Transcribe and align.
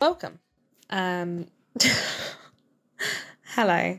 Welcome. 0.00 0.38
Um, 0.90 1.46
hello. 3.54 3.98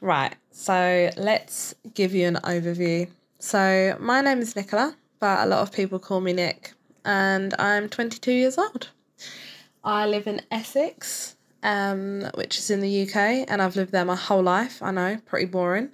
Right, 0.00 0.36
so 0.50 1.10
let's 1.16 1.74
give 1.94 2.14
you 2.14 2.26
an 2.26 2.34
overview. 2.44 3.08
So, 3.38 3.96
my 4.00 4.20
name 4.20 4.40
is 4.40 4.54
Nicola, 4.54 4.96
but 5.20 5.40
a 5.40 5.46
lot 5.46 5.60
of 5.60 5.72
people 5.72 5.98
call 5.98 6.20
me 6.20 6.34
Nick, 6.34 6.74
and 7.04 7.54
I'm 7.58 7.88
22 7.88 8.32
years 8.32 8.58
old. 8.58 8.90
I 9.82 10.06
live 10.06 10.26
in 10.26 10.42
Essex, 10.50 11.36
um, 11.64 12.30
which 12.34 12.58
is 12.58 12.70
in 12.70 12.80
the 12.80 13.02
UK, 13.02 13.46
and 13.48 13.60
I've 13.60 13.74
lived 13.74 13.90
there 13.90 14.04
my 14.04 14.14
whole 14.14 14.42
life. 14.42 14.82
I 14.82 14.92
know, 14.92 15.18
pretty 15.24 15.46
boring. 15.46 15.90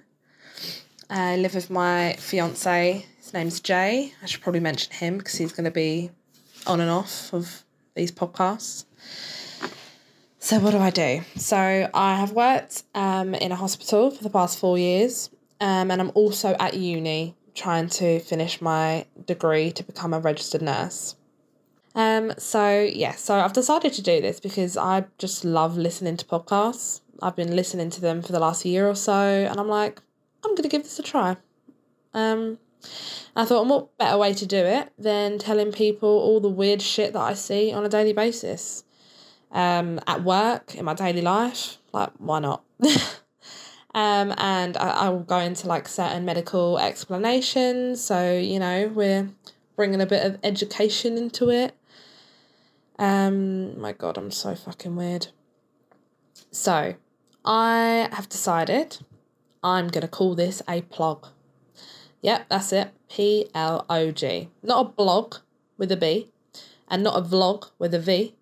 I 1.09 1.37
live 1.37 1.55
with 1.55 1.69
my 1.69 2.15
fiance. 2.19 3.05
His 3.17 3.33
name's 3.33 3.59
Jay. 3.59 4.13
I 4.21 4.25
should 4.25 4.41
probably 4.41 4.59
mention 4.59 4.93
him 4.93 5.17
because 5.17 5.35
he's 5.35 5.53
going 5.53 5.65
to 5.65 5.71
be 5.71 6.11
on 6.67 6.81
and 6.81 6.91
off 6.91 7.33
of 7.33 7.63
these 7.95 8.11
podcasts. 8.11 8.85
So, 10.39 10.59
what 10.59 10.71
do 10.71 10.77
I 10.77 10.89
do? 10.89 11.21
So, 11.37 11.89
I 11.93 12.15
have 12.15 12.33
worked 12.33 12.83
um, 12.93 13.33
in 13.33 13.51
a 13.51 13.55
hospital 13.55 14.11
for 14.11 14.23
the 14.23 14.29
past 14.29 14.59
four 14.59 14.77
years, 14.77 15.29
um, 15.61 15.89
and 15.89 16.01
I'm 16.01 16.11
also 16.13 16.55
at 16.59 16.73
uni 16.73 17.35
trying 17.55 17.87
to 17.89 18.19
finish 18.19 18.61
my 18.61 19.05
degree 19.25 19.71
to 19.71 19.83
become 19.83 20.13
a 20.13 20.19
registered 20.19 20.61
nurse. 20.61 21.15
Um, 21.93 22.33
so 22.37 22.79
yeah, 22.81 23.13
so 23.15 23.35
I've 23.35 23.53
decided 23.53 23.93
to 23.93 24.01
do 24.01 24.21
this 24.21 24.39
because 24.39 24.77
I 24.77 25.05
just 25.17 25.43
love 25.43 25.77
listening 25.77 26.17
to 26.17 26.25
podcasts. 26.25 27.01
I've 27.21 27.35
been 27.35 27.55
listening 27.55 27.89
to 27.91 28.01
them 28.01 28.21
for 28.21 28.31
the 28.31 28.39
last 28.39 28.65
year 28.65 28.87
or 28.87 28.95
so, 28.95 29.13
and 29.13 29.59
I'm 29.59 29.67
like, 29.67 30.01
I'm 30.43 30.55
gonna 30.55 30.69
give 30.69 30.83
this 30.83 30.99
a 30.99 31.03
try. 31.03 31.37
Um, 32.13 32.57
I 33.35 33.45
thought, 33.45 33.67
what 33.67 33.97
better 33.97 34.17
way 34.17 34.33
to 34.33 34.45
do 34.45 34.57
it 34.57 34.91
than 34.97 35.37
telling 35.37 35.71
people 35.71 36.09
all 36.09 36.39
the 36.39 36.49
weird 36.49 36.81
shit 36.81 37.13
that 37.13 37.21
I 37.21 37.33
see 37.33 37.71
on 37.71 37.85
a 37.85 37.89
daily 37.89 38.13
basis? 38.13 38.83
Um, 39.51 39.99
at 40.07 40.23
work, 40.23 40.75
in 40.75 40.85
my 40.85 40.93
daily 40.93 41.21
life, 41.21 41.77
like 41.91 42.11
why 42.17 42.39
not? 42.39 42.63
um, 43.93 44.33
and 44.37 44.77
I, 44.77 44.89
I 44.89 45.09
will 45.09 45.23
go 45.23 45.39
into 45.39 45.67
like 45.67 45.89
certain 45.89 46.23
medical 46.23 46.79
explanations. 46.79 48.01
So 48.01 48.33
you 48.33 48.59
know, 48.59 48.87
we're 48.87 49.29
bringing 49.75 50.01
a 50.01 50.05
bit 50.05 50.25
of 50.25 50.39
education 50.41 51.17
into 51.17 51.49
it. 51.49 51.75
Um, 53.01 53.81
my 53.81 53.93
God, 53.93 54.15
I'm 54.15 54.29
so 54.29 54.53
fucking 54.53 54.95
weird. 54.95 55.29
So, 56.51 56.93
I 57.43 58.07
have 58.11 58.29
decided 58.29 58.99
I'm 59.63 59.87
going 59.87 60.03
to 60.03 60.07
call 60.07 60.35
this 60.35 60.61
a 60.67 60.83
plog. 60.83 61.29
Yep, 62.21 62.45
that's 62.49 62.71
it. 62.71 62.91
P 63.09 63.49
L 63.55 63.87
O 63.89 64.11
G. 64.11 64.49
Not 64.61 64.85
a 64.85 64.89
blog 64.89 65.37
with 65.79 65.91
a 65.91 65.97
B 65.97 66.29
and 66.89 67.01
not 67.01 67.17
a 67.17 67.27
vlog 67.27 67.71
with 67.79 67.95
a 67.95 67.99
V 67.99 68.35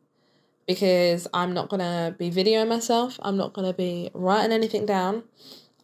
because 0.68 1.26
I'm 1.34 1.54
not 1.54 1.70
going 1.70 1.80
to 1.80 2.14
be 2.18 2.30
videoing 2.30 2.68
myself. 2.68 3.18
I'm 3.22 3.38
not 3.38 3.54
going 3.54 3.66
to 3.66 3.74
be 3.74 4.12
writing 4.14 4.52
anything 4.52 4.86
down. 4.86 5.24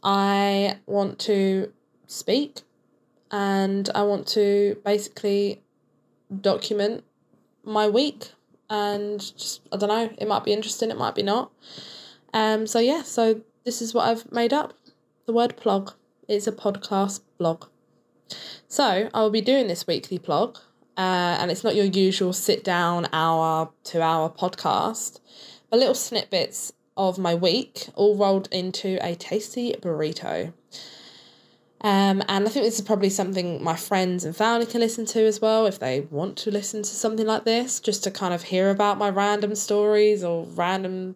I 0.03 0.79
want 0.85 1.17
to 1.19 1.71
speak 2.07 2.63
and 3.31 3.89
I 3.95 4.03
want 4.03 4.27
to 4.39 4.81
basically 4.83 5.63
document 6.41 7.05
my 7.63 7.87
week 7.87 8.31
and 8.69 9.19
just 9.19 9.61
I 9.71 9.77
don't 9.77 9.89
know, 9.89 10.09
it 10.17 10.27
might 10.27 10.43
be 10.43 10.53
interesting, 10.53 10.91
it 10.91 10.97
might 10.97 11.15
be 11.15 11.23
not. 11.23 11.51
Um 12.33 12.67
so 12.67 12.79
yeah, 12.79 13.03
so 13.03 13.41
this 13.63 13.81
is 13.81 13.93
what 13.93 14.07
I've 14.07 14.31
made 14.31 14.53
up. 14.53 14.73
The 15.25 15.33
word 15.33 15.57
plog 15.57 15.93
is 16.27 16.47
a 16.47 16.51
podcast 16.51 17.21
blog. 17.37 17.65
So 18.67 19.09
I 19.13 19.21
will 19.21 19.29
be 19.29 19.41
doing 19.41 19.67
this 19.67 19.87
weekly 19.87 20.17
blog. 20.17 20.57
uh, 20.97 21.37
and 21.39 21.51
it's 21.51 21.63
not 21.63 21.75
your 21.75 21.85
usual 21.85 22.31
sit 22.33 22.63
down 22.63 23.07
hour, 23.11 23.69
two 23.83 24.01
hour 24.01 24.29
podcast, 24.29 25.19
but 25.69 25.79
little 25.79 25.93
snippets 25.95 26.71
of 26.95 27.17
my 27.17 27.35
week 27.35 27.89
all 27.95 28.15
rolled 28.15 28.47
into 28.51 28.97
a 29.05 29.15
tasty 29.15 29.73
burrito. 29.81 30.53
Um, 31.85 32.23
and 32.27 32.47
I 32.47 32.49
think 32.49 32.65
this 32.65 32.79
is 32.79 32.81
probably 32.81 33.11
something 33.11 33.63
my 33.63 33.75
friends 33.75 34.25
and 34.25 34.35
family 34.35 34.65
can 34.65 34.81
listen 34.81 35.05
to 35.05 35.23
as 35.27 35.39
well 35.39 35.67
if 35.67 35.77
they 35.77 35.99
want 36.09 36.35
to 36.37 36.49
listen 36.49 36.81
to 36.81 36.89
something 36.89 37.27
like 37.27 37.43
this, 37.43 37.79
just 37.79 38.03
to 38.05 38.11
kind 38.11 38.33
of 38.33 38.41
hear 38.41 38.71
about 38.71 38.97
my 38.97 39.07
random 39.07 39.53
stories 39.53 40.23
or 40.23 40.47
random 40.55 41.15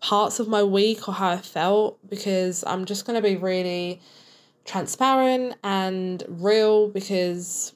parts 0.00 0.38
of 0.38 0.46
my 0.46 0.62
week 0.62 1.08
or 1.08 1.14
how 1.14 1.30
I 1.30 1.38
felt, 1.38 1.98
because 2.08 2.62
I'm 2.64 2.84
just 2.84 3.06
going 3.06 3.20
to 3.20 3.28
be 3.28 3.34
really 3.34 4.00
transparent 4.64 5.56
and 5.64 6.22
real 6.28 6.86
because 6.86 7.74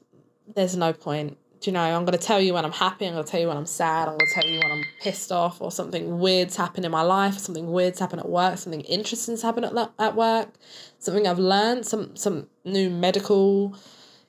there's 0.54 0.77
no 0.77 0.93
point 0.93 1.38
do 1.60 1.70
you 1.70 1.72
know, 1.72 1.80
I'm 1.80 2.04
going 2.04 2.16
to 2.16 2.24
tell 2.24 2.41
you 2.41 2.54
when 2.54 2.64
I'm 2.64 2.72
happy, 2.72 3.06
I'm 3.06 3.14
going 3.14 3.24
to 3.24 3.30
tell 3.30 3.41
you 3.41 3.48
when 3.48 3.56
I'm 3.56 3.66
sad, 3.66 4.08
I'm 4.08 4.16
going 4.16 4.28
to 4.28 4.34
tell 4.34 4.46
you 4.46 4.60
when 4.60 4.70
I'm 4.70 4.84
pissed 5.00 5.32
off 5.32 5.60
or 5.60 5.72
something 5.72 6.19
weird's 6.20 6.56
happened 6.56 6.84
in 6.84 6.92
my 6.92 7.02
life, 7.02 7.36
or 7.36 7.41
something 7.41 7.72
weird's 7.72 7.98
happened 7.98 8.20
at 8.20 8.28
work, 8.28 8.58
something 8.58 8.82
interesting's 8.82 9.42
happened 9.42 9.66
at, 9.66 9.91
at 9.98 10.14
work, 10.14 10.50
something 10.98 11.26
I've 11.26 11.38
learned, 11.38 11.84
some, 11.84 12.14
some 12.14 12.48
new 12.64 12.91
medical 12.91 13.76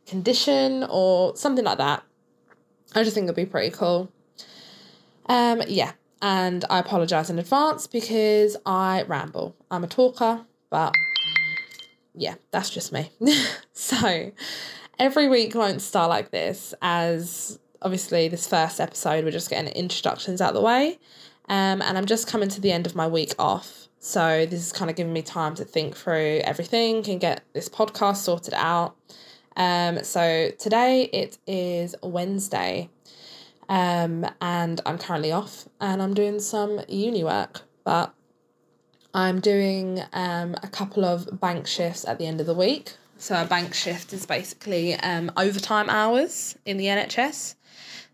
condition 0.08 0.86
or 0.90 1.36
something 1.36 1.64
like 1.64 1.78
that. 1.78 2.04
I 2.96 3.04
just 3.04 3.14
think 3.14 3.26
it'd 3.26 3.36
be 3.36 3.46
pretty 3.46 3.70
cool. 3.70 4.12
Um, 5.28 5.62
yeah, 5.68 5.92
and 6.24 6.66
I 6.70 6.80
apologise 6.80 7.30
in 7.30 7.38
advance 7.38 7.86
because 7.86 8.58
I 8.66 9.04
ramble. 9.04 9.56
I'm 9.70 9.84
a 9.84 9.88
talker, 9.88 10.46
but 10.72 10.96
yeah, 12.16 12.36
that's 12.50 12.72
just 12.72 12.92
me. 12.92 13.12
so, 13.74 14.32
every 15.00 15.30
week 15.30 15.56
won't 15.56 15.82
start 15.82 16.10
like 16.10 16.32
this, 16.32 16.74
as 16.82 17.58
obviously 17.82 18.28
this 18.28 18.48
first 18.48 18.80
episode 18.80 19.24
we're 19.24 19.32
just 19.32 19.50
getting 19.50 19.72
introductions 19.74 20.42
out 20.42 20.50
of 20.50 20.56
the 20.56 20.62
way. 20.62 21.00
Um, 21.48 21.82
and 21.82 21.98
I'm 21.98 22.06
just 22.06 22.28
coming 22.28 22.50
to 22.50 22.62
the 22.62 22.72
end 22.72 22.86
of 22.86 22.96
my 22.96 23.08
week 23.08 23.34
off. 23.40 23.88
So 24.00 24.46
this 24.46 24.66
is 24.66 24.72
kind 24.72 24.90
of 24.90 24.96
giving 24.96 25.14
me 25.14 25.22
time 25.22 25.56
to 25.56 25.66
think 25.66 25.96
through 25.96 26.42
everything 26.44 27.10
and 27.10 27.20
get 27.20 27.44
this 27.54 27.68
podcast 27.70 28.18
sorted 28.18 28.54
out. 28.54 28.96
Um, 29.56 30.04
so 30.04 30.52
today 30.60 31.10
it 31.12 31.38
is 31.48 31.96
Wednesday. 32.04 32.90
Um, 33.68 34.26
and 34.42 34.82
I'm 34.86 34.98
currently 34.98 35.32
off 35.32 35.68
and 35.80 36.02
I'm 36.02 36.14
doing 36.14 36.40
some 36.40 36.82
uni 36.88 37.24
work, 37.24 37.62
but 37.84 38.14
I'm 39.14 39.40
doing 39.40 40.02
um, 40.14 40.56
a 40.62 40.68
couple 40.68 41.06
of 41.06 41.40
bank 41.40 41.68
shifts 41.68 42.06
at 42.08 42.20
the 42.20 42.26
end 42.26 42.40
of 42.42 42.48
the 42.48 42.54
week, 42.54 42.94
so 43.20 43.42
a 43.42 43.46
bank 43.46 43.74
shift 43.74 44.14
is 44.14 44.26
basically 44.26 44.96
um, 44.96 45.32
overtime 45.38 45.90
hours 45.90 46.58
in 46.66 46.78
the 46.78 46.86
NHS. 46.86 47.56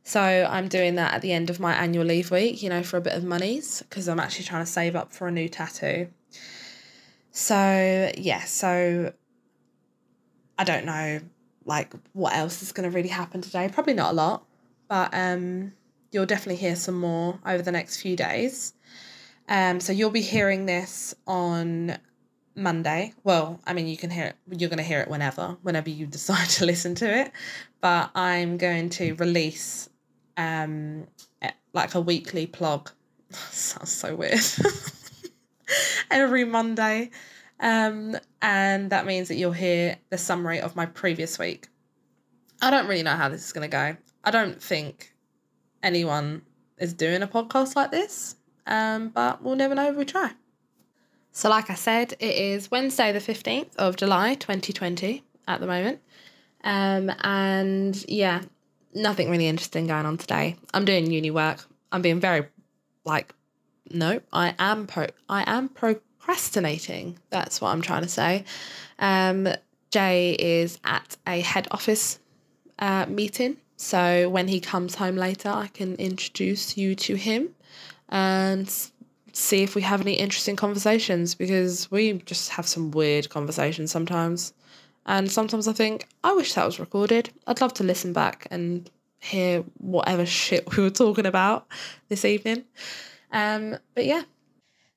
So 0.04 0.20
I'm 0.22 0.68
doing 0.68 0.96
that 0.96 1.14
at 1.14 1.22
the 1.22 1.32
end 1.32 1.50
of 1.50 1.60
my 1.60 1.74
annual 1.74 2.06
leave 2.06 2.32
week, 2.32 2.62
you 2.62 2.70
know, 2.70 2.84
for 2.84 2.98
a 2.98 3.02
bit 3.02 3.14
of 3.14 3.24
monies 3.24 3.84
because 3.88 4.08
I'm 4.08 4.20
actually 4.20 4.46
trying 4.46 4.64
to 4.66 4.72
save 4.72 4.96
up 4.96 5.14
for 5.14 5.28
a 5.28 5.32
new 5.32 5.48
tattoo. 5.48 6.10
So 7.32 8.12
yeah, 8.18 8.44
so 8.46 9.14
I 10.58 10.64
don't 10.64 10.86
know 10.86 11.22
like 11.66 11.94
what 12.14 12.34
else 12.34 12.62
is 12.62 12.72
going 12.72 12.90
to 12.90 12.96
really 12.96 13.10
happen 13.10 13.42
today. 13.42 13.70
Probably 13.72 13.94
not 13.94 14.12
a 14.12 14.16
lot, 14.16 14.46
but 14.88 15.10
um, 15.14 15.74
you'll 16.12 16.26
definitely 16.26 16.58
hear 16.58 16.76
some 16.76 17.00
more 17.00 17.40
over 17.46 17.62
the 17.62 17.72
next 17.72 18.02
few 18.02 18.16
days. 18.16 18.74
Um, 19.50 19.80
so 19.80 19.92
you'll 19.94 20.10
be 20.10 20.22
hearing 20.22 20.66
this 20.66 21.14
on 21.28 21.98
Monday. 22.56 23.14
Well, 23.24 23.60
I 23.66 23.74
mean, 23.74 23.88
you 23.88 23.98
can 23.98 24.10
hear 24.10 24.26
it, 24.26 24.36
you're 24.60 24.70
going 24.70 24.78
to 24.78 24.84
hear 24.84 25.02
it 25.02 25.10
whenever, 25.10 25.58
whenever 25.62 25.90
you 25.90 26.06
decide 26.08 26.50
to 26.52 26.66
listen 26.66 26.96
to 26.96 27.20
it. 27.20 27.32
But 27.82 28.12
I'm 28.16 28.58
going 28.58 28.90
to 28.92 29.14
release 29.16 29.90
um 30.38 31.08
like 31.74 31.94
a 31.94 32.02
weekly 32.02 32.48
plog. 32.48 32.92
Sounds 33.30 33.92
so 33.92 34.16
weird. 34.16 34.40
Every 36.12 36.46
Monday. 36.46 37.12
Um, 37.60 38.18
and 38.42 38.90
that 38.90 39.06
means 39.06 39.28
that 39.28 39.36
you'll 39.36 39.52
hear 39.52 39.98
the 40.10 40.18
summary 40.18 40.60
of 40.60 40.76
my 40.76 40.86
previous 40.86 41.38
week. 41.38 41.68
I 42.62 42.72
don't 42.72 42.88
really 42.88 43.04
know 43.04 43.16
how 43.16 43.30
this 43.30 43.46
is 43.46 43.54
going 43.54 43.70
to 43.70 43.72
go. 43.72 43.98
I 44.24 44.32
don't 44.32 44.62
think 44.62 45.14
anyone 45.84 46.42
is 46.78 46.94
doing 46.94 47.22
a 47.22 47.28
podcast 47.28 47.76
like 47.76 47.92
this, 47.92 48.36
um, 48.66 49.10
but 49.10 49.44
we'll 49.44 49.56
never 49.56 49.76
know 49.76 49.90
if 49.90 49.96
we 49.96 50.06
try. 50.06 50.32
So, 51.36 51.50
like 51.50 51.70
I 51.70 51.74
said, 51.74 52.14
it 52.14 52.34
is 52.34 52.72
Wednesday, 52.72 53.12
the 53.12 53.20
15th 53.20 53.76
of 53.76 53.98
July, 53.98 54.36
2020 54.36 55.22
at 55.50 55.60
the 55.60 55.68
moment. 55.68 56.00
Um, 56.64 57.12
and 57.20 58.06
yeah, 58.08 58.44
nothing 58.94 59.30
really 59.30 59.50
interesting 59.50 59.86
going 59.86 60.06
on 60.06 60.18
today. 60.18 60.56
I'm 60.74 60.86
doing 60.86 61.12
uni 61.12 61.32
work. 61.32 61.68
I'm 61.92 62.02
being 62.02 62.22
very, 62.22 62.48
like, 63.04 63.36
no, 63.92 64.22
I 64.32 64.56
am 64.60 64.88
pro, 64.88 65.08
I 65.28 65.44
am 65.46 65.68
procrastinating. 65.68 67.20
That's 67.32 67.60
what 67.60 67.72
I'm 67.72 67.82
trying 67.82 68.04
to 68.04 68.10
say. 68.10 68.46
Um, 69.00 69.50
Jay 69.92 70.38
is 70.40 70.80
at 70.86 71.18
a 71.28 71.42
head 71.42 71.68
office 71.70 72.18
uh, 72.80 73.08
meeting. 73.08 73.58
So 73.76 74.30
when 74.30 74.48
he 74.48 74.62
comes 74.62 74.96
home 74.96 75.18
later, 75.18 75.50
I 75.50 75.68
can 75.68 75.96
introduce 75.96 76.78
you 76.78 76.96
to 76.96 77.16
him 77.16 77.50
and 78.08 78.74
see 79.36 79.64
if 79.64 79.76
we 79.76 79.82
have 79.82 80.00
any 80.02 80.14
interesting 80.14 80.56
conversations 80.56 81.36
because 81.36 81.92
we 81.92 82.14
just 82.26 82.50
have 82.50 82.66
some 82.66 82.92
weird 82.92 83.30
conversations 83.30 83.92
sometimes. 83.92 84.54
And 85.06 85.30
sometimes 85.30 85.68
I 85.68 85.74
think, 85.74 86.08
I 86.24 86.34
wish 86.34 86.54
that 86.54 86.66
was 86.66 86.80
recorded. 86.80 87.30
I'd 87.46 87.62
love 87.62 87.74
to 87.76 87.84
listen 87.84 88.14
back 88.14 88.48
and 88.50 88.90
hear 89.20 89.64
whatever 89.78 90.26
shit 90.26 90.76
we 90.76 90.84
were 90.84 90.90
talking 90.90 91.26
about 91.26 91.68
this 92.08 92.24
evening. 92.24 92.64
Um, 93.32 93.78
but 93.94 94.06
yeah. 94.06 94.24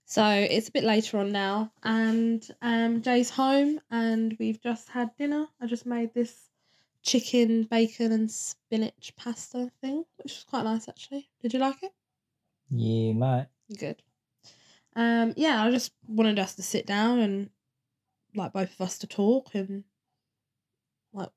So 0.04 0.24
it's 0.24 0.68
a 0.68 0.72
bit 0.72 0.84
later 0.84 1.18
on 1.18 1.32
now, 1.32 1.70
and 1.82 2.42
um, 2.62 3.02
Jay's 3.02 3.28
home, 3.28 3.78
and 3.90 4.34
we've 4.40 4.58
just 4.62 4.88
had 4.88 5.14
dinner. 5.18 5.46
I 5.60 5.66
just 5.66 5.84
made 5.84 6.14
this 6.14 6.34
chicken, 7.02 7.64
bacon, 7.64 8.12
and 8.12 8.30
spinach 8.30 9.12
pasta 9.16 9.70
thing, 9.82 10.06
which 10.16 10.32
was 10.32 10.46
quite 10.48 10.64
nice 10.64 10.88
actually. 10.88 11.28
Did 11.42 11.52
you 11.52 11.58
like 11.58 11.82
it? 11.82 11.92
Yeah, 12.70 13.12
mate. 13.12 13.46
Good. 13.78 14.02
Um, 14.98 15.32
yeah, 15.36 15.62
I 15.62 15.70
just 15.70 15.92
wanted 16.08 16.40
us 16.40 16.56
to 16.56 16.62
sit 16.62 16.84
down 16.84 17.20
and 17.20 17.50
like 18.34 18.52
both 18.52 18.72
of 18.72 18.80
us 18.80 18.98
to 18.98 19.06
talk 19.06 19.54
and 19.54 19.84
like, 21.12 21.28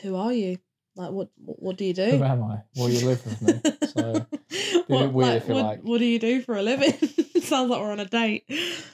who 0.00 0.16
are 0.16 0.32
you? 0.32 0.56
Like, 0.96 1.10
what 1.10 1.28
what, 1.36 1.76
do 1.76 1.84
you 1.84 1.92
do? 1.92 2.12
Who 2.12 2.24
am 2.24 2.42
I? 2.44 2.62
Well, 2.74 2.88
you 2.88 3.06
live 3.06 3.26
with 3.26 3.42
me, 3.42 3.60
so 3.88 4.26
what, 4.86 5.12
weird 5.12 5.36
if 5.36 5.48
what, 5.48 5.64
like. 5.64 5.80
what 5.82 5.98
do 5.98 6.06
you 6.06 6.18
do 6.18 6.40
for 6.40 6.56
a 6.56 6.62
living? 6.62 6.94
Sounds 7.42 7.68
like 7.68 7.80
we're 7.82 7.92
on 7.92 8.00
a 8.00 8.06
date. 8.06 8.50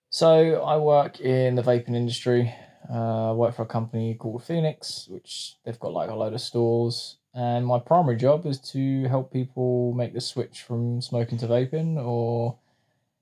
So 0.08 0.60
I 0.60 0.76
work 0.78 1.20
in 1.20 1.54
the 1.54 1.62
vaping 1.62 1.94
industry. 1.94 2.52
Uh, 2.92 3.30
I 3.30 3.32
work 3.32 3.54
for 3.54 3.62
a 3.62 3.66
company 3.66 4.16
called 4.16 4.42
Phoenix, 4.42 5.06
which 5.08 5.54
they've 5.64 5.78
got 5.78 5.92
like 5.92 6.10
a 6.10 6.16
load 6.16 6.32
of 6.32 6.40
stores. 6.40 7.18
And 7.32 7.64
my 7.64 7.78
primary 7.78 8.16
job 8.16 8.44
is 8.44 8.58
to 8.72 9.04
help 9.04 9.32
people 9.32 9.92
make 9.92 10.14
the 10.14 10.20
switch 10.20 10.62
from 10.62 11.00
smoking 11.00 11.38
to 11.38 11.46
vaping 11.46 11.96
or 11.96 12.58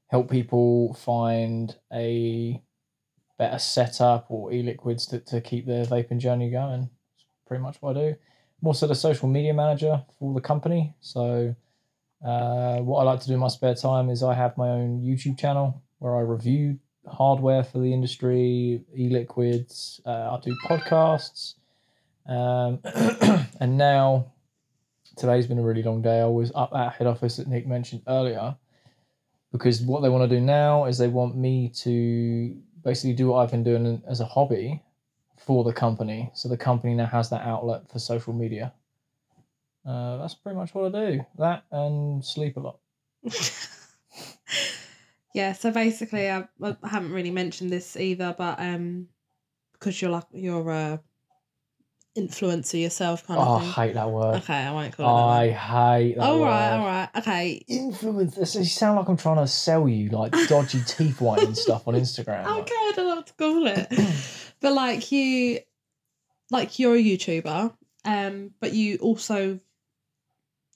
help 0.09 0.31
people 0.31 0.95
find 0.95 1.77
a 1.93 2.61
better 3.39 3.59
setup 3.59 4.27
or 4.31 4.53
e-liquids 4.53 5.07
to, 5.07 5.21
to 5.21 5.41
keep 5.41 5.67
their 5.67 5.85
vaping 5.85 6.19
journey 6.19 6.51
going. 6.51 6.91
It's 7.15 7.27
pretty 7.47 7.63
much 7.63 7.77
what 7.81 7.97
I 7.97 8.01
do. 8.01 8.17
I'm 8.61 8.67
also 8.67 8.87
the 8.87 8.95
social 8.95 9.29
media 9.29 9.55
manager 9.55 10.03
for 10.19 10.35
the 10.35 10.41
company. 10.41 10.95
So 11.01 11.55
uh, 12.25 12.79
what 12.79 13.01
I 13.01 13.05
like 13.05 13.21
to 13.21 13.29
do 13.29 13.35
in 13.35 13.41
my 13.41 13.49
spare 13.49 13.75
time 13.75 14.11
is 14.11 14.23
I 14.23 14.35
have 14.35 14.57
my 14.57 14.69
own 14.69 15.01
YouTube 15.01 15.39
channel 15.39 15.83
where 15.99 16.17
I 16.17 16.21
review 16.21 16.79
hardware 17.07 17.63
for 17.63 17.79
the 17.79 17.93
industry, 17.93 18.83
e-liquids. 18.97 20.01
Uh, 20.05 20.37
I 20.37 20.41
do 20.43 20.57
podcasts. 20.67 21.55
Um, 22.27 22.81
and 23.61 23.79
now 23.79 24.33
today's 25.17 25.47
been 25.47 25.59
a 25.59 25.63
really 25.63 25.83
long 25.83 26.03
day. 26.03 26.21
I 26.21 26.27
was 26.27 26.51
up 26.55 26.75
at 26.75 26.95
head 26.95 27.07
office 27.07 27.37
that 27.37 27.47
Nick 27.47 27.67
mentioned 27.67 28.03
earlier 28.09 28.57
because 29.53 29.81
what 29.83 30.03
they 30.03 30.09
want 30.09 30.29
to 30.29 30.37
do 30.37 30.41
now 30.41 30.85
is 30.85 30.99
they 30.99 31.09
want 31.09 31.37
me 31.37 31.69
to 31.71 32.57
basically 32.85 33.15
do 33.15 33.29
what 33.29 33.39
I've 33.39 33.51
been 33.51 33.65
doing 33.65 34.03
as 34.07 34.21
a 34.21 34.25
hobby 34.25 34.83
for 35.37 35.65
the 35.65 35.73
company. 35.73 36.31
So 36.35 36.49
the 36.49 36.57
company 36.57 36.95
now 36.95 37.07
has 37.07 37.31
that 37.31 37.43
outlet 37.43 37.91
for 37.91 37.99
social 37.99 38.33
media. 38.33 38.73
Uh, 39.87 40.19
that's 40.19 40.35
pretty 40.35 40.57
much 40.57 40.75
what 40.75 40.95
I 40.95 41.13
do. 41.13 41.21
That 41.39 41.65
and 41.71 42.25
sleep 42.25 42.57
a 42.57 42.61
lot. 42.61 42.79
yeah, 45.35 45.53
so 45.53 45.71
basically, 45.71 46.31
I, 46.31 46.47
I 46.63 46.77
haven't 46.85 47.13
really 47.13 47.31
mentioned 47.31 47.71
this 47.71 47.97
either, 47.97 48.35
but 48.37 48.61
um, 48.61 49.09
because 49.73 50.03
you're 50.03 50.11
like 50.11 50.27
you're 50.33 50.71
a 50.71 51.01
influencer 52.17 52.81
yourself, 52.81 53.27
kind 53.27 53.39
Oh, 53.41 53.57
of 53.57 53.61
thing. 53.63 53.71
I 53.71 53.73
hate 53.87 53.95
that 53.95 54.11
word. 54.11 54.37
Okay, 54.37 54.55
I 54.55 54.73
won't 54.73 54.97
call 54.97 55.07
it. 55.19 55.33
I 55.33 55.47
that. 55.49 55.53
hate 55.55 56.15
that 56.17 56.23
All 56.23 56.39
word. 56.41 56.47
right, 56.47 56.73
all 56.79 56.87
right, 56.87 57.09
okay. 57.17 57.65
Influence. 57.69 58.55
You 58.55 58.65
sound 58.65 58.99
like 58.99 59.09
I'm 59.09 59.17
trying 59.17 59.37
to 59.37 59.47
sell 59.47 59.89
you 59.89 60.11
like 60.11 60.33
dodgy 60.49 60.81
teeth 60.87 61.21
whitening 61.21 61.55
stuff 61.55 61.87
on 61.87 61.95
Instagram. 61.95 62.45
like- 62.45 62.61
Okay, 62.63 62.75
I 62.75 62.93
don't 62.97 63.07
know 63.09 63.17
what 63.17 63.27
to 63.27 63.33
call 63.35 63.67
it. 63.67 63.89
but 64.61 64.73
like 64.73 65.13
you, 65.13 65.61
like 66.51 66.79
you're 66.79 66.95
a 66.97 67.03
YouTuber, 67.03 67.75
um, 68.05 68.51
but 68.61 68.73
you 68.73 68.97
also 68.99 69.61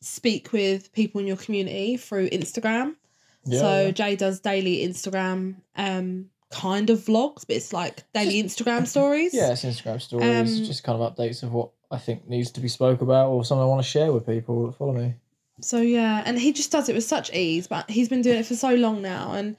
speak 0.01 0.53
with 0.53 0.93
people 0.93 1.21
in 1.21 1.27
your 1.27 1.37
community 1.37 1.97
through 1.97 2.29
Instagram. 2.31 2.97
Yeah, 3.45 3.59
so. 3.61 3.91
Jay 3.93 4.15
does 4.17 4.41
daily 4.41 4.87
Instagram 4.87 5.57
um 5.77 6.27
kind 6.53 6.91
of 6.91 6.99
vlogs, 7.01 7.47
but 7.47 7.57
it's 7.57 7.73
like 7.73 8.05
daily 8.13 8.43
Instagram 8.43 8.87
stories. 8.95 9.33
Yeah, 9.35 9.53
it's 9.53 9.65
Instagram 9.65 10.01
stories, 10.01 10.61
Um, 10.61 10.65
just 10.65 10.85
kind 10.85 11.01
of 11.01 11.15
updates 11.15 11.43
of 11.43 11.53
what 11.53 11.71
I 11.91 11.99
think 11.99 12.29
needs 12.29 12.51
to 12.53 12.61
be 12.61 12.69
spoke 12.69 13.01
about 13.03 13.29
or 13.31 13.45
something 13.45 13.63
I 13.63 13.67
want 13.67 13.83
to 13.83 13.89
share 13.89 14.13
with 14.13 14.27
people 14.27 14.67
that 14.67 14.73
follow 14.77 14.93
me. 14.93 15.15
So 15.61 15.81
yeah, 15.81 16.23
and 16.25 16.39
he 16.39 16.53
just 16.53 16.73
does 16.73 16.89
it 16.89 16.95
with 16.95 17.05
such 17.05 17.33
ease, 17.33 17.67
but 17.67 17.89
he's 17.91 18.09
been 18.09 18.23
doing 18.23 18.39
it 18.39 18.47
for 18.47 18.55
so 18.57 18.75
long 18.75 19.03
now, 19.03 19.33
and 19.33 19.57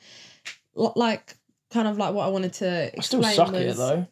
l- 0.78 0.94
like 0.96 1.36
kind 1.72 1.88
of 1.88 1.98
like 1.98 2.14
what 2.14 2.26
I 2.26 2.30
wanted 2.30 2.54
to 2.54 2.92
I 2.98 3.02
still 3.02 3.24
suck 3.24 3.52
was, 3.52 3.56
at 3.62 3.68
it 3.68 3.76
though. 3.78 4.08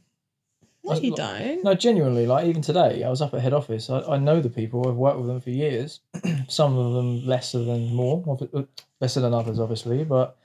No, 0.84 0.92
I- 0.94 0.98
you 0.98 1.16
don't. 1.16 1.64
No, 1.64 1.74
genuinely, 1.76 2.26
like 2.26 2.46
even 2.48 2.62
today, 2.62 3.04
I 3.04 3.10
was 3.10 3.22
up 3.22 3.34
at 3.34 3.42
head 3.42 3.54
office. 3.54 3.90
I, 3.90 4.02
I 4.02 4.18
know 4.18 4.42
the 4.42 4.50
people. 4.50 4.88
I've 4.88 4.96
worked 4.96 5.18
with 5.20 5.28
them 5.28 5.40
for 5.42 5.50
years. 5.52 6.00
Some 6.48 6.78
of 6.78 6.94
them 6.94 7.26
lesser 7.26 7.60
than 7.64 7.94
more, 7.94 8.40
uh, 8.54 8.64
lesser 9.00 9.20
than 9.20 9.34
others, 9.34 9.60
obviously. 9.60 10.04
But 10.04 10.38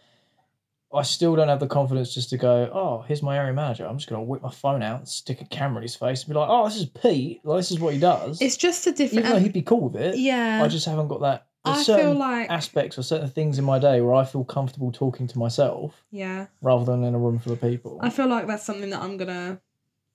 I 0.93 1.03
still 1.03 1.35
don't 1.35 1.49
have 1.49 1.61
the 1.61 1.67
confidence 1.67 2.15
just 2.15 2.31
to 2.31 2.39
go. 2.39 2.71
Oh, 2.73 3.05
here's 3.07 3.23
my 3.23 3.37
area 3.37 3.53
manager. 3.53 3.87
I'm 3.87 3.99
just 3.99 4.09
gonna 4.09 4.23
whip 4.23 4.43
my 4.43 4.51
phone 4.51 4.83
out, 4.83 5.01
and 5.01 5.09
stick 5.09 5.41
a 5.41 5.45
camera 5.47 5.79
in 5.79 5.83
his 5.83 5.97
face, 5.97 6.23
and 6.23 6.33
be 6.33 6.39
like, 6.39 6.49
"Oh, 6.49 6.65
this 6.65 6.77
is 6.77 6.87
Pete. 6.87 7.41
Like, 7.45 7.59
this 7.59 7.71
is 7.71 7.81
what 7.81 7.95
he 7.95 8.01
does." 8.01 8.41
It's 8.41 8.57
just 8.57 8.87
a 8.87 8.93
different. 8.93 9.25
even 9.25 9.31
though 9.37 9.41
he'd 9.41 9.53
be 9.53 9.63
cool 9.63 9.89
with 9.89 10.01
it, 10.01 10.17
yeah, 10.17 10.63
I 10.63 10.69
just 10.69 10.87
haven't 10.87 11.09
got 11.09 11.21
that. 11.23 11.47
There's 11.65 11.79
I 11.79 11.83
certain 11.83 12.05
feel 12.13 12.15
like 12.15 12.49
aspects 12.49 12.97
or 12.97 13.03
certain 13.03 13.29
things 13.29 13.59
in 13.59 13.65
my 13.65 13.81
day 13.81 14.01
where 14.01 14.15
I 14.15 14.25
feel 14.25 14.45
comfortable 14.45 14.93
talking 14.93 15.27
to 15.27 15.39
myself 15.39 16.05
yeah, 16.13 16.47
rather 16.63 16.85
than 16.85 17.03
in 17.03 17.15
a 17.15 17.19
room 17.19 17.41
full 17.41 17.55
of 17.55 17.61
people. 17.61 17.99
I 18.01 18.11
feel 18.11 18.29
like 18.29 18.47
that's 18.47 18.65
something 18.65 18.91
that 18.91 19.03
I'm 19.03 19.17
gonna 19.17 19.61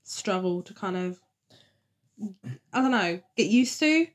struggle 0.04 0.62
to 0.62 0.74
kind 0.74 0.96
of, 0.96 1.20
I 2.72 2.82
don't 2.82 2.92
know, 2.92 3.20
get 3.36 3.48
used 3.48 3.80
to. 3.80 4.08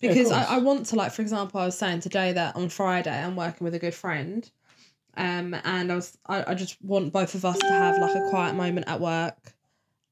Because 0.00 0.30
course. 0.30 0.46
I, 0.48 0.56
I 0.56 0.58
want 0.58 0.86
to 0.86 0.96
like 0.96 1.12
for 1.12 1.22
example 1.22 1.60
I 1.60 1.64
was 1.64 1.78
saying 1.78 2.00
today 2.00 2.32
that 2.32 2.56
on 2.56 2.68
Friday 2.68 3.16
I'm 3.16 3.36
working 3.36 3.64
with 3.64 3.74
a 3.74 3.78
good 3.78 3.94
friend, 3.94 4.50
um 5.16 5.54
and 5.64 5.92
I 5.92 5.94
was 5.94 6.16
I, 6.26 6.52
I 6.52 6.54
just 6.54 6.82
want 6.82 7.12
both 7.12 7.34
of 7.34 7.44
us 7.44 7.58
to 7.58 7.68
have 7.68 7.98
like 7.98 8.14
a 8.14 8.30
quiet 8.30 8.54
moment 8.54 8.88
at 8.88 9.00
work, 9.00 9.54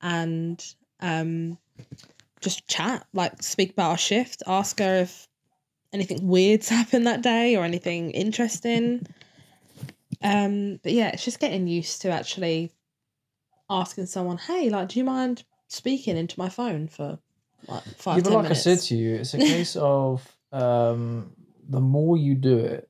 and 0.02 0.62
um 1.00 1.58
just 2.41 2.67
chat 2.67 3.06
like 3.12 3.43
speak 3.43 3.73
about 3.73 3.91
our 3.91 3.99
shift, 3.99 4.43
ask 4.47 4.79
her 4.79 5.02
if 5.02 5.29
anything 5.93 6.26
weird's 6.26 6.69
happened 6.79 7.06
that 7.06 7.23
day 7.23 7.56
or 7.56 7.64
anything 7.64 8.11
interesting. 8.11 9.06
Um, 10.23 10.79
but 10.82 10.93
yeah, 10.93 11.08
it's 11.08 11.25
just 11.25 11.41
getting 11.41 11.67
used 11.67 12.03
to 12.03 12.11
actually 12.11 12.72
asking 13.70 14.06
someone, 14.06 14.36
"Hey, 14.36 14.69
like, 14.69 14.89
do 14.89 14.98
you 14.98 15.05
mind 15.05 15.44
speaking 15.69 16.17
into 16.17 16.39
my 16.39 16.48
phone 16.48 16.89
for 16.89 17.19
like 17.67 17.82
five, 17.96 18.19
yeah, 18.19 18.22
but 18.24 18.32
like 18.32 18.43
minutes?" 18.44 18.67
I 18.67 18.74
said 18.74 18.81
to 18.89 18.96
you, 18.96 19.15
it's 19.15 19.34
a 19.34 19.39
case 19.55 19.77
of 19.77 20.36
um, 20.53 21.32
the 21.69 21.81
more 21.81 22.17
you 22.17 22.34
do 22.34 22.58
it, 22.58 22.90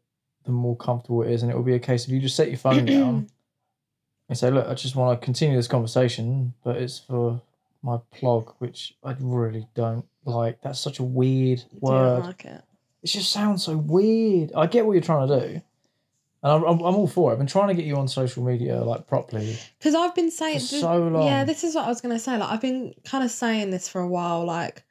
the 0.50 0.56
more 0.56 0.76
comfortable 0.76 1.22
it 1.22 1.30
is, 1.30 1.42
and 1.42 1.50
it 1.50 1.56
will 1.56 1.62
be 1.62 1.74
a 1.74 1.78
case 1.80 2.04
of 2.06 2.12
you 2.12 2.20
just 2.20 2.36
set 2.36 2.48
your 2.48 2.58
phone 2.58 2.84
down 2.86 3.28
and 4.28 4.38
say, 4.38 4.50
"Look, 4.50 4.66
I 4.66 4.74
just 4.74 4.96
want 4.96 5.20
to 5.20 5.24
continue 5.24 5.56
this 5.56 5.68
conversation, 5.68 6.54
but 6.64 6.76
it's 6.76 6.98
for 6.98 7.40
my 7.82 7.98
plog, 8.14 8.54
which 8.58 8.94
I 9.04 9.16
really 9.18 9.66
don't 9.74 10.04
like. 10.24 10.60
That's 10.62 10.80
such 10.80 10.98
a 10.98 11.02
weird 11.04 11.62
word. 11.80 12.24
like 12.24 12.44
it? 12.44 12.62
it 13.02 13.06
just 13.06 13.30
sounds 13.30 13.64
so 13.64 13.76
weird. 13.76 14.52
I 14.54 14.66
get 14.66 14.84
what 14.86 14.92
you're 14.92 15.02
trying 15.02 15.28
to 15.28 15.40
do." 15.40 15.62
And 16.42 16.52
I'm, 16.52 16.62
I'm, 16.64 16.80
I'm 16.80 16.96
all 16.96 17.06
for 17.06 17.30
it. 17.30 17.34
I've 17.34 17.38
been 17.38 17.46
trying 17.46 17.68
to 17.68 17.74
get 17.74 17.84
you 17.84 17.96
on 17.96 18.08
social 18.08 18.42
media 18.42 18.80
like 18.82 19.06
properly 19.06 19.58
Because 19.78 19.94
I've 19.94 20.14
been 20.14 20.30
saying 20.30 20.60
for 20.60 20.66
th- 20.66 20.80
so 20.80 20.96
long. 20.96 21.26
Yeah, 21.26 21.44
this 21.44 21.64
is 21.64 21.74
what 21.74 21.84
I 21.84 21.88
was 21.88 22.00
gonna 22.00 22.18
say. 22.18 22.38
Like, 22.38 22.50
I've 22.50 22.62
been 22.62 22.94
kind 23.04 23.22
of 23.22 23.30
saying 23.30 23.70
this 23.70 23.88
for 23.88 24.00
a 24.00 24.08
while. 24.08 24.46
Like, 24.46 24.82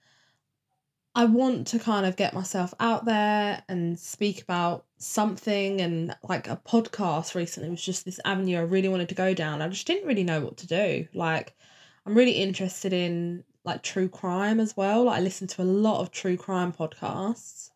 I 1.19 1.25
want 1.25 1.67
to 1.67 1.79
kind 1.79 2.05
of 2.05 2.15
get 2.15 2.33
myself 2.33 2.73
out 2.79 3.03
there 3.03 3.61
and 3.67 3.99
speak 3.99 4.41
about 4.41 4.85
something, 4.99 5.81
and 5.81 6.15
like 6.23 6.47
a 6.47 6.55
podcast 6.55 7.35
recently 7.35 7.69
was 7.69 7.83
just 7.83 8.05
this 8.05 8.21
avenue 8.23 8.57
I 8.57 8.61
really 8.61 8.87
wanted 8.87 9.09
to 9.09 9.15
go 9.15 9.33
down. 9.33 9.61
I 9.61 9.67
just 9.67 9.85
didn't 9.85 10.07
really 10.07 10.23
know 10.23 10.39
what 10.39 10.55
to 10.59 10.67
do. 10.67 11.09
Like, 11.13 11.57
I'm 12.05 12.15
really 12.15 12.31
interested 12.31 12.93
in 12.93 13.43
like 13.65 13.83
true 13.83 14.07
crime 14.07 14.61
as 14.61 14.77
well. 14.77 15.03
Like, 15.03 15.17
I 15.17 15.21
listen 15.21 15.47
to 15.47 15.61
a 15.61 15.63
lot 15.63 15.99
of 15.99 16.09
true 16.09 16.37
crime 16.37 16.71
podcasts, 16.71 17.71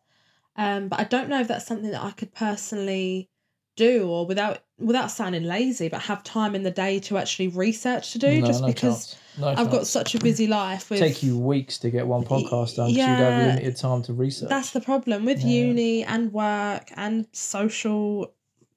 um, 0.56 0.88
but 0.88 1.00
I 1.00 1.04
don't 1.04 1.28
know 1.28 1.42
if 1.42 1.48
that's 1.48 1.66
something 1.66 1.90
that 1.90 2.02
I 2.02 2.12
could 2.12 2.34
personally 2.34 3.28
do 3.76 4.08
or 4.08 4.24
without 4.24 4.60
without 4.78 5.10
sounding 5.10 5.42
lazy 5.42 5.88
but 5.88 6.00
have 6.00 6.22
time 6.22 6.54
in 6.54 6.62
the 6.62 6.70
day 6.70 6.98
to 7.00 7.18
actually 7.18 7.48
research 7.48 8.12
to 8.12 8.18
do 8.18 8.40
No, 8.40 8.46
just 8.46 8.62
no 8.62 8.68
because 8.68 9.08
chance. 9.08 9.16
No 9.38 9.48
I've 9.48 9.70
got 9.70 9.86
such 9.86 10.14
a 10.14 10.18
busy 10.18 10.46
life 10.46 10.90
with 10.90 11.00
take 11.00 11.22
you 11.22 11.38
weeks 11.38 11.78
to 11.78 11.90
get 11.90 12.06
one 12.06 12.22
podcast 12.24 12.76
done 12.76 12.92
because 12.92 13.06
you'd 13.08 13.18
have 13.18 13.34
Yeah. 13.38 13.46
limited 13.48 13.76
time 13.76 14.02
to 14.02 14.12
research. 14.12 14.48
that's 14.48 14.70
the 14.70 14.80
problem 14.80 15.24
with 15.24 15.40
Yeah. 15.40 15.48
uni 15.66 16.04
and 16.04 16.32
work 16.32 16.90
and 16.96 17.26
social 17.32 18.32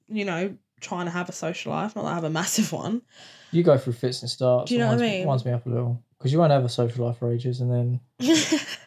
you 0.08 0.24
know 0.24 0.54
trying 0.80 1.04
to 1.06 1.10
have 1.12 1.28
a 1.28 1.32
social 1.32 1.72
life 1.72 1.94
not 1.96 2.02
that 2.02 2.10
I 2.10 2.14
have 2.14 2.24
a 2.24 2.30
massive 2.42 2.72
one 2.72 3.02
You 3.52 3.62
go 3.62 3.78
through 3.78 3.94
fits 3.94 4.20
and 4.22 4.30
starts. 4.30 4.68
Do 4.68 4.74
you 4.74 4.80
it 4.80 4.84
know 4.84 4.90
what 4.90 4.98
I 5.00 5.02
winds 5.02 5.12
me- 5.12 5.18
mean? 5.18 5.26
winds 5.28 5.44
me 5.44 5.52
up 5.52 5.66
a 5.66 5.68
little 5.70 6.02
because 6.18 6.32
you 6.32 6.38
won't 6.38 6.50
have 6.52 6.64
a 6.64 6.68
social 6.68 7.06
life 7.06 7.18
for 7.18 7.32
ages, 7.32 7.60
and 7.60 7.70
then 7.72 8.00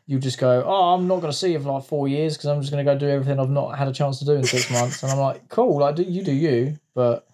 you 0.05 0.19
just 0.19 0.37
go, 0.37 0.63
"Oh, 0.65 0.93
I'm 0.93 1.07
not 1.07 1.21
going 1.21 1.31
to 1.31 1.37
see 1.37 1.53
you 1.53 1.59
for 1.59 1.71
like 1.71 1.85
four 1.85 2.07
years 2.09 2.35
because 2.35 2.47
I'm 2.47 2.59
just 2.59 2.71
going 2.73 2.85
to 2.85 2.91
go 2.93 2.97
do 2.99 3.07
everything 3.07 3.39
I've 3.39 3.49
not 3.49 3.77
had 3.77 3.87
a 3.87 3.93
chance 3.93 4.19
to 4.19 4.25
do 4.25 4.33
in 4.33 4.43
six 4.43 4.69
months." 4.69 5.01
And 5.01 5.11
I'm 5.13 5.17
like, 5.17 5.47
"Cool, 5.47 5.79
like 5.79 5.95
do 5.95 6.03
you 6.03 6.23
do 6.23 6.33
you, 6.33 6.77
but 6.93 7.25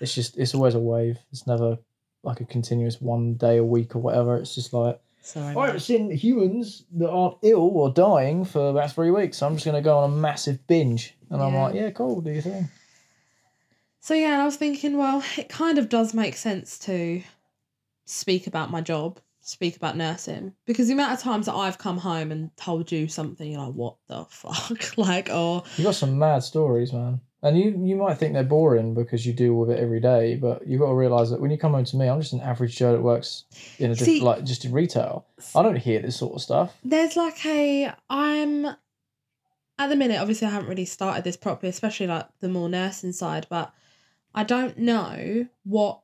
it's 0.00 0.14
just 0.14 0.36
it's 0.38 0.54
always 0.54 0.74
a 0.74 0.78
wave. 0.78 1.18
It's 1.32 1.46
never 1.46 1.76
like 2.22 2.40
a 2.40 2.44
continuous 2.44 3.00
one 3.00 3.34
day 3.34 3.56
a 3.58 3.64
week 3.64 3.94
or 3.96 3.98
whatever. 4.00 4.36
It's 4.36 4.54
just 4.54 4.72
like 4.72 5.00
Sorry. 5.24 5.54
I 5.56 5.66
haven't 5.66 5.80
seen 5.80 6.10
humans 6.10 6.84
that 6.96 7.10
aren't 7.10 7.38
ill 7.42 7.60
or 7.74 7.90
dying 7.90 8.44
for 8.44 8.70
about 8.70 8.92
three 8.92 9.10
weeks. 9.10 9.38
So 9.38 9.46
I'm 9.46 9.54
just 9.54 9.64
gonna 9.66 9.80
go 9.82 9.98
on 9.98 10.10
a 10.10 10.14
massive 10.14 10.66
binge, 10.66 11.14
and 11.30 11.42
I'm 11.42 11.52
Yeah. 11.54 11.62
like, 11.62 11.74
yeah, 11.74 11.90
cool, 11.90 12.20
do 12.20 12.32
your 12.32 12.42
thing. 12.42 12.68
So 14.00 14.14
yeah, 14.14 14.32
and 14.32 14.42
I 14.42 14.44
was 14.44 14.56
thinking, 14.56 14.98
well, 14.98 15.22
it 15.38 15.48
kind 15.48 15.78
of 15.78 15.88
does 15.88 16.12
make 16.12 16.36
sense 16.36 16.78
to 16.80 17.22
speak 18.04 18.48
about 18.48 18.68
my 18.70 18.80
job, 18.80 19.20
speak 19.40 19.76
about 19.76 19.96
nursing, 19.96 20.52
because 20.66 20.88
the 20.88 20.94
amount 20.94 21.12
of 21.12 21.20
times 21.20 21.46
that 21.46 21.54
I've 21.54 21.78
come 21.78 21.98
home 21.98 22.32
and 22.32 22.50
told 22.56 22.90
you 22.90 23.06
something, 23.06 23.52
you're 23.52 23.62
like, 23.64 23.74
what 23.74 23.96
the 24.08 24.24
fuck, 24.28 24.98
like, 24.98 25.30
or 25.30 25.62
You 25.76 25.84
got 25.84 25.94
some 25.94 26.18
mad 26.18 26.42
stories, 26.42 26.92
man. 26.92 27.20
And 27.44 27.58
you 27.58 27.70
you 27.84 27.96
might 27.96 28.18
think 28.18 28.34
they're 28.34 28.44
boring 28.44 28.94
because 28.94 29.26
you 29.26 29.32
deal 29.32 29.54
with 29.54 29.70
it 29.70 29.80
every 29.80 29.98
day, 29.98 30.36
but 30.36 30.64
you've 30.66 30.80
got 30.80 30.88
to 30.88 30.94
realise 30.94 31.30
that 31.30 31.40
when 31.40 31.50
you 31.50 31.58
come 31.58 31.72
home 31.72 31.84
to 31.84 31.96
me, 31.96 32.06
I'm 32.08 32.20
just 32.20 32.32
an 32.32 32.40
average 32.40 32.76
Joe 32.76 32.92
that 32.92 33.02
works 33.02 33.44
in 33.78 33.90
a 33.90 33.94
diff- 33.96 34.04
See- 34.06 34.20
like 34.20 34.44
just 34.44 34.64
in 34.64 34.70
retail. 34.72 35.26
I 35.56 35.62
don't 35.62 35.76
hear 35.76 36.00
this 36.00 36.16
sort 36.16 36.34
of 36.34 36.40
stuff. 36.42 36.76
there's 36.84 37.16
like 37.16 37.44
a 37.44 37.92
I'm 38.08 38.66
at 38.66 39.88
the 39.88 39.96
minute. 39.96 40.20
Obviously, 40.20 40.46
I 40.46 40.50
haven't 40.50 40.68
really 40.68 40.84
started 40.84 41.24
this 41.24 41.36
properly, 41.36 41.70
especially 41.70 42.06
like 42.06 42.28
the 42.38 42.48
more 42.48 42.68
nursing 42.68 43.12
side, 43.12 43.46
but 43.50 43.72
I 44.34 44.44
don't 44.44 44.78
know 44.78 45.48
what 45.64 46.00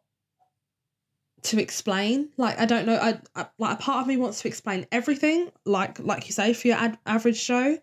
to 1.42 1.60
explain. 1.62 2.30
Like 2.36 2.58
I 2.58 2.66
don't 2.66 2.84
know. 2.84 2.96
I, 2.96 3.20
I 3.36 3.46
like 3.58 3.78
a 3.78 3.80
part 3.80 4.00
of 4.02 4.08
me 4.08 4.16
wants 4.16 4.42
to 4.42 4.48
explain 4.48 4.86
everything, 4.90 5.52
like 5.64 6.00
like 6.00 6.26
you 6.26 6.32
say, 6.32 6.52
for 6.52 6.66
your 6.66 6.78
ad- 6.78 6.98
average 7.06 7.38
show. 7.38 7.78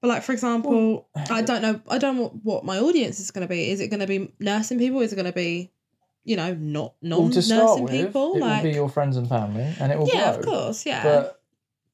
But 0.00 0.08
like 0.08 0.22
for 0.22 0.32
example, 0.32 1.08
I 1.30 1.42
don't 1.42 1.62
know. 1.62 1.80
I 1.88 1.98
don't 1.98 2.16
know 2.16 2.28
what, 2.42 2.64
my 2.64 2.78
audience 2.78 3.20
is 3.20 3.30
going 3.30 3.46
to 3.46 3.48
be. 3.48 3.70
Is 3.70 3.80
it 3.80 3.88
going 3.88 4.00
to 4.00 4.06
be 4.06 4.32
nursing 4.38 4.78
people? 4.78 5.00
Is 5.00 5.12
it 5.12 5.16
going 5.16 5.26
to 5.26 5.32
be, 5.32 5.70
you 6.24 6.36
know, 6.36 6.54
not 6.54 6.94
Well, 7.02 7.22
non 7.22 7.30
to 7.32 7.42
start 7.42 7.62
nursing 7.62 7.84
with, 7.84 7.92
people? 7.92 8.34
it 8.36 8.40
like 8.40 8.62
will 8.62 8.70
be 8.70 8.74
your 8.74 8.88
friends 8.88 9.16
and 9.16 9.28
family, 9.28 9.74
and 9.78 9.92
it 9.92 9.98
will 9.98 10.08
yeah, 10.08 10.32
grow. 10.32 10.38
of 10.38 10.44
course, 10.44 10.86
yeah. 10.86 11.02
But 11.02 11.42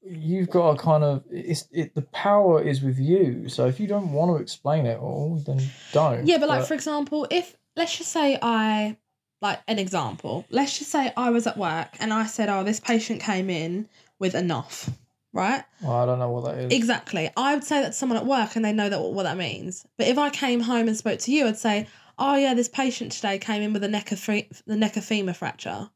you've 0.09 0.51
got 0.51 0.77
to 0.77 0.83
kind 0.83 1.03
of 1.03 1.25
it's 1.31 1.67
it. 1.73 1.95
The 1.97 2.03
power 2.03 2.63
is 2.63 2.81
with 2.81 2.99
you. 2.99 3.49
So 3.49 3.67
if 3.67 3.81
you 3.81 3.89
don't 3.89 4.13
want 4.13 4.37
to 4.37 4.41
explain 4.43 4.87
it 4.87 4.99
all, 5.01 5.43
then 5.45 5.61
don't. 5.93 6.27
Yeah, 6.27 6.39
but 6.39 6.49
like 6.49 6.65
for 6.65 6.75
example, 6.75 7.27
if 7.31 7.57
let's 7.75 7.97
just 7.99 8.13
say 8.13 8.39
I 8.41 8.97
like 9.43 9.61
an 9.67 9.79
example, 9.79 10.47
let's 10.51 10.79
just 10.79 10.91
say 10.91 11.13
I 11.17 11.31
was 11.31 11.47
at 11.47 11.59
work 11.59 11.89
and 11.99 12.13
I 12.13 12.27
said, 12.27 12.49
"Oh, 12.49 12.63
this 12.63 12.79
patient 12.79 13.21
came 13.21 13.51
in 13.51 13.89
with 14.19 14.35
NOF," 14.35 14.91
right? 15.33 15.65
well, 15.83 15.93
I 15.93 16.07
don't 16.07 16.19
know 16.19 16.31
what 16.31 16.45
that 16.45 16.59
is. 16.59 16.73
Exactly. 16.73 17.31
I 17.37 17.55
would 17.55 17.65
say 17.65 17.81
that 17.81 17.89
to 17.89 17.93
someone 17.93 18.19
at 18.19 18.27
work 18.27 18.57
and 18.57 18.65
they 18.65 18.73
know 18.73 18.89
that 18.89 19.01
what 19.01 19.25
that 19.25 19.37
means. 19.37 19.87
But 19.99 20.09
if 20.09 20.19
I 20.19 20.31
came 20.31 20.61
home 20.61 20.89
and 20.89 20.97
spoke 20.97 21.19
to 21.21 21.33
you, 21.33 21.47
I'd 21.47 21.59
say, 21.59 21.87
"Oh 22.19 22.37
yeah, 22.37 22.55
this 22.55 22.69
patient 22.69 23.13
today 23.13 23.39
came 23.39 23.63
in 23.63 23.73
with 23.73 23.85
a 23.85 23.89
neck 23.89 24.13
of 24.13 24.19
fe- 24.19 24.49
the 24.67 24.77
neck 24.77 24.97
of 24.97 25.05
femur 25.05 25.33
fracture." 25.35 25.91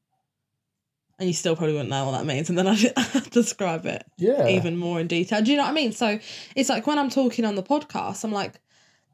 And 1.19 1.29
you 1.29 1.35
still 1.35 1.55
probably 1.55 1.75
wouldn't 1.75 1.91
know 1.91 2.07
what 2.07 2.13
that 2.13 2.25
means, 2.25 2.49
and 2.49 2.57
then 2.59 2.67
I'd 2.67 3.31
describe 3.31 3.85
it 3.85 4.05
yeah. 4.17 4.49
even 4.49 4.79
more 4.79 4.99
in 5.01 5.07
detail. 5.07 5.43
Do 5.43 5.51
you 5.51 5.59
know 5.59 5.65
what 5.65 5.71
I 5.71 5.75
mean? 5.75 5.93
So 5.93 6.19
it's 6.57 6.71
like 6.71 6.87
when 6.87 6.99
I'm 6.99 7.11
talking 7.11 7.45
on 7.45 7.57
the 7.57 7.63
podcast, 7.63 8.25
I'm 8.25 8.33
like, 8.33 8.59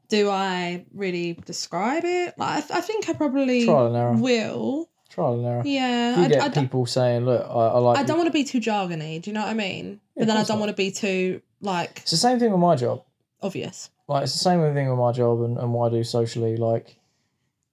do 0.07 0.29
I 0.29 0.85
really 0.93 1.33
describe 1.45 2.05
it? 2.05 2.33
Like, 2.37 2.49
I, 2.49 2.61
th- 2.61 2.71
I 2.71 2.79
think 2.79 3.09
I 3.09 3.13
probably 3.13 3.65
Trial 3.65 3.87
and 3.87 3.95
error. 3.97 4.13
will. 4.13 4.89
Trial 5.17 5.33
and 5.33 5.45
error. 5.47 5.61
Yeah, 5.65 6.19
you 6.19 6.25
I, 6.25 6.27
get 6.27 6.41
I, 6.43 6.49
people 6.49 6.85
saying, 6.85 7.25
"Look, 7.25 7.41
I, 7.41 7.49
I 7.49 7.77
like." 7.79 7.97
I 7.97 8.03
don't 8.03 8.17
want 8.17 8.27
to 8.27 8.31
be 8.31 8.43
too 8.43 8.59
jargony. 8.59 9.19
Do 9.19 9.31
you 9.31 9.33
know 9.33 9.41
what 9.41 9.49
I 9.49 9.55
mean? 9.55 9.99
Yeah, 10.15 10.21
but 10.21 10.27
then 10.27 10.37
I 10.37 10.43
don't 10.43 10.57
not. 10.57 10.59
want 10.59 10.69
to 10.69 10.75
be 10.75 10.91
too 10.91 11.41
like 11.59 12.01
It's 12.03 12.11
the 12.11 12.17
same 12.17 12.37
thing 12.37 12.51
with 12.51 12.59
my 12.59 12.75
job. 12.75 13.03
obvious. 13.41 13.89
like 14.07 14.21
it's 14.23 14.33
the 14.33 14.37
same 14.37 14.61
thing 14.75 14.87
with 14.87 14.99
my 14.99 15.11
job 15.11 15.41
and, 15.41 15.57
and 15.57 15.73
what 15.73 15.91
I 15.91 15.95
do 15.95 16.03
socially, 16.03 16.55
like 16.55 16.97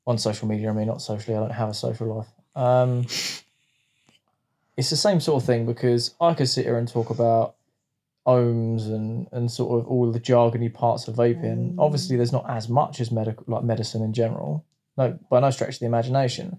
on 0.06 0.16
social 0.16 0.48
media. 0.48 0.70
I 0.70 0.72
mean, 0.72 0.86
not 0.86 1.02
socially. 1.02 1.36
I 1.36 1.40
don't 1.40 1.50
have 1.52 1.68
a 1.68 1.74
social 1.74 2.16
life. 2.16 2.28
Um, 2.56 3.00
it's 4.78 4.88
the 4.88 4.96
same 4.96 5.20
sort 5.20 5.42
of 5.42 5.46
thing 5.46 5.66
because 5.66 6.14
I 6.22 6.32
could 6.32 6.48
sit 6.48 6.64
here 6.64 6.78
and 6.78 6.88
talk 6.88 7.10
about 7.10 7.56
ohms 8.26 8.86
and 8.86 9.28
and 9.32 9.50
sort 9.50 9.78
of 9.78 9.86
all 9.86 10.10
the 10.10 10.18
jargony 10.18 10.72
parts 10.72 11.08
of 11.08 11.16
vaping. 11.16 11.74
Mm. 11.74 11.76
Obviously, 11.78 12.16
there's 12.16 12.32
not 12.32 12.48
as 12.48 12.70
much 12.70 13.02
as 13.02 13.12
medical 13.12 13.44
like 13.48 13.64
medicine 13.64 14.02
in 14.02 14.14
general. 14.14 14.64
No, 14.96 15.18
by 15.28 15.40
no 15.40 15.50
stretch 15.50 15.74
of 15.74 15.80
the 15.80 15.86
imagination. 15.86 16.58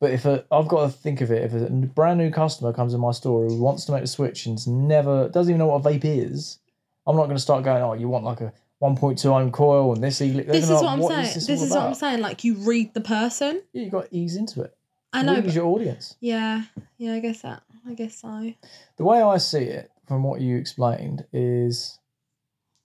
But 0.00 0.12
if 0.12 0.24
a, 0.26 0.44
I've 0.52 0.68
got 0.68 0.82
to 0.86 0.88
think 0.90 1.20
of 1.20 1.30
it, 1.32 1.42
if 1.44 1.52
a 1.52 1.70
brand 1.70 2.18
new 2.18 2.30
customer 2.30 2.72
comes 2.72 2.94
in 2.94 3.00
my 3.00 3.10
store 3.10 3.46
who 3.46 3.60
wants 3.60 3.84
to 3.86 3.92
make 3.92 4.02
the 4.02 4.06
switch 4.06 4.46
and's 4.46 4.66
never 4.66 5.28
doesn't 5.28 5.50
even 5.50 5.58
know 5.58 5.66
what 5.66 5.84
a 5.84 5.88
vape 5.88 6.04
is, 6.04 6.58
I'm 7.06 7.16
not 7.16 7.24
going 7.24 7.36
to 7.36 7.42
start 7.42 7.64
going, 7.64 7.82
oh, 7.82 7.94
you 7.94 8.08
want 8.08 8.24
like 8.24 8.40
a 8.40 8.52
1.2 8.80 9.24
ohm 9.26 9.50
coil 9.50 9.92
and 9.94 10.02
this. 10.04 10.20
e-" 10.20 10.30
This 10.30 10.64
is 10.64 10.68
be 10.68 10.74
what 10.74 10.84
I'm 10.84 11.02
saying. 11.02 11.22
this, 11.34 11.46
This, 11.46 11.62
is 11.62 11.70
what 11.70 11.80
I'm 11.82 11.94
saying. 11.94 12.20
Like 12.20 12.44
you 12.44 12.54
read 12.54 12.94
the 12.94 13.00
person. 13.00 13.62
Yeah, 13.72 13.82
you 13.84 13.90
got 13.90 14.10
to 14.10 14.16
ease 14.16 14.36
into 14.36 14.62
it. 14.62 14.76
I 15.12 15.22
know. 15.22 15.34
Read 15.34 15.52
your 15.54 15.66
audience. 15.66 16.14
yeah, 16.20 16.64
yeah. 16.98 17.14
I 17.14 17.20
guess 17.20 17.42
that. 17.42 17.62
I 17.88 17.94
guess 17.94 18.20
so. 18.20 18.52
The 18.98 19.04
way 19.04 19.20
I 19.22 19.38
see 19.38 19.62
it, 19.62 19.90
from 20.06 20.22
what 20.22 20.40
you 20.40 20.56
explained, 20.58 21.24
is 21.32 21.98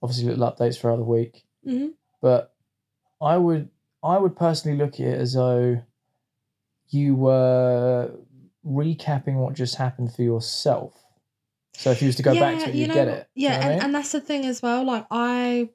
obviously 0.02 0.30
little 0.30 0.50
updates 0.50 0.80
throughout 0.80 0.96
the 0.98 1.04
week. 1.04 1.44
hmm 1.64 1.88
But 2.22 2.54
I 3.22 3.38
would, 3.38 3.70
I 4.02 4.18
would 4.18 4.36
personally 4.36 4.78
look 4.78 4.96
at 4.96 5.02
it 5.02 5.20
as 5.20 5.34
though 5.34 5.82
you 6.94 7.16
were 7.16 8.12
recapping 8.66 9.36
what 9.36 9.54
just 9.54 9.76
happened 9.76 10.14
for 10.14 10.22
yourself. 10.22 10.94
So 11.74 11.92
if 11.92 12.02
you 12.02 12.08
was 12.08 12.16
to 12.18 12.24
go 12.24 12.34
back 12.36 12.60
to 12.64 12.70
it, 12.70 12.76
you 12.76 12.88
know 12.88 12.94
get 12.94 13.08
it. 13.08 13.28
Yeah, 13.36 13.50
You 13.50 13.50
know 13.50 13.56
what 13.58 13.66
I 13.66 13.68
and, 13.68 13.76
mean? 13.76 13.86
and 13.86 13.96
that's 13.96 14.12
the 14.12 14.22
thing 14.22 14.46
as 14.46 14.62
well. 14.62 14.86
Like 14.86 15.06
I, 15.10 15.70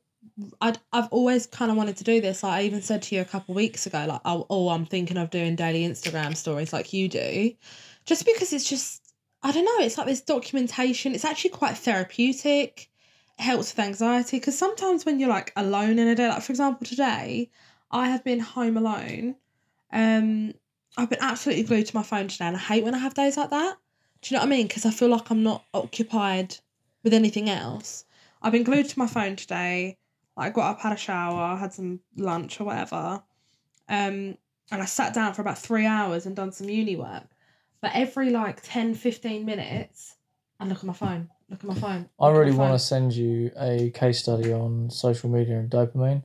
I'd, 0.60 0.78
I've 0.92 1.08
always 1.08 1.46
kind 1.46 1.70
of 1.70 1.76
wanted 1.76 1.96
to 1.96 2.04
do 2.04 2.20
this. 2.20 2.42
Like 2.42 2.52
I 2.52 2.62
even 2.64 2.82
said 2.82 3.02
to 3.02 3.14
you 3.16 3.20
a 3.20 3.24
couple 3.24 3.54
weeks 3.54 3.86
ago, 3.86 4.06
like 4.08 4.20
oh, 4.24 4.46
oh, 4.48 4.68
I'm 4.68 4.86
thinking 4.86 5.16
of 5.16 5.30
doing 5.30 5.56
daily 5.56 5.82
Instagram 5.82 6.36
stories 6.36 6.72
like 6.72 6.92
you 6.92 7.08
do, 7.08 7.52
just 8.04 8.24
because 8.24 8.52
it's 8.52 8.68
just 8.68 9.12
I 9.42 9.52
don't 9.52 9.64
know. 9.64 9.84
It's 9.84 9.98
like 9.98 10.06
this 10.06 10.20
documentation. 10.20 11.14
It's 11.14 11.24
actually 11.24 11.50
quite 11.50 11.76
therapeutic. 11.76 12.88
It 13.38 13.42
helps 13.42 13.74
with 13.74 13.84
anxiety 13.84 14.38
because 14.38 14.58
sometimes 14.58 15.04
when 15.04 15.18
you're 15.20 15.28
like 15.28 15.52
alone 15.56 15.98
in 15.98 16.08
a 16.08 16.14
day, 16.14 16.28
like 16.28 16.42
for 16.42 16.52
example 16.52 16.86
today, 16.86 17.50
I 17.90 18.08
have 18.08 18.24
been 18.24 18.40
home 18.40 18.76
alone. 18.76 19.36
Um, 19.92 20.54
I've 20.98 21.08
been 21.08 21.20
absolutely 21.22 21.62
glued 21.62 21.86
to 21.86 21.96
my 21.96 22.02
phone 22.02 22.26
today, 22.26 22.46
and 22.46 22.56
I 22.56 22.58
hate 22.58 22.84
when 22.84 22.94
I 22.94 22.98
have 22.98 23.14
days 23.14 23.36
like 23.36 23.50
that. 23.50 23.76
Do 24.20 24.34
you 24.34 24.36
know 24.36 24.42
what 24.42 24.52
I 24.52 24.56
mean? 24.56 24.66
Because 24.66 24.84
I 24.84 24.90
feel 24.90 25.08
like 25.08 25.30
I'm 25.30 25.44
not 25.44 25.64
occupied 25.72 26.56
with 27.04 27.14
anything 27.14 27.48
else. 27.48 28.04
I've 28.42 28.50
been 28.52 28.64
glued 28.64 28.88
to 28.88 28.98
my 28.98 29.06
phone 29.06 29.36
today. 29.36 29.96
Like, 30.36 30.48
I 30.48 30.54
got 30.54 30.70
up, 30.72 30.80
had 30.80 30.92
a 30.92 30.96
shower, 30.96 31.56
had 31.56 31.72
some 31.72 32.00
lunch 32.16 32.60
or 32.60 32.64
whatever. 32.64 33.22
Um, 33.88 34.36
and 34.70 34.82
I 34.82 34.86
sat 34.86 35.14
down 35.14 35.34
for 35.34 35.40
about 35.40 35.58
three 35.58 35.86
hours 35.86 36.26
and 36.26 36.34
done 36.34 36.50
some 36.50 36.68
uni 36.68 36.96
work. 36.96 37.24
But 37.80 37.92
every 37.94 38.30
like 38.30 38.60
10, 38.62 38.94
15 38.94 39.46
minutes, 39.46 40.16
I 40.58 40.66
look 40.66 40.78
at 40.78 40.84
my 40.84 40.92
phone, 40.92 41.30
look 41.48 41.60
at 41.60 41.64
my 41.64 41.74
phone. 41.74 42.08
I 42.20 42.30
really 42.30 42.50
want 42.52 42.74
to 42.74 42.78
send 42.78 43.12
you 43.12 43.52
a 43.56 43.90
case 43.90 44.20
study 44.20 44.52
on 44.52 44.90
social 44.90 45.30
media 45.30 45.60
and 45.60 45.70
dopamine. 45.70 46.24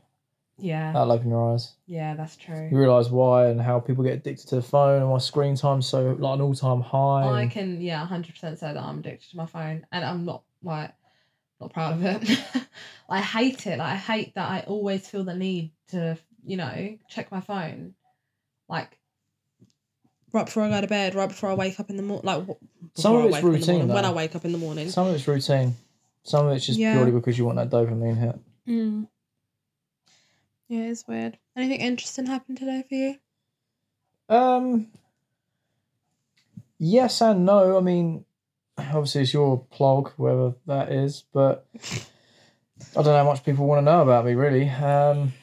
Yeah, 0.60 0.94
That'll 0.94 1.12
open 1.12 1.30
your 1.30 1.54
eyes. 1.54 1.74
yeah, 1.88 2.14
that's 2.16 2.36
true. 2.36 2.70
You 2.72 2.78
realise 2.78 3.10
why 3.10 3.48
and 3.48 3.60
how 3.60 3.80
people 3.80 4.04
get 4.04 4.14
addicted 4.14 4.48
to 4.50 4.56
the 4.58 4.62
phone 4.62 5.02
and 5.02 5.10
why 5.10 5.18
screen 5.18 5.56
time's 5.56 5.88
so 5.88 6.12
like 6.20 6.36
an 6.36 6.42
all 6.42 6.54
time 6.54 6.82
high. 6.82 7.42
I 7.42 7.48
can, 7.48 7.82
yeah, 7.82 8.06
100% 8.08 8.36
say 8.36 8.56
that 8.60 8.78
I'm 8.78 9.00
addicted 9.00 9.32
to 9.32 9.38
my 9.38 9.48
phone. 9.48 9.86
And 9.92 10.06
I'm 10.06 10.26
not, 10.26 10.44
like, 10.62 10.94
not 11.60 11.74
proud 11.74 11.94
of 11.94 12.06
it. 12.06 12.40
I 13.10 13.20
hate 13.22 13.66
it. 13.66 13.80
Like, 13.80 13.94
I 13.94 13.96
hate 13.96 14.36
that 14.36 14.48
I 14.50 14.60
always 14.68 15.08
feel 15.08 15.24
the 15.24 15.34
need 15.34 15.72
to, 15.90 16.18
you 16.46 16.58
know, 16.58 16.98
check 17.10 17.32
my 17.32 17.42
phone. 17.42 17.96
Like, 18.70 18.98
right 20.32 20.46
before 20.46 20.64
I 20.64 20.70
go 20.70 20.82
to 20.82 20.88
bed, 20.88 21.16
right 21.16 21.30
before 21.30 21.50
I 21.50 21.56
wake 21.56 21.80
up 21.80 21.90
in 21.90 21.98
the 21.98 22.04
morning. 22.04 22.26
Like, 22.26 22.46
Some 22.96 23.14
before 23.14 23.18
of 23.18 23.24
I 23.24 23.26
it's 23.26 23.34
wake 23.34 23.40
up 23.40 23.46
in 23.46 23.52
the 23.52 23.58
routine, 23.58 23.76
morning, 23.76 23.94
When 23.96 24.06
I 24.06 24.12
wake 24.12 24.36
up 24.36 24.46
in 24.46 24.52
the 24.52 24.58
morning. 24.60 24.90
Some 24.90 25.08
of 25.08 25.16
it's 25.16 25.28
routine. 25.28 25.76
Some 26.24 26.46
of 26.48 26.54
it's 26.56 26.66
just 26.66 26.80
Yeah. 26.80 26.94
purely 26.94 27.12
because 27.12 27.38
you 27.40 27.46
want 27.46 27.58
that 27.58 27.70
dopamine 27.72 28.18
hit. 28.18 28.40
Mm. 28.68 29.08
Yeah, 30.74 30.86
it's 30.86 31.08
weird. 31.08 31.38
Anything 31.56 31.82
interesting 31.82 32.26
happened 32.26 32.58
today 32.58 32.84
for 32.90 32.96
you? 32.96 33.16
Um. 34.28 34.88
Yes 36.80 37.22
and 37.22 37.46
no. 37.46 37.78
I 37.78 37.80
mean, 37.80 38.26
obviously 38.80 39.22
it's 39.22 39.34
your 39.34 39.64
plog, 39.72 40.14
whoever 40.14 40.56
that 40.66 40.92
is, 40.92 41.26
but 41.32 41.68
I 41.76 42.96
don't 42.96 43.06
know 43.06 43.18
how 43.18 43.24
much 43.24 43.46
people 43.46 43.68
want 43.68 43.86
to 43.86 43.92
know 43.92 44.02
about 44.02 44.26
me 44.26 44.34
really. 44.34 44.68
Um. 44.68 45.34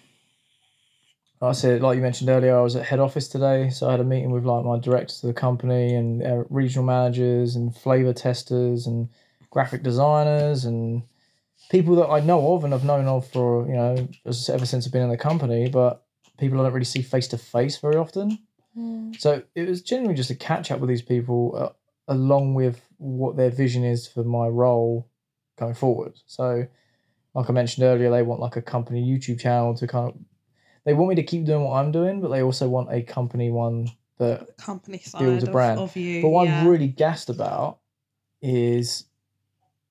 I 1.40 1.52
said, 1.52 1.80
like 1.80 1.94
you 1.94 2.02
mentioned 2.02 2.28
earlier, 2.28 2.58
I 2.58 2.62
was 2.62 2.74
at 2.74 2.86
head 2.86 2.98
office 2.98 3.28
today, 3.28 3.70
so 3.70 3.86
I 3.86 3.92
had 3.92 4.00
a 4.00 4.04
meeting 4.04 4.32
with 4.32 4.44
like 4.44 4.64
my 4.64 4.80
directors 4.80 5.22
of 5.22 5.28
the 5.28 5.40
company 5.40 5.94
and 5.94 6.24
uh, 6.24 6.42
regional 6.50 6.84
managers 6.84 7.54
and 7.54 7.74
flavor 7.74 8.12
testers 8.12 8.88
and 8.88 9.08
graphic 9.50 9.84
designers 9.84 10.64
and 10.64 11.04
people 11.70 11.96
that 11.96 12.08
I 12.08 12.20
know 12.20 12.54
of 12.54 12.64
and 12.64 12.74
I've 12.74 12.84
known 12.84 13.06
of 13.06 13.26
for 13.28 13.66
you 13.66 13.74
know 13.74 14.08
ever 14.48 14.66
since 14.66 14.86
I've 14.86 14.92
been 14.92 15.02
in 15.02 15.10
the 15.10 15.16
company, 15.16 15.68
but 15.68 16.04
people 16.38 16.60
I 16.60 16.64
don't 16.64 16.72
really 16.72 16.84
see 16.84 17.02
face 17.02 17.28
to 17.28 17.38
face 17.38 17.78
very 17.78 17.96
often. 17.96 18.38
So 19.18 19.42
it 19.54 19.68
was 19.68 19.82
generally 19.82 20.14
just 20.14 20.30
a 20.30 20.34
catch 20.34 20.70
up 20.70 20.80
with 20.80 20.88
these 20.88 21.02
people, 21.02 21.54
uh, 21.56 22.12
along 22.12 22.54
with 22.54 22.80
what 22.98 23.36
their 23.36 23.50
vision 23.50 23.84
is 23.84 24.06
for 24.06 24.24
my 24.24 24.46
role 24.46 25.08
going 25.58 25.74
forward. 25.74 26.18
So, 26.26 26.66
like 27.34 27.50
I 27.50 27.52
mentioned 27.52 27.84
earlier, 27.84 28.10
they 28.10 28.22
want 28.22 28.40
like 28.40 28.56
a 28.56 28.62
company 28.62 29.02
YouTube 29.02 29.40
channel 29.40 29.74
to 29.74 29.86
kind 29.86 30.10
of. 30.10 30.16
they 30.84 30.94
want 30.94 31.10
me 31.10 31.14
to 31.16 31.22
keep 31.22 31.44
doing 31.44 31.64
what 31.64 31.74
I'm 31.74 31.92
doing, 31.92 32.20
but 32.20 32.28
they 32.28 32.42
also 32.42 32.68
want 32.68 32.92
a 32.92 33.02
company 33.02 33.50
one 33.50 33.88
that. 34.18 34.56
company 34.56 34.98
side 34.98 35.20
Builds 35.20 35.44
a 35.44 35.48
of, 35.48 35.52
brand. 35.52 35.80
of 35.80 35.94
you. 35.96 36.22
But 36.22 36.28
what 36.28 36.46
yeah. 36.46 36.60
I'm 36.60 36.68
really 36.68 36.88
gassed 36.88 37.28
about 37.28 37.80
is 38.40 39.04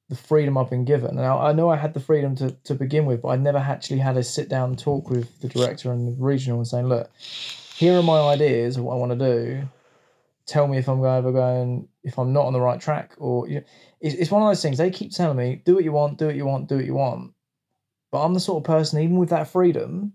the 0.10 0.16
freedom 0.16 0.58
I've 0.58 0.70
been 0.70 0.86
given. 0.86 1.16
Now 1.16 1.40
I 1.40 1.54
know 1.54 1.70
I 1.70 1.78
had 1.78 1.94
the 1.94 2.00
freedom 2.00 2.36
to, 2.38 2.52
to 2.66 2.74
begin 2.74 3.06
with, 3.06 3.22
but 3.22 3.30
I 3.30 3.36
never 3.36 3.60
actually 3.60 4.00
had 4.00 4.18
a 4.18 4.24
sit 4.24 4.50
down 4.50 4.76
talk 4.76 5.10
with 5.10 5.40
the 5.42 5.48
director 5.48 5.92
and 5.92 6.08
the 6.08 6.24
regional 6.24 6.58
and 6.60 6.68
saying, 6.68 6.88
look, 6.88 7.10
here 7.76 7.98
are 7.98 8.04
my 8.04 8.20
ideas 8.20 8.78
of 8.78 8.84
what 8.84 8.96
I 8.96 8.98
want 8.98 9.18
to 9.18 9.18
do. 9.18 9.62
Tell 10.48 10.68
me 10.68 10.80
if 10.80 10.90
I'm 10.90 11.06
ever 11.06 11.32
going, 11.32 11.88
if 12.04 12.18
I'm 12.18 12.34
not 12.34 12.48
on 12.48 12.54
the 12.54 12.60
right 12.60 12.82
track, 12.82 13.14
or 13.20 13.48
you 13.48 13.56
know, 13.56 13.64
it's, 14.02 14.16
it's 14.16 14.32
one 14.32 14.42
of 14.42 14.50
those 14.50 14.64
things. 14.64 14.80
They 14.80 14.90
keep 14.90 15.12
telling 15.12 15.38
me, 15.38 15.62
do 15.64 15.76
what 15.76 15.84
you 15.84 15.92
want, 15.92 16.18
do 16.18 16.26
what 16.26 16.36
you 16.36 16.46
want, 16.46 16.68
do 16.68 16.78
what 16.78 16.86
you 16.86 16.96
want. 16.96 17.34
But 18.12 18.24
I'm 18.26 18.34
the 18.34 18.40
sort 18.40 18.64
of 18.64 18.68
person, 18.68 19.00
even 19.00 19.18
with 19.18 19.30
that 19.30 19.48
freedom, 19.48 20.14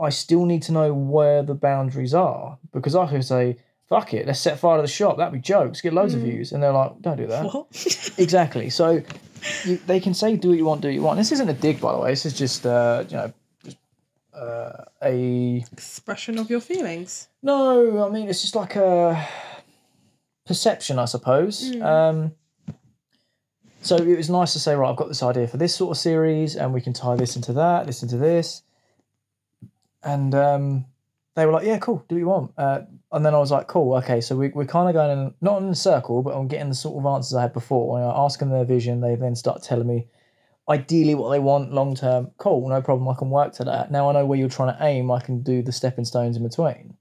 I 0.00 0.10
still 0.10 0.44
need 0.44 0.62
to 0.64 0.72
know 0.72 0.92
where 0.92 1.44
the 1.44 1.54
boundaries 1.54 2.14
are 2.14 2.58
because 2.72 2.96
I 2.96 3.06
could 3.06 3.24
say, 3.24 3.58
fuck 3.88 4.14
it, 4.14 4.26
let's 4.26 4.40
set 4.40 4.58
fire 4.58 4.76
to 4.76 4.82
the 4.82 4.88
shop. 4.88 5.16
That'd 5.18 5.32
be 5.32 5.38
jokes, 5.40 5.80
get 5.80 5.92
loads 5.92 6.14
of 6.14 6.20
Mm. 6.20 6.24
views. 6.24 6.52
And 6.52 6.62
they're 6.62 6.72
like, 6.72 7.00
don't 7.00 7.16
do 7.16 7.26
that. 7.26 8.14
Exactly. 8.18 8.70
So 8.70 9.02
you, 9.64 9.76
they 9.86 10.00
can 10.00 10.14
say, 10.14 10.36
do 10.36 10.48
what 10.50 10.58
you 10.58 10.64
want, 10.64 10.80
do 10.80 10.88
what 10.88 10.94
you 10.94 11.02
want. 11.02 11.18
This 11.18 11.32
isn't 11.32 11.48
a 11.48 11.52
dig, 11.52 11.80
by 11.80 11.92
the 11.92 11.98
way. 11.98 12.10
This 12.10 12.24
is 12.26 12.32
just, 12.32 12.64
uh, 12.64 13.04
you 13.08 13.16
know, 13.16 13.32
just 13.64 13.76
uh, 14.34 14.84
a. 15.02 15.64
Expression 15.72 16.38
of 16.38 16.48
your 16.48 16.60
feelings. 16.60 17.28
No, 17.42 18.06
I 18.06 18.10
mean, 18.10 18.28
it's 18.28 18.40
just 18.40 18.54
like 18.56 18.76
a 18.76 19.28
perception, 20.46 20.98
I 20.98 21.04
suppose. 21.04 21.72
Mm. 21.72 21.82
Um, 21.84 22.32
so 23.82 23.96
it 23.96 24.16
was 24.16 24.30
nice 24.30 24.54
to 24.54 24.58
say, 24.58 24.74
right, 24.74 24.88
I've 24.88 24.96
got 24.96 25.08
this 25.08 25.22
idea 25.22 25.46
for 25.46 25.58
this 25.58 25.74
sort 25.74 25.90
of 25.90 26.00
series, 26.00 26.56
and 26.56 26.72
we 26.72 26.80
can 26.80 26.94
tie 26.94 27.16
this 27.16 27.36
into 27.36 27.52
that, 27.54 27.86
this 27.86 28.02
into 28.02 28.16
this. 28.16 28.62
And 30.02 30.34
um, 30.34 30.86
they 31.34 31.44
were 31.44 31.52
like, 31.52 31.66
yeah, 31.66 31.78
cool, 31.78 32.04
do 32.08 32.14
what 32.14 32.18
you 32.20 32.26
want. 32.26 32.52
Uh, 32.56 32.80
and 33.14 33.24
then 33.24 33.34
I 33.34 33.38
was 33.38 33.50
like, 33.50 33.68
cool, 33.68 33.94
okay, 33.96 34.20
so 34.20 34.36
we, 34.36 34.48
we're 34.48 34.66
kind 34.66 34.88
of 34.88 34.94
going, 34.94 35.18
in, 35.18 35.34
not 35.40 35.62
in 35.62 35.68
a 35.68 35.74
circle, 35.74 36.22
but 36.22 36.34
I'm 36.36 36.48
getting 36.48 36.68
the 36.68 36.74
sort 36.74 36.98
of 36.98 37.06
answers 37.06 37.34
I 37.34 37.42
had 37.42 37.52
before. 37.52 37.92
When 37.92 38.02
I 38.02 38.24
ask 38.24 38.40
them 38.40 38.50
their 38.50 38.64
vision, 38.64 39.00
they 39.00 39.14
then 39.14 39.34
start 39.36 39.62
telling 39.62 39.86
me 39.86 40.08
ideally 40.68 41.14
what 41.14 41.30
they 41.30 41.38
want 41.38 41.72
long 41.72 41.94
term. 41.94 42.30
Cool, 42.38 42.68
no 42.68 42.82
problem, 42.82 43.08
I 43.08 43.14
can 43.14 43.30
work 43.30 43.52
to 43.54 43.64
that. 43.64 43.90
Now 43.90 44.08
I 44.10 44.12
know 44.12 44.26
where 44.26 44.38
you're 44.38 44.48
trying 44.48 44.76
to 44.76 44.84
aim, 44.84 45.10
I 45.10 45.20
can 45.20 45.42
do 45.42 45.62
the 45.62 45.72
stepping 45.72 46.04
stones 46.04 46.36
in 46.36 46.42
between. 46.42 46.96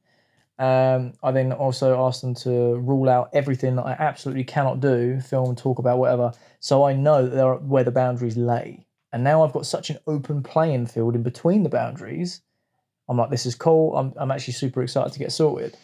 Um, 0.60 1.14
I 1.24 1.32
then 1.32 1.52
also 1.52 2.06
asked 2.06 2.22
them 2.22 2.36
to 2.36 2.76
rule 2.76 3.10
out 3.10 3.30
everything 3.34 3.76
that 3.78 3.86
I 3.86 3.94
absolutely 3.94 4.44
cannot 4.44 4.80
do, 4.80 5.20
film, 5.20 5.56
talk 5.56 5.80
about, 5.80 5.98
whatever, 5.98 6.32
so 6.60 6.84
I 6.84 6.94
know 6.94 7.28
that 7.28 7.44
are, 7.44 7.58
where 7.58 7.84
the 7.84 7.92
boundaries 7.92 8.38
lay. 8.38 8.86
And 9.12 9.24
now 9.24 9.44
I've 9.44 9.54
got 9.54 9.66
such 9.66 9.90
an 9.90 9.98
open 10.08 10.44
playing 10.44 10.88
field 10.88 11.16
in 11.16 11.24
between 11.24 11.64
the 11.64 11.70
boundaries. 11.70 12.42
I'm 13.10 13.18
like, 13.18 13.30
this 13.30 13.46
is 13.46 13.56
cool. 13.56 13.96
I'm, 13.98 14.14
I'm 14.16 14.32
actually 14.32 14.54
super 14.54 14.82
excited 14.82 15.14
to 15.14 15.20
get 15.20 15.32
sorted. 15.32 15.76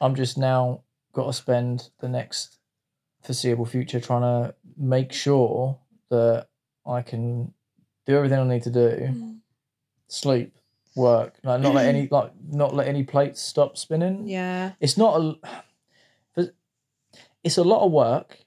I'm 0.00 0.14
just 0.14 0.38
now 0.38 0.82
got 1.12 1.26
to 1.26 1.32
spend 1.32 1.90
the 2.00 2.08
next 2.08 2.58
foreseeable 3.22 3.66
future 3.66 4.00
trying 4.00 4.22
to 4.22 4.54
make 4.76 5.12
sure 5.12 5.78
that 6.10 6.48
I 6.86 7.02
can 7.02 7.52
do 8.06 8.16
everything 8.16 8.38
I 8.38 8.44
need 8.44 8.62
to 8.62 8.70
do, 8.70 8.88
mm. 8.88 9.38
sleep, 10.08 10.56
work, 10.96 11.34
like 11.44 11.60
not 11.60 11.74
let 11.74 11.86
any 11.86 12.08
like 12.10 12.32
not 12.50 12.74
let 12.74 12.88
any 12.88 13.04
plates 13.04 13.40
stop 13.40 13.76
spinning. 13.76 14.26
Yeah. 14.26 14.72
It's 14.80 14.96
not 14.96 15.20
a 15.20 15.62
but 16.34 16.54
it's 17.44 17.58
a 17.58 17.64
lot 17.64 17.84
of 17.84 17.92
work, 17.92 18.38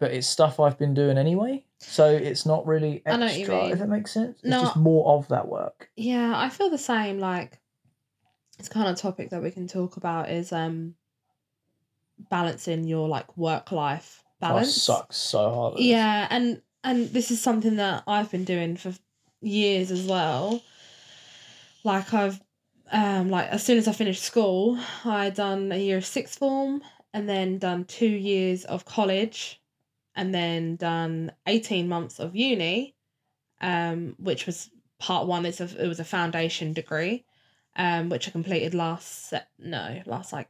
but 0.00 0.12
it's 0.12 0.26
stuff 0.26 0.58
I've 0.58 0.78
been 0.78 0.94
doing 0.94 1.18
anyway. 1.18 1.64
So 1.78 2.06
it's 2.08 2.46
not 2.46 2.66
really 2.66 3.02
I 3.06 3.16
know 3.16 3.26
what 3.26 3.34
you 3.36 3.40
extra, 3.42 3.68
if 3.68 3.80
it 3.80 3.88
makes 3.88 4.12
sense. 4.12 4.38
It's 4.38 4.48
No. 4.48 4.62
just 4.62 4.76
more 4.76 5.16
of 5.16 5.28
that 5.28 5.48
work. 5.48 5.90
Yeah, 5.96 6.32
I 6.34 6.48
feel 6.48 6.70
the 6.70 6.78
same. 6.78 7.18
Like, 7.18 7.60
it's 8.58 8.68
kind 8.68 8.88
of 8.88 8.96
topic 8.96 9.30
that 9.30 9.42
we 9.42 9.50
can 9.50 9.66
talk 9.66 9.96
about 9.96 10.30
is 10.30 10.52
um 10.52 10.94
balancing 12.30 12.84
your 12.84 13.08
like 13.08 13.36
work 13.36 13.72
life 13.72 14.22
Oh, 14.42 14.48
balance. 14.48 14.74
sucks 14.74 15.16
so 15.16 15.50
hard. 15.50 15.78
Yeah, 15.78 16.26
and 16.30 16.60
and 16.82 17.08
this 17.08 17.30
is 17.30 17.40
something 17.40 17.76
that 17.76 18.02
I've 18.06 18.30
been 18.30 18.44
doing 18.44 18.76
for 18.76 18.92
years 19.40 19.90
as 19.90 20.06
well. 20.06 20.62
Like 21.82 22.12
I've 22.12 22.40
um 22.92 23.30
like 23.30 23.48
as 23.48 23.62
soon 23.62 23.78
as 23.78 23.88
I 23.88 23.92
finished 23.92 24.22
school, 24.22 24.78
I 25.04 25.30
done 25.30 25.72
a 25.72 25.76
year 25.76 25.96
of 25.98 26.06
sixth 26.06 26.38
form 26.38 26.82
and 27.12 27.28
then 27.28 27.58
done 27.58 27.84
two 27.84 28.08
years 28.08 28.64
of 28.64 28.84
college 28.84 29.60
and 30.16 30.34
then 30.34 30.76
done 30.76 31.32
18 31.46 31.88
months 31.88 32.18
of 32.20 32.36
uni 32.36 32.94
um 33.60 34.14
which 34.18 34.46
was 34.46 34.70
part 34.98 35.26
one 35.26 35.46
it's 35.46 35.60
a, 35.60 35.84
it 35.84 35.88
was 35.88 36.00
a 36.00 36.04
foundation 36.04 36.72
degree 36.72 37.24
um 37.76 38.08
which 38.08 38.28
I 38.28 38.30
completed 38.30 38.74
last 38.74 39.32
no 39.58 40.02
last 40.06 40.32
like 40.32 40.48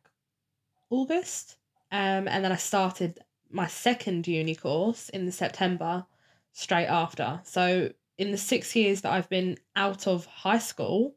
August 0.90 1.56
um 1.92 2.28
and 2.28 2.44
then 2.44 2.52
I 2.52 2.56
started 2.56 3.20
my 3.50 3.66
second 3.66 4.26
uni 4.26 4.54
course 4.54 5.08
in 5.10 5.30
September 5.30 6.06
straight 6.52 6.86
after. 6.86 7.40
So 7.44 7.92
in 8.18 8.30
the 8.30 8.38
six 8.38 8.74
years 8.74 9.02
that 9.02 9.12
I've 9.12 9.28
been 9.28 9.58
out 9.76 10.06
of 10.06 10.26
high 10.26 10.58
school, 10.58 11.14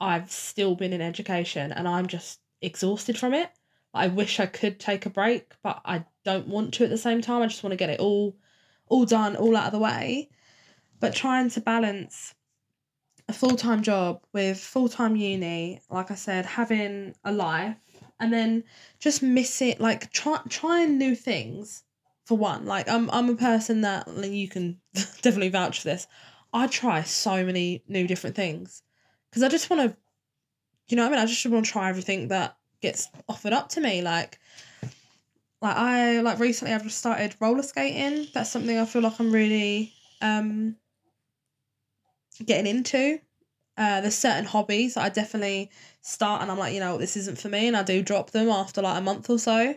I've 0.00 0.30
still 0.30 0.74
been 0.74 0.92
in 0.92 1.00
education 1.00 1.72
and 1.72 1.88
I'm 1.88 2.06
just 2.06 2.40
exhausted 2.60 3.18
from 3.18 3.34
it. 3.34 3.50
I 3.92 4.08
wish 4.08 4.40
I 4.40 4.46
could 4.46 4.80
take 4.80 5.06
a 5.06 5.10
break, 5.10 5.52
but 5.62 5.80
I 5.84 6.04
don't 6.24 6.48
want 6.48 6.74
to 6.74 6.84
at 6.84 6.90
the 6.90 6.98
same 6.98 7.20
time. 7.20 7.42
I 7.42 7.46
just 7.46 7.62
want 7.62 7.72
to 7.72 7.76
get 7.78 7.90
it 7.90 8.00
all 8.00 8.36
all 8.88 9.06
done, 9.06 9.36
all 9.36 9.56
out 9.56 9.66
of 9.66 9.72
the 9.72 9.78
way. 9.78 10.30
But 11.00 11.14
trying 11.14 11.50
to 11.50 11.60
balance 11.60 12.34
a 13.28 13.32
full-time 13.32 13.82
job 13.82 14.22
with 14.32 14.58
full-time 14.58 15.16
uni, 15.16 15.80
like 15.90 16.10
I 16.10 16.14
said, 16.14 16.44
having 16.44 17.14
a 17.24 17.32
life 17.32 17.76
and 18.20 18.32
then 18.32 18.64
just 19.00 19.22
miss 19.22 19.60
it 19.60 19.80
like 19.80 20.10
try 20.12 20.40
trying 20.48 20.98
new 20.98 21.14
things 21.14 21.84
for 22.24 22.38
one. 22.38 22.64
Like 22.64 22.88
i'm 22.88 23.10
i'm 23.10 23.28
a 23.28 23.36
person 23.36 23.82
that 23.82 24.08
like, 24.08 24.30
you 24.30 24.48
can 24.48 24.80
definitely 24.94 25.48
vouch 25.48 25.80
for 25.80 25.88
this. 25.88 26.06
I 26.52 26.66
try 26.66 27.02
so 27.02 27.44
many 27.44 27.82
new 27.88 28.06
different 28.06 28.36
things 28.36 28.82
because 29.30 29.42
i 29.42 29.48
just 29.48 29.68
want 29.70 29.82
to 29.90 29.96
you 30.88 30.96
know 30.96 31.04
what 31.04 31.12
i 31.12 31.16
mean? 31.16 31.22
I 31.22 31.26
just 31.26 31.44
want 31.46 31.64
to 31.64 31.70
try 31.70 31.88
everything 31.88 32.28
that 32.28 32.56
gets 32.80 33.08
offered 33.28 33.52
up 33.52 33.70
to 33.70 33.80
me. 33.80 34.02
Like 34.02 34.38
like 35.62 35.76
i 35.76 36.20
like 36.20 36.38
recently 36.38 36.74
i've 36.74 36.84
just 36.84 36.98
started 36.98 37.34
roller 37.40 37.62
skating. 37.62 38.28
That's 38.32 38.50
something 38.50 38.78
i 38.78 38.84
feel 38.84 39.02
like 39.02 39.18
i'm 39.18 39.32
really 39.32 39.92
um 40.20 40.76
getting 42.42 42.66
into 42.66 43.20
uh 43.76 44.00
there's 44.00 44.14
certain 44.16 44.44
hobbies 44.44 44.94
that 44.94 45.04
i 45.04 45.08
definitely 45.08 45.70
start 46.00 46.42
and 46.42 46.50
I'm 46.50 46.58
like, 46.58 46.74
you 46.74 46.80
know, 46.80 46.98
this 46.98 47.16
isn't 47.16 47.38
for 47.38 47.48
me, 47.48 47.66
and 47.66 47.74
I 47.76 47.82
do 47.82 48.02
drop 48.02 48.30
them 48.30 48.48
after 48.50 48.82
like 48.82 48.98
a 48.98 49.00
month 49.00 49.30
or 49.30 49.38
so. 49.38 49.74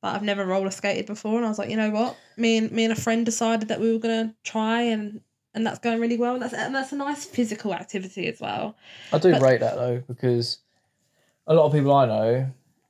But 0.00 0.14
I've 0.14 0.22
never 0.22 0.44
roller 0.46 0.70
skated 0.70 1.06
before, 1.06 1.36
and 1.36 1.44
I 1.44 1.48
was 1.48 1.58
like, 1.58 1.68
you 1.70 1.76
know 1.76 1.90
what? 1.90 2.16
Me 2.36 2.58
and 2.58 2.70
me 2.70 2.84
and 2.84 2.92
a 2.92 2.96
friend 2.96 3.24
decided 3.26 3.68
that 3.68 3.80
we 3.80 3.92
were 3.92 3.98
gonna 3.98 4.34
try, 4.44 4.82
and 4.82 5.20
and 5.54 5.66
that's 5.66 5.80
going 5.80 5.98
really 6.00 6.16
well. 6.16 6.34
And 6.34 6.42
that's 6.42 6.54
and 6.54 6.72
that's 6.74 6.92
a 6.92 6.96
nice 6.96 7.24
physical 7.24 7.74
activity 7.74 8.28
as 8.28 8.38
well. 8.40 8.76
I 9.12 9.18
do 9.18 9.32
But- 9.32 9.42
rate 9.42 9.60
that 9.60 9.74
though 9.74 10.00
because 10.06 10.58
a 11.48 11.54
lot 11.54 11.66
of 11.66 11.72
people 11.72 11.92
I 11.92 12.06
know 12.06 12.46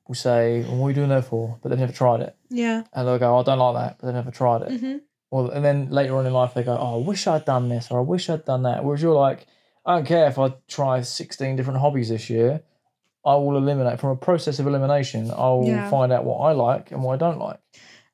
will 0.09 0.15
say, 0.15 0.61
well, 0.65 0.77
"What 0.77 0.87
are 0.87 0.91
you 0.91 0.95
doing 0.97 1.09
that 1.09 1.25
for?" 1.25 1.57
But 1.63 1.71
they've 1.71 1.79
never 1.79 1.93
tried 1.93 2.21
it, 2.21 2.37
Yeah. 2.51 2.83
and 2.93 3.09
they'll 3.09 3.19
go, 3.19 3.35
oh, 3.35 3.41
"I 3.41 3.43
don't 3.45 3.59
like 3.59 3.75
that," 3.77 3.97
but 3.99 4.07
they've 4.09 4.15
never 4.15 4.31
tried 4.31 4.63
it. 4.63 4.69
Mhm. 4.83 5.01
Well, 5.35 5.51
and 5.51 5.65
then 5.65 5.91
later 5.91 6.17
on 6.17 6.27
in 6.27 6.33
life 6.33 6.55
they 6.55 6.63
go, 6.63 6.79
"Oh, 6.79 7.01
I 7.01 7.05
wish 7.05 7.27
I'd 7.27 7.45
done 7.45 7.69
this," 7.69 7.91
or 7.91 7.99
"I 7.99 8.03
wish 8.03 8.31
I'd 8.31 8.45
done 8.45 8.63
that." 8.63 8.85
Whereas 8.85 9.03
you're 9.03 9.17
like, 9.17 9.49
"I 9.85 9.97
don't 9.97 10.07
care 10.07 10.29
if 10.29 10.39
I 10.39 10.55
try 10.69 11.01
sixteen 11.01 11.57
different 11.57 11.81
hobbies 11.81 12.11
this 12.11 12.31
year. 12.31 12.63
I 13.27 13.35
will 13.35 13.57
eliminate 13.57 13.99
from 13.99 14.11
a 14.11 14.17
process 14.17 14.61
of 14.61 14.69
elimination. 14.69 15.33
I'll 15.33 15.65
Yeah. 15.65 15.91
find 15.91 16.13
out 16.13 16.25
what 16.25 16.39
I 16.39 16.53
like 16.53 16.93
and 16.93 17.03
what 17.03 17.15
I 17.15 17.17
don't 17.17 17.41
like." 17.41 17.59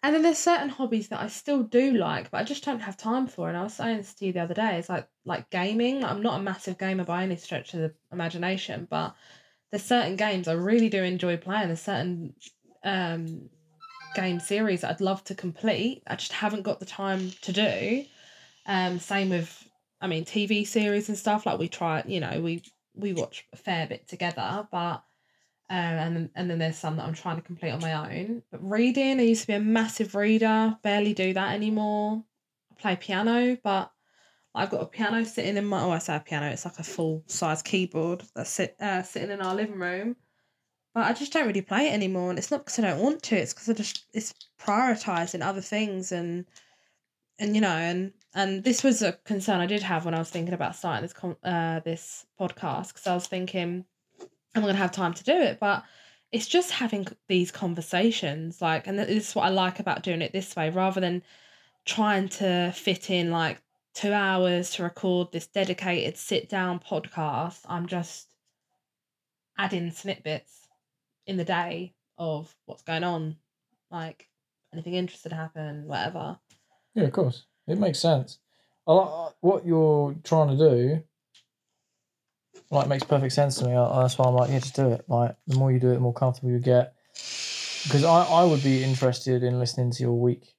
And 0.02 0.14
then 0.14 0.22
there's 0.22 0.38
certain 0.38 0.70
hobbies 0.70 1.08
that 1.08 1.20
I 1.20 1.26
still 1.26 1.62
do 1.62 1.92
like, 1.92 2.30
but 2.30 2.38
I 2.40 2.44
just 2.44 2.64
don't 2.64 2.80
have 2.80 2.96
time 2.96 3.26
for. 3.26 3.50
And 3.50 3.58
I 3.58 3.64
was 3.64 3.74
saying 3.74 3.98
this 3.98 4.14
to 4.14 4.24
you 4.24 4.32
the 4.32 4.40
other 4.40 4.54
day. 4.54 4.78
It's 4.78 4.88
like 4.88 5.06
like 5.26 5.50
gaming. 5.50 6.02
I'm 6.02 6.22
not 6.22 6.40
a 6.40 6.42
massive 6.42 6.78
gamer 6.78 7.04
by 7.04 7.22
any 7.24 7.36
stretch 7.36 7.74
of 7.74 7.80
the 7.80 7.92
imagination, 8.10 8.86
but 8.88 9.14
there's 9.70 9.84
certain 9.84 10.16
games 10.16 10.48
I 10.48 10.54
really 10.54 10.88
do 10.88 11.02
enjoy 11.02 11.36
playing. 11.36 11.66
There's 11.66 11.82
certain 11.82 12.32
um, 12.82 13.50
game 14.14 14.40
series 14.40 14.84
I'd 14.84 15.00
love 15.00 15.22
to 15.24 15.34
complete. 15.34 16.02
I 16.06 16.16
just 16.16 16.32
haven't 16.32 16.62
got 16.62 16.80
the 16.80 16.86
time 16.86 17.30
to 17.42 17.52
do. 17.52 18.04
Um, 18.66 18.98
same 18.98 19.30
with, 19.30 19.68
I 20.00 20.06
mean, 20.06 20.24
TV 20.24 20.66
series 20.66 21.08
and 21.08 21.18
stuff. 21.18 21.46
Like 21.46 21.58
we 21.58 21.68
try, 21.68 22.02
you 22.06 22.20
know, 22.20 22.40
we 22.40 22.62
we 22.94 23.12
watch 23.12 23.46
a 23.52 23.56
fair 23.56 23.86
bit 23.86 24.08
together, 24.08 24.66
but 24.70 25.02
um, 25.70 25.76
and 25.76 26.16
then, 26.16 26.30
and 26.34 26.50
then 26.50 26.58
there's 26.58 26.76
some 26.76 26.96
that 26.96 27.06
I'm 27.06 27.14
trying 27.14 27.36
to 27.36 27.42
complete 27.42 27.70
on 27.70 27.80
my 27.80 28.18
own. 28.18 28.42
But 28.50 28.68
reading, 28.68 29.20
I 29.20 29.22
used 29.22 29.42
to 29.42 29.46
be 29.46 29.52
a 29.54 29.60
massive 29.60 30.16
reader. 30.16 30.76
Barely 30.82 31.14
do 31.14 31.32
that 31.32 31.54
anymore. 31.54 32.24
I 32.72 32.80
play 32.80 32.96
piano, 32.96 33.56
but 33.62 33.92
I've 34.52 34.70
got 34.70 34.82
a 34.82 34.86
piano 34.86 35.24
sitting 35.24 35.56
in 35.56 35.64
my. 35.64 35.80
Oh, 35.80 35.92
I 35.92 35.98
say 35.98 36.16
a 36.16 36.20
piano. 36.20 36.46
It's 36.46 36.64
like 36.64 36.80
a 36.80 36.82
full 36.82 37.22
size 37.28 37.62
keyboard 37.62 38.24
that's 38.34 38.50
sit 38.50 38.74
uh, 38.80 39.04
sitting 39.04 39.30
in 39.30 39.40
our 39.40 39.54
living 39.54 39.78
room. 39.78 40.16
But 40.94 41.06
I 41.06 41.12
just 41.12 41.32
don't 41.32 41.46
really 41.46 41.62
play 41.62 41.88
it 41.88 41.92
anymore, 41.92 42.30
and 42.30 42.38
it's 42.38 42.50
not 42.50 42.64
because 42.64 42.78
I 42.78 42.82
don't 42.82 43.00
want 43.00 43.22
to. 43.24 43.36
It's 43.36 43.54
because 43.54 43.68
I 43.68 43.74
just 43.74 44.04
it's 44.12 44.34
prioritizing 44.60 45.44
other 45.44 45.60
things 45.60 46.12
and 46.12 46.46
and 47.38 47.54
you 47.54 47.60
know 47.60 47.68
and 47.68 48.12
and 48.34 48.64
this 48.64 48.82
was 48.82 49.02
a 49.02 49.12
concern 49.24 49.60
I 49.60 49.66
did 49.66 49.82
have 49.82 50.04
when 50.04 50.14
I 50.14 50.18
was 50.18 50.30
thinking 50.30 50.54
about 50.54 50.76
starting 50.76 51.02
this 51.02 51.12
con- 51.12 51.36
uh, 51.44 51.80
this 51.80 52.26
podcast 52.38 52.88
because 52.88 53.06
I 53.06 53.14
was 53.14 53.26
thinking 53.26 53.84
I'm 54.54 54.62
gonna 54.62 54.74
have 54.74 54.92
time 54.92 55.14
to 55.14 55.24
do 55.24 55.32
it, 55.32 55.60
but 55.60 55.84
it's 56.32 56.46
just 56.46 56.70
having 56.70 57.06
these 57.28 57.50
conversations 57.50 58.62
like, 58.62 58.86
and 58.86 58.98
this 58.98 59.28
is 59.28 59.34
what 59.34 59.46
I 59.46 59.48
like 59.50 59.80
about 59.80 60.02
doing 60.02 60.22
it 60.22 60.32
this 60.32 60.54
way 60.54 60.70
rather 60.70 61.00
than 61.00 61.22
trying 61.84 62.28
to 62.28 62.72
fit 62.74 63.10
in 63.10 63.30
like 63.30 63.60
two 63.94 64.12
hours 64.12 64.70
to 64.72 64.82
record 64.84 65.32
this 65.32 65.46
dedicated 65.46 66.16
sit 66.16 66.48
down 66.48 66.78
podcast. 66.80 67.60
I'm 67.68 67.86
just 67.86 68.28
adding 69.58 69.90
snippets 69.90 70.59
in 71.30 71.36
the 71.36 71.44
day 71.44 71.94
of 72.18 72.52
what's 72.66 72.82
going 72.82 73.04
on, 73.04 73.36
like 73.90 74.28
anything 74.72 74.94
interesting 74.94 75.30
happen, 75.30 75.86
whatever. 75.86 76.38
Yeah, 76.94 77.04
of 77.04 77.12
course. 77.12 77.44
It 77.68 77.78
makes 77.78 78.00
sense. 78.00 78.40
I 78.84 78.92
like 78.94 79.08
uh, 79.08 79.30
what 79.40 79.64
you're 79.64 80.16
trying 80.24 80.48
to 80.48 80.56
do. 80.56 81.02
Like 82.72 82.88
makes 82.88 83.04
perfect 83.04 83.32
sense 83.32 83.58
to 83.58 83.64
me. 83.64 83.76
I, 83.76 84.02
that's 84.02 84.18
why 84.18 84.26
I'm 84.26 84.34
like, 84.34 84.50
yeah, 84.50 84.58
just 84.58 84.74
do 84.74 84.90
it. 84.90 85.04
Like 85.06 85.36
the 85.46 85.56
more 85.56 85.70
you 85.70 85.78
do 85.78 85.92
it, 85.92 85.94
the 85.94 86.00
more 86.00 86.12
comfortable 86.12 86.50
you 86.50 86.58
get. 86.58 86.94
Because 87.14 88.02
I, 88.04 88.24
I 88.24 88.44
would 88.44 88.62
be 88.64 88.82
interested 88.82 89.44
in 89.44 89.60
listening 89.60 89.92
to 89.92 90.02
your 90.02 90.18
week, 90.20 90.54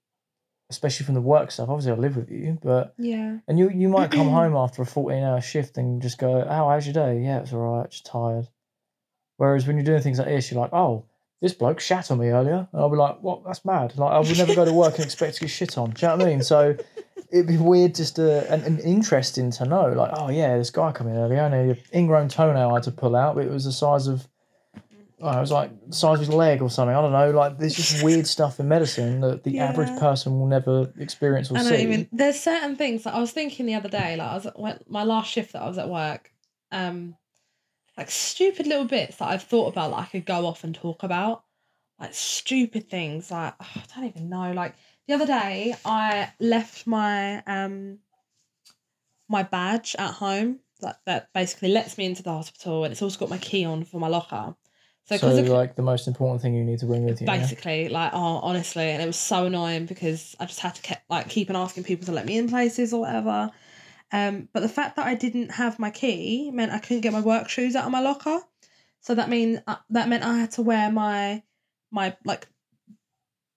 especially 0.70 1.06
from 1.06 1.16
the 1.16 1.22
work 1.22 1.52
stuff. 1.52 1.68
Obviously, 1.68 1.92
I 1.92 1.96
live 1.96 2.16
with 2.16 2.32
you, 2.32 2.58
but 2.64 2.96
Yeah. 2.98 3.40
and 3.48 3.60
you 3.60 3.70
you 3.70 3.90
might 3.90 4.12
come 4.12 4.30
home 4.40 4.56
after 4.56 4.82
a 4.82 4.86
14 4.86 5.22
hour 5.22 5.42
shift 5.42 5.78
and 5.78 6.02
just 6.02 6.18
go, 6.18 6.42
oh, 6.42 6.70
how's 6.70 6.86
your 6.86 6.94
day? 6.94 7.22
Yeah, 7.22 7.40
it's 7.42 7.52
all 7.52 7.60
right, 7.60 7.92
just 7.92 8.06
tired. 8.06 8.48
Whereas 9.42 9.66
when 9.66 9.76
you're 9.76 9.84
doing 9.84 10.04
things 10.04 10.20
like 10.20 10.28
this, 10.28 10.52
you're 10.52 10.62
like, 10.62 10.72
oh, 10.72 11.04
this 11.42 11.52
bloke 11.52 11.80
shat 11.80 12.12
on 12.12 12.20
me 12.20 12.28
earlier. 12.28 12.68
And 12.72 12.80
I'll 12.80 12.92
be 12.92 12.96
like, 12.96 13.24
what? 13.24 13.44
That's 13.44 13.66
mad. 13.66 13.98
Like, 13.98 14.12
I 14.12 14.20
would 14.20 14.38
never 14.38 14.54
go 14.54 14.66
to 14.66 14.72
work 14.72 14.98
and 14.98 15.04
expect 15.04 15.34
to 15.38 15.42
get 15.42 15.50
shit 15.50 15.80
on. 15.80 15.90
Do 15.90 16.06
you 16.06 16.10
know 16.10 16.18
what 16.18 16.28
I 16.28 16.30
mean? 16.30 16.44
So 16.44 16.78
it'd 17.32 17.48
be 17.48 17.58
weird 17.58 17.96
just 17.96 18.18
to, 18.18 18.48
and, 18.54 18.62
and 18.62 18.80
interesting 18.82 19.50
to 19.54 19.66
know, 19.66 19.88
like, 19.94 20.12
oh, 20.14 20.30
yeah, 20.30 20.56
this 20.60 20.70
guy 20.70 20.92
come 20.92 21.08
in 21.08 21.16
earlier 21.16 21.40
and 21.40 21.56
an 21.56 21.78
ingrown 21.92 22.30
toenail 22.30 22.70
I 22.70 22.74
had 22.76 22.84
to 22.84 22.92
pull 22.92 23.16
out, 23.16 23.34
but 23.34 23.46
it 23.46 23.50
was 23.50 23.66
the 23.66 23.72
size 23.72 24.06
of, 24.06 24.28
oh, 25.20 25.36
it 25.36 25.42
was 25.42 25.52
like 25.52 25.72
the 25.88 25.96
size 25.96 26.20
of 26.20 26.28
his 26.28 26.30
leg 26.30 26.62
or 26.62 26.70
something. 26.70 26.96
I 26.96 27.02
don't 27.02 27.12
know. 27.12 27.32
Like, 27.32 27.58
there's 27.58 27.74
just 27.74 28.04
weird 28.04 28.28
stuff 28.28 28.60
in 28.60 28.68
medicine 28.68 29.22
that 29.22 29.44
the 29.44 29.58
average 29.58 30.00
person 30.00 30.40
will 30.40 30.46
never 30.46 30.94
experience 31.00 31.50
or 31.50 31.58
I 31.58 31.64
see. 31.64 31.70
don't 31.72 31.80
even. 31.80 32.10
There's 32.12 32.40
certain 32.40 32.76
things 32.76 33.06
that 33.06 33.16
I 33.16 33.20
was 33.20 33.32
thinking 33.32 33.66
the 33.66 33.74
other 33.74 33.90
day. 33.90 34.18
Like 34.18 34.30
I 34.30 34.36
was 34.36 34.46
at 34.46 34.88
my 34.88 35.04
last 35.04 35.32
shift 35.32 35.54
that 35.54 35.64
I 35.64 35.68
was 35.68 35.80
at 35.80 35.90
work. 35.90 36.32
Um, 36.72 37.16
like 37.98 38.10
stupid 38.10 38.68
little 38.68 38.86
bits 38.86 39.18
that 39.18 39.30
I've 39.30 39.44
thought 39.44 39.68
about 39.68 39.92
that 39.92 40.00
I 40.00 40.06
could 40.06 40.26
go 40.26 40.46
off 40.46 40.64
and 40.64 40.74
talk 40.74 41.04
about. 41.04 41.44
Like 42.00 42.14
stupid 42.14 42.90
things. 42.90 43.30
Like 43.30 43.54
oh, 43.60 43.68
I 43.76 43.84
don't 43.96 44.10
even 44.10 44.30
know. 44.30 44.54
Like 44.54 44.76
the 45.08 45.14
other 45.14 45.26
day, 45.28 45.76
I 45.86 46.32
left 46.40 46.88
my 46.88 47.44
um 47.44 48.00
my 49.30 49.44
badge 49.44 49.96
at 50.00 50.12
home. 50.12 50.60
That 50.82 51.00
that 51.06 51.34
basically 51.34 51.70
lets 51.70 51.98
me 51.98 52.06
into 52.06 52.24
the 52.24 52.32
hospital, 52.32 52.84
and 52.84 52.92
it's 52.92 53.02
also 53.02 53.20
got 53.20 53.30
my 53.30 53.38
key 53.38 53.66
on 53.66 53.84
for 53.84 54.00
my 54.00 54.08
locker. 54.08 54.56
So 55.06 55.18
So, 55.18 55.30
because 55.30 55.50
like, 55.50 55.76
the 55.76 55.82
most 55.82 56.08
important 56.08 56.42
thing 56.42 56.54
you 56.54 56.64
need 56.64 56.80
to 56.80 56.86
bring 56.86 57.04
with 57.04 57.22
you. 57.22 57.28
yeah? 57.28 57.38
basically 57.38 57.90
like 57.90 58.12
oh 58.14 58.40
honestly 58.44 58.84
and 58.84 59.02
it 59.02 59.06
was 59.06 59.18
so 59.18 59.46
annoying 59.48 59.86
because 59.86 60.36
i 60.40 60.46
just 60.46 60.60
had 60.60 60.76
to 60.76 60.82
keep 60.82 61.00
like 61.10 61.28
keep 61.28 61.50
on 61.50 61.56
asking 61.56 61.84
people 61.84 62.06
to 62.06 62.12
let 62.12 62.26
me 62.26 62.38
in 62.38 62.48
places 62.48 62.94
or 62.94 63.02
whatever 63.02 63.50
um 64.12 64.48
but 64.54 64.60
the 64.62 64.70
fact 64.70 64.96
that 64.96 65.06
i 65.06 65.14
didn't 65.16 65.52
have 65.52 65.80
my 65.80 65.90
key 65.90 66.52
meant 66.52 66.72
i 66.72 66.80
couldn't 66.80 67.02
get 67.02 67.14
my 67.14 67.22
work 67.22 67.50
shoes 67.50 67.76
out 67.76 67.86
of 67.86 67.92
my 67.92 68.00
locker 68.02 68.40
so 69.00 69.16
that 69.16 69.30
mean 69.30 69.62
uh, 69.68 69.76
that 69.90 70.10
meant 70.10 70.24
i 70.24 70.38
had 70.38 70.52
to 70.52 70.62
wear 70.62 70.92
my 70.92 71.42
my 71.92 72.16
like 72.26 72.48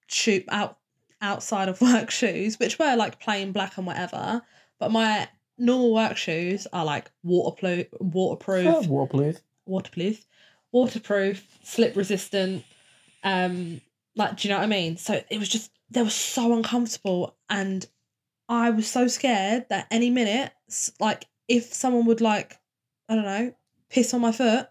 shoe 0.07 0.43
out 0.49 0.79
outside 1.21 1.69
of 1.69 1.81
work 1.81 2.11
shoes 2.11 2.59
which 2.59 2.79
were 2.79 2.97
like 2.97 3.21
plain 3.21 3.53
black 3.53 3.77
and 3.79 3.87
whatever 3.87 4.43
but 4.79 4.91
my 4.91 5.29
normal 5.59 5.95
work 5.95 6.17
shoes 6.17 6.67
are 6.73 6.85
like 6.85 7.11
waterproof 7.23 7.87
waterproof 8.01 8.67
Oh, 8.67 8.83
waterproof. 8.89 9.41
waterproof, 9.67 10.27
waterproof, 10.73 11.59
slip 11.63 11.97
resistant. 11.97 12.65
Um, 13.23 13.81
like, 14.17 14.37
do 14.37 14.49
you 14.49 14.53
know 14.53 14.59
what 14.59 14.65
I 14.65 14.69
mean? 14.69 14.97
So 14.97 15.23
it 15.31 15.39
was 15.39 15.49
just 15.49 15.71
they 15.91 16.03
were 16.03 16.11
so 16.11 16.53
uncomfortable, 16.55 17.37
and 17.49 17.87
I 18.49 18.71
was 18.71 18.89
so 18.89 19.09
scared 19.09 19.67
that 19.71 19.87
any 19.91 20.11
minute, 20.11 20.53
like, 21.01 21.27
if 21.49 21.73
someone 21.73 22.07
would 22.07 22.21
like, 22.21 22.59
I 23.09 23.15
don't 23.15 23.25
know, 23.25 23.55
piss 23.91 24.15
on 24.15 24.21
my 24.21 24.33
foot, 24.33 24.69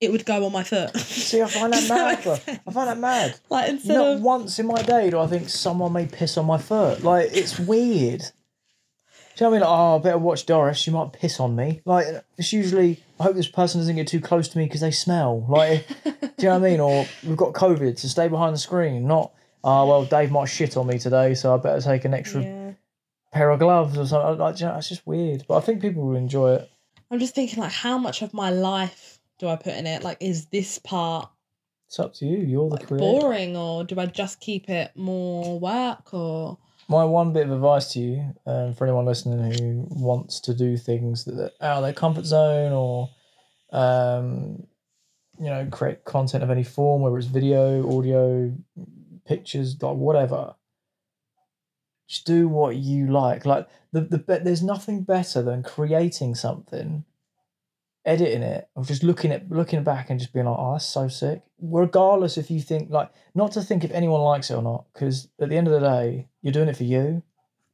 it 0.00 0.12
would 0.12 0.26
go 0.26 0.44
on 0.44 0.52
my 0.52 0.62
foot. 0.62 0.96
See, 0.96 1.40
I 1.40 1.46
find 1.46 1.72
that 1.72 1.88
mad, 1.88 2.60
I 2.66 2.70
find 2.70 2.88
that 2.88 2.98
mad. 2.98 3.38
Like 3.50 3.70
instead 3.70 3.94
Not 3.94 4.12
of 4.14 4.20
once 4.20 4.58
in 4.58 4.66
my 4.66 4.82
day 4.82 5.10
do 5.10 5.18
I 5.18 5.26
think 5.26 5.48
someone 5.48 5.92
may 5.92 6.06
piss 6.06 6.36
on 6.36 6.46
my 6.46 6.58
foot. 6.58 7.02
Like 7.02 7.30
it's 7.32 7.58
weird. 7.58 8.20
Do 9.36 9.44
you 9.44 9.50
know 9.50 9.50
what 9.50 9.56
I 9.56 9.58
mean? 9.58 9.60
Like, 9.68 9.78
oh, 9.78 9.96
I 9.96 9.98
better 9.98 10.18
watch 10.18 10.46
Doris. 10.46 10.78
She 10.78 10.92
might 10.92 11.12
piss 11.12 11.40
on 11.40 11.56
me. 11.56 11.80
Like 11.84 12.06
it's 12.36 12.52
usually. 12.52 13.02
I 13.18 13.24
hope 13.24 13.36
this 13.36 13.48
person 13.48 13.80
doesn't 13.80 13.96
get 13.96 14.08
too 14.08 14.20
close 14.20 14.48
to 14.48 14.58
me 14.58 14.64
because 14.64 14.80
they 14.80 14.90
smell. 14.90 15.44
Like, 15.48 15.86
do 16.04 16.12
you 16.38 16.44
know 16.48 16.58
what 16.58 16.66
I 16.66 16.70
mean? 16.70 16.80
Or 16.80 17.06
we've 17.24 17.36
got 17.36 17.52
COVID, 17.52 17.98
so 17.98 18.08
stay 18.08 18.28
behind 18.28 18.54
the 18.54 18.58
screen. 18.58 19.06
Not, 19.06 19.32
oh 19.62 19.86
well, 19.86 20.04
Dave 20.04 20.30
might 20.30 20.46
shit 20.46 20.76
on 20.76 20.86
me 20.86 20.98
today, 20.98 21.34
so 21.34 21.54
I 21.54 21.56
better 21.58 21.80
take 21.80 22.04
an 22.04 22.14
extra 22.14 22.42
yeah. 22.42 22.63
Pair 23.34 23.50
of 23.50 23.58
gloves 23.58 23.98
or 23.98 24.06
something. 24.06 24.38
Like, 24.38 24.60
you 24.60 24.66
know, 24.66 24.76
it's 24.76 24.88
just 24.88 25.06
weird. 25.06 25.44
But 25.46 25.58
I 25.58 25.60
think 25.60 25.82
people 25.82 26.06
will 26.06 26.16
enjoy 26.16 26.54
it. 26.54 26.70
I'm 27.10 27.18
just 27.18 27.34
thinking 27.34 27.60
like, 27.60 27.72
how 27.72 27.98
much 27.98 28.22
of 28.22 28.32
my 28.32 28.50
life 28.50 29.18
do 29.38 29.48
I 29.48 29.56
put 29.56 29.74
in 29.74 29.86
it? 29.86 30.02
Like, 30.02 30.18
is 30.20 30.46
this 30.46 30.78
part 30.78 31.28
It's 31.86 31.98
up 31.98 32.14
to 32.14 32.26
you. 32.26 32.38
You're 32.38 32.68
the 32.70 32.76
like 32.76 32.86
creator. 32.86 33.04
boring, 33.04 33.56
or 33.56 33.84
do 33.84 33.98
I 34.00 34.06
just 34.06 34.40
keep 34.40 34.70
it 34.70 34.92
more 34.94 35.60
work, 35.60 36.14
or 36.14 36.58
My 36.88 37.04
one 37.04 37.32
bit 37.32 37.46
of 37.46 37.52
advice 37.52 37.92
to 37.92 38.00
you, 38.00 38.34
um, 38.46 38.72
for 38.74 38.86
anyone 38.86 39.04
listening 39.04 39.52
who 39.52 39.86
wants 39.90 40.40
to 40.40 40.54
do 40.54 40.76
things 40.76 41.24
that 41.24 41.52
are 41.60 41.66
out 41.68 41.76
of 41.78 41.82
their 41.82 41.92
comfort 41.92 42.24
zone 42.24 42.72
or, 42.72 43.10
um, 43.72 44.66
you 45.38 45.46
know, 45.46 45.66
create 45.70 46.04
content 46.04 46.44
of 46.44 46.50
any 46.50 46.62
form, 46.64 47.02
whether 47.02 47.18
it's 47.18 47.26
video, 47.26 47.98
audio, 47.98 48.52
pictures, 49.26 49.76
like 49.82 49.96
whatever. 49.96 50.54
Just 52.06 52.26
do 52.26 52.48
what 52.48 52.76
you 52.76 53.06
like. 53.10 53.46
Like 53.46 53.68
the 53.92 54.02
the 54.02 54.40
there's 54.44 54.62
nothing 54.62 55.02
better 55.02 55.42
than 55.42 55.62
creating 55.62 56.34
something, 56.34 57.04
editing 58.04 58.42
it, 58.42 58.68
or 58.74 58.84
just 58.84 59.02
looking 59.02 59.32
at 59.32 59.50
looking 59.50 59.82
back 59.84 60.10
and 60.10 60.20
just 60.20 60.32
being 60.32 60.46
like, 60.46 60.56
oh, 60.58 60.72
that's 60.72 60.84
so 60.86 61.08
sick. 61.08 61.42
Regardless 61.60 62.36
if 62.36 62.50
you 62.50 62.60
think 62.60 62.90
like 62.90 63.10
not 63.34 63.52
to 63.52 63.62
think 63.62 63.84
if 63.84 63.90
anyone 63.92 64.20
likes 64.20 64.50
it 64.50 64.54
or 64.54 64.62
not, 64.62 64.84
because 64.92 65.28
at 65.40 65.48
the 65.48 65.56
end 65.56 65.66
of 65.66 65.72
the 65.72 65.80
day, 65.80 66.28
you're 66.42 66.52
doing 66.52 66.68
it 66.68 66.76
for 66.76 66.84
you, 66.84 67.22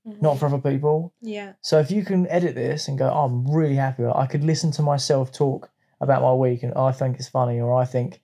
mm-hmm. 0.07 0.21
not 0.21 0.39
for 0.39 0.47
other 0.47 0.59
people. 0.59 1.13
yeah, 1.21 1.55
So 1.61 1.81
if 1.81 1.91
you 1.91 2.05
can 2.05 2.29
edit 2.29 2.55
this 2.55 2.87
and 2.87 2.99
go, 2.99 3.11
oh, 3.11 3.25
I'm 3.25 3.51
really 3.51 3.77
happy. 3.77 4.05
I 4.05 4.27
could 4.27 4.45
listen 4.45 4.71
to 4.73 4.83
myself 4.83 5.33
talk 5.33 5.71
about 6.01 6.23
my 6.23 6.33
week, 6.33 6.63
and 6.63 6.73
oh, 6.77 6.85
I 6.85 6.93
think 6.93 7.17
it's 7.19 7.29
funny, 7.29 7.61
or 7.61 7.75
I 7.75 7.85
think 7.85 8.21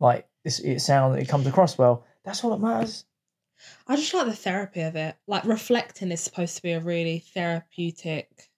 like 0.00 0.26
it's, 0.44 0.58
it 0.60 0.80
sounds 0.80 1.16
it 1.16 1.28
comes 1.28 1.46
across 1.46 1.76
well. 1.76 2.04
That's 2.24 2.42
all 2.42 2.50
that 2.50 2.60
matters. 2.60 3.04
I 3.86 3.96
just 3.96 4.14
like 4.14 4.26
the 4.26 4.34
therapy 4.34 4.80
of 4.80 4.96
it. 4.96 5.16
Like 5.26 5.44
reflecting 5.44 6.10
is 6.10 6.20
supposed 6.20 6.56
to 6.56 6.62
be 6.62 6.72
a 6.72 6.80
really 6.80 7.18
therapeutic 7.20 8.50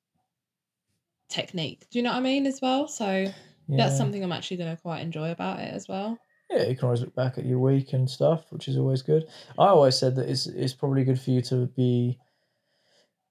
technique. 1.29 1.87
Do 1.91 1.99
you 1.99 2.03
know 2.03 2.11
what 2.13 2.19
I 2.19 2.23
mean 2.23 2.47
as 2.47 2.61
well? 2.61 2.89
So 2.89 3.07
Yeah. 3.09 3.33
that's 3.77 3.97
something 3.97 4.23
I'm 4.23 4.33
actually 4.33 4.59
going 4.59 4.75
to 4.75 4.81
quite 4.81 5.01
enjoy 5.01 5.31
about 5.31 5.61
it 5.61 5.73
as 5.75 5.89
well. 5.89 6.19
Yeah, 6.51 6.63
you 6.65 6.77
can 6.77 6.85
always 6.85 7.01
look 7.01 7.15
back 7.15 7.39
at 7.39 7.45
your 7.45 7.59
week 7.59 7.93
and 7.93 8.09
stuff, 8.09 8.53
which 8.53 8.69
is 8.69 8.77
always 8.77 9.03
good. 9.03 9.29
I 9.59 9.67
always 9.67 9.99
said 9.99 10.15
that 10.17 10.29
it's 10.29 10.47
it's 10.47 10.75
probably 10.75 11.03
good 11.05 11.21
for 11.21 11.31
you 11.31 11.43
to 11.43 11.67
be, 11.67 12.21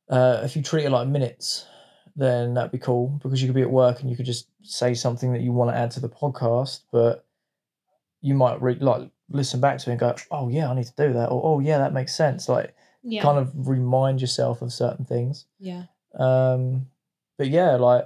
uh, 0.10 0.42
if 0.44 0.56
you 0.56 0.62
treat 0.62 0.86
it 0.86 0.92
like 0.92 1.08
minutes, 1.08 1.66
then 2.16 2.54
that'd 2.54 2.72
be 2.72 2.78
cool 2.78 3.20
because 3.24 3.42
you 3.42 3.48
could 3.48 3.56
be 3.56 3.62
at 3.62 3.70
work 3.70 4.02
and 4.02 4.10
you 4.10 4.16
could 4.16 4.26
just 4.26 4.50
say 4.64 4.94
something 4.94 5.34
that 5.34 5.42
you 5.42 5.52
want 5.52 5.72
to 5.72 5.78
add 5.78 5.92
to 5.92 6.00
the 6.00 6.10
podcast, 6.10 6.82
but 6.92 7.26
you 8.22 8.34
might 8.36 8.62
re- 8.62 8.76
like 8.76 9.12
listen 9.30 9.60
back 9.60 9.78
to 9.80 9.90
it 9.90 9.94
and 9.94 10.00
go, 10.00 10.16
oh 10.32 10.50
yeah, 10.50 10.70
I 10.70 10.76
need 10.76 10.86
to 10.86 10.94
do 11.08 11.14
that, 11.14 11.30
or 11.30 11.42
oh 11.44 11.60
yeah, 11.60 11.78
that 11.80 11.94
makes 11.94 12.16
sense. 12.16 12.48
Like 12.50 12.76
Yeah. 13.04 13.22
kind 13.22 13.38
of 13.38 13.68
remind 13.68 14.22
yourself 14.22 14.62
of 14.62 14.72
certain 14.72 15.06
things. 15.06 15.46
yeah. 15.60 15.84
Um, 16.18 16.88
but 17.38 17.50
yeah, 17.50 17.76
like 17.76 18.04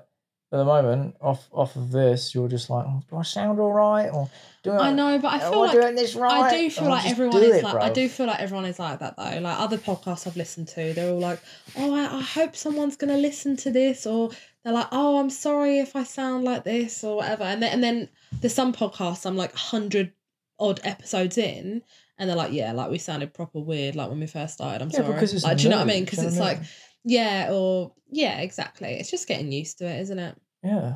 at 0.51 0.57
the 0.57 0.65
moment, 0.65 1.15
off 1.21 1.47
off 1.51 1.75
of 1.75 1.91
this, 1.91 2.33
you're 2.33 2.47
just 2.47 2.71
like, 2.71 2.83
oh, 2.87 3.03
do 3.07 3.17
I 3.17 3.21
sound 3.21 3.59
all 3.59 3.71
right, 3.71 4.09
or 4.09 4.27
do 4.63 4.71
I? 4.71 4.87
I 4.89 4.93
know, 4.93 5.19
but 5.19 5.31
I 5.33 5.39
feel 5.39 5.53
I 5.61 5.65
like 5.67 5.71
doing 5.73 5.95
this 5.95 6.15
right? 6.15 6.51
I 6.51 6.57
do 6.57 6.69
feel 6.71 6.89
like 6.89 7.05
everyone 7.07 7.43
is 7.43 7.57
it, 7.57 7.63
like 7.63 7.75
I 7.75 7.89
do 7.91 8.09
feel 8.09 8.25
like 8.25 8.39
everyone 8.39 8.65
is 8.65 8.79
like 8.79 8.97
that 8.99 9.15
though. 9.15 9.39
Like 9.41 9.59
other 9.59 9.77
podcasts 9.77 10.25
I've 10.25 10.35
listened 10.35 10.69
to, 10.69 10.93
they're 10.93 11.11
all 11.11 11.19
like, 11.19 11.39
"Oh, 11.77 11.93
I, 11.93 12.17
I 12.17 12.21
hope 12.21 12.55
someone's 12.55 12.95
gonna 12.95 13.17
listen 13.17 13.55
to 13.57 13.69
this," 13.69 14.07
or 14.07 14.31
they're 14.63 14.73
like, 14.73 14.87
"Oh, 14.91 15.19
I'm 15.19 15.29
sorry 15.29 15.77
if 15.77 15.95
I 15.95 16.03
sound 16.03 16.45
like 16.45 16.63
this," 16.63 17.03
or 17.03 17.17
whatever. 17.17 17.43
And 17.43 17.61
then 17.61 17.71
and 17.73 17.83
then 17.83 18.09
there's 18.41 18.55
some 18.55 18.73
podcasts 18.73 19.27
I'm 19.27 19.37
like 19.37 19.53
hundred 19.53 20.13
odd 20.59 20.79
episodes 20.83 21.37
in, 21.37 21.81
and 22.17 22.29
they're 22.29 22.37
like, 22.37 22.51
"Yeah, 22.53 22.71
like 22.73 22.91
we 22.91 22.97
sounded 22.97 23.33
proper 23.33 23.59
weird, 23.59 23.95
like 23.95 24.09
when 24.09 24.19
we 24.19 24.27
first 24.27 24.53
started." 24.55 24.81
I'm 24.81 24.89
Yeah, 24.89 24.99
sorry. 24.99 25.13
because 25.13 25.33
it's 25.33 25.43
like, 25.43 25.57
do 25.57 25.63
you 25.63 25.69
know 25.69 25.77
what 25.77 25.83
I 25.83 25.93
mean? 25.93 26.05
Because 26.05 26.23
it's 26.23 26.37
like, 26.37 26.59
yeah, 27.03 27.49
or 27.51 27.93
yeah, 28.09 28.39
exactly. 28.41 28.89
It's 28.99 29.11
just 29.11 29.27
getting 29.27 29.51
used 29.51 29.77
to 29.79 29.85
it, 29.85 29.99
isn't 30.01 30.19
it? 30.19 30.35
yeah. 30.63 30.95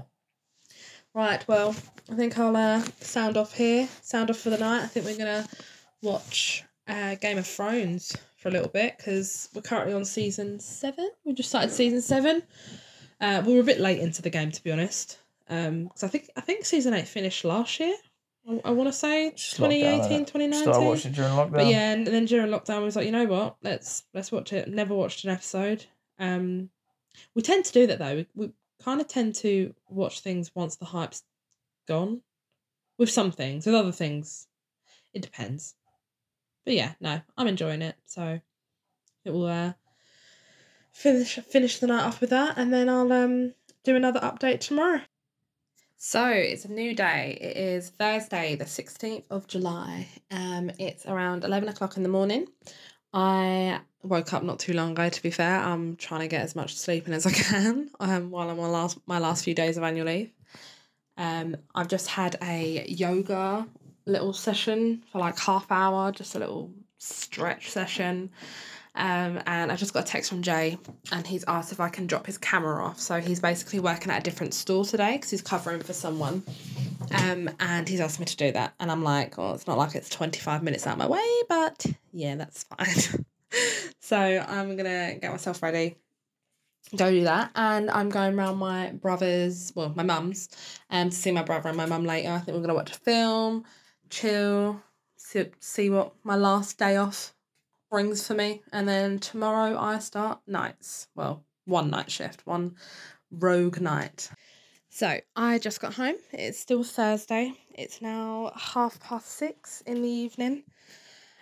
Right, 1.15 1.47
well, 1.47 1.75
I 2.11 2.15
think 2.15 2.39
I'll 2.39 2.55
uh, 2.57 2.81
sound 2.99 3.37
off 3.37 3.53
here. 3.55 3.87
Sound 4.01 4.31
off 4.31 4.37
for 4.37 4.49
the 4.49 4.57
night. 4.57 4.81
I 4.83 4.87
think 4.87 5.05
we're 5.05 5.17
gonna 5.17 5.47
watch 6.01 6.63
uh, 6.87 7.15
Game 7.15 7.37
of 7.37 7.45
Thrones 7.45 8.15
for 8.37 8.49
a 8.49 8.51
little 8.51 8.67
bit 8.67 8.97
because 8.97 9.47
we're 9.53 9.61
currently 9.61 9.93
on 9.93 10.05
season 10.05 10.59
seven. 10.59 11.09
We 11.23 11.33
just 11.33 11.49
started 11.49 11.69
season 11.69 12.01
seven. 12.01 12.41
Uh, 13.21 13.43
we 13.45 13.53
were 13.53 13.61
a 13.61 13.63
bit 13.63 13.79
late 13.79 13.99
into 13.99 14.21
the 14.23 14.31
game, 14.31 14.51
to 14.51 14.63
be 14.63 14.71
honest. 14.71 15.19
Um, 15.49 15.83
because 15.83 16.03
I 16.03 16.07
think 16.07 16.29
I 16.35 16.41
think 16.41 16.65
season 16.65 16.95
eight 16.95 17.07
finished 17.07 17.45
last 17.45 17.79
year. 17.79 17.95
I, 18.47 18.61
I 18.65 18.71
want 18.71 18.89
to 18.89 18.93
say 18.93 19.31
Just 19.31 19.55
2018, 19.55 20.21
innit? 20.21 20.27
2019. 20.27 20.63
Started 20.63 20.87
watching 20.87 21.11
during 21.13 21.31
lockdown. 21.31 21.51
But 21.51 21.67
yeah, 21.67 21.93
and 21.93 22.05
then 22.05 22.25
during 22.25 22.51
lockdown, 22.51 22.75
I 22.75 22.79
was 22.79 22.95
like, 22.95 23.05
you 23.05 23.11
know 23.11 23.25
what? 23.25 23.55
Let's 23.61 24.03
let's 24.13 24.31
watch 24.31 24.53
it. 24.53 24.67
Never 24.67 24.93
watched 24.93 25.23
an 25.23 25.31
episode. 25.31 25.85
Um, 26.19 26.69
we 27.35 27.41
tend 27.41 27.65
to 27.65 27.73
do 27.73 27.87
that 27.87 27.99
though. 27.99 28.15
We, 28.15 28.27
we 28.35 28.51
kind 28.83 29.01
of 29.01 29.07
tend 29.07 29.35
to 29.35 29.73
watch 29.89 30.19
things 30.19 30.51
once 30.53 30.75
the 30.75 30.85
hype's 30.85 31.23
gone. 31.87 32.21
With 32.97 33.09
some 33.09 33.31
things, 33.31 33.65
with 33.65 33.73
other 33.73 33.91
things, 33.91 34.47
it 35.13 35.23
depends. 35.23 35.73
But 36.63 36.75
yeah, 36.75 36.93
no, 37.01 37.21
I'm 37.35 37.47
enjoying 37.47 37.81
it. 37.81 37.95
So 38.05 38.39
it 39.25 39.31
will 39.31 39.47
uh, 39.47 39.73
finish 40.91 41.39
finish 41.39 41.79
the 41.79 41.87
night 41.87 42.03
off 42.03 42.21
with 42.21 42.29
that, 42.29 42.57
and 42.57 42.71
then 42.71 42.89
I'll 42.89 43.11
um 43.11 43.53
do 43.83 43.95
another 43.95 44.19
update 44.19 44.59
tomorrow. 44.59 45.01
So 46.05 46.27
it's 46.27 46.65
a 46.65 46.71
new 46.71 46.93
day. 46.93 47.37
It 47.39 47.55
is 47.55 47.91
Thursday, 47.91 48.55
the 48.55 48.65
16th 48.65 49.23
of 49.29 49.47
July. 49.47 50.09
Um, 50.31 50.69
it's 50.77 51.05
around 51.05 51.45
11 51.45 51.69
o'clock 51.69 51.95
in 51.95 52.03
the 52.03 52.09
morning. 52.09 52.49
I 53.13 53.79
woke 54.03 54.33
up 54.33 54.43
not 54.43 54.59
too 54.59 54.73
long 54.73 54.91
ago, 54.91 55.07
to 55.07 55.23
be 55.23 55.31
fair. 55.31 55.61
I'm 55.61 55.95
trying 55.95 56.19
to 56.19 56.27
get 56.27 56.41
as 56.41 56.57
much 56.57 56.75
sleep 56.75 57.07
in 57.07 57.13
as 57.13 57.25
I 57.25 57.31
can 57.31 57.89
um, 58.01 58.31
while 58.31 58.49
I'm 58.49 58.59
on 58.59 58.73
last, 58.73 58.97
my 59.07 59.17
last 59.17 59.45
few 59.45 59.55
days 59.55 59.77
of 59.77 59.83
annual 59.83 60.07
leave. 60.07 60.33
Um, 61.15 61.55
I've 61.73 61.87
just 61.87 62.09
had 62.09 62.35
a 62.41 62.85
yoga 62.85 63.65
little 64.05 64.33
session 64.33 65.03
for 65.09 65.19
like 65.19 65.39
half 65.39 65.71
hour, 65.71 66.11
just 66.11 66.35
a 66.35 66.39
little 66.39 66.69
stretch 66.97 67.71
session. 67.71 68.29
Um, 68.95 69.41
and 69.47 69.71
I 69.71 69.75
just 69.75 69.93
got 69.93 70.03
a 70.03 70.05
text 70.05 70.29
from 70.29 70.43
Jay, 70.43 70.77
and 71.11 71.25
he's 71.25 71.43
asked 71.47 71.71
if 71.71 71.79
I 71.79 71.89
can 71.89 72.05
drop 72.05 72.27
his 72.27 72.37
camera 72.37 72.83
off. 72.83 72.99
So 72.99 73.19
he's 73.19 73.39
basically 73.39 73.79
working 73.79 74.11
at 74.11 74.19
a 74.19 74.23
different 74.23 74.53
store 74.53 74.85
today 74.85 75.13
because 75.13 75.31
he's 75.31 75.41
covering 75.41 75.81
for 75.81 75.93
someone. 75.93 76.43
Um, 77.11 77.49
and 77.59 77.89
he's 77.89 77.99
asked 77.99 78.19
me 78.19 78.25
to 78.27 78.37
do 78.37 78.51
that, 78.51 78.75
and 78.79 78.91
I'm 78.91 79.03
like, 79.03 79.37
oh, 79.39 79.53
it's 79.53 79.67
not 79.67 79.77
like 79.77 79.95
it's 79.95 80.09
25 80.09 80.63
minutes 80.63 80.85
out 80.85 80.97
my 80.97 81.07
way, 81.07 81.25
but 81.49 81.85
yeah, 82.11 82.35
that's 82.35 82.63
fine. 82.63 83.25
so 83.99 84.17
I'm 84.17 84.77
gonna 84.77 85.15
get 85.15 85.31
myself 85.31 85.61
ready, 85.63 85.97
go 86.95 87.09
do 87.09 87.23
that, 87.23 87.51
and 87.55 87.89
I'm 87.89 88.09
going 88.09 88.37
around 88.37 88.57
my 88.57 88.91
brother's, 88.91 89.73
well, 89.75 89.91
my 89.95 90.03
mum's, 90.03 90.49
um, 90.89 91.09
to 91.09 91.15
see 91.15 91.31
my 91.31 91.43
brother 91.43 91.69
and 91.69 91.77
my 91.77 91.85
mum 91.85 92.05
later. 92.05 92.31
I 92.31 92.39
think 92.39 92.55
we're 92.55 92.61
gonna 92.61 92.75
watch 92.75 92.91
a 92.91 92.99
film, 92.99 93.65
chill, 94.09 94.81
see, 95.17 95.45
see 95.59 95.89
what 95.89 96.13
my 96.23 96.35
last 96.35 96.77
day 96.77 96.95
off 96.95 97.33
for 97.93 98.33
me. 98.33 98.63
And 98.71 98.87
then 98.87 99.19
tomorrow 99.19 99.77
I 99.77 99.99
start 99.99 100.39
nights. 100.47 101.07
Well, 101.13 101.43
one 101.65 101.91
night 101.91 102.09
shift, 102.09 102.41
one 102.47 102.75
rogue 103.29 103.79
night. 103.79 104.31
So 104.89 105.19
I 105.35 105.59
just 105.59 105.79
got 105.79 105.93
home. 105.93 106.15
It's 106.31 106.59
still 106.59 106.83
Thursday. 106.83 107.53
It's 107.75 108.01
now 108.01 108.51
half 108.55 108.99
past 108.99 109.27
six 109.27 109.81
in 109.81 110.01
the 110.01 110.09
evening. 110.09 110.63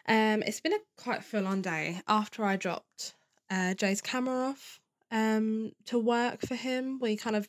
Um, 0.10 0.44
it's 0.46 0.60
been 0.60 0.74
a 0.74 0.80
quite 0.98 1.24
full 1.24 1.48
on 1.48 1.62
day. 1.62 2.02
After 2.10 2.44
I 2.44 2.58
dropped 2.58 3.16
uh, 3.50 3.74
Jay's 3.76 4.02
camera 4.02 4.50
off 4.50 4.82
um, 5.10 5.72
to 5.86 6.00
work 6.00 6.42
for 6.42 6.56
him, 6.56 7.00
we 7.00 7.16
kind 7.16 7.38
of 7.38 7.48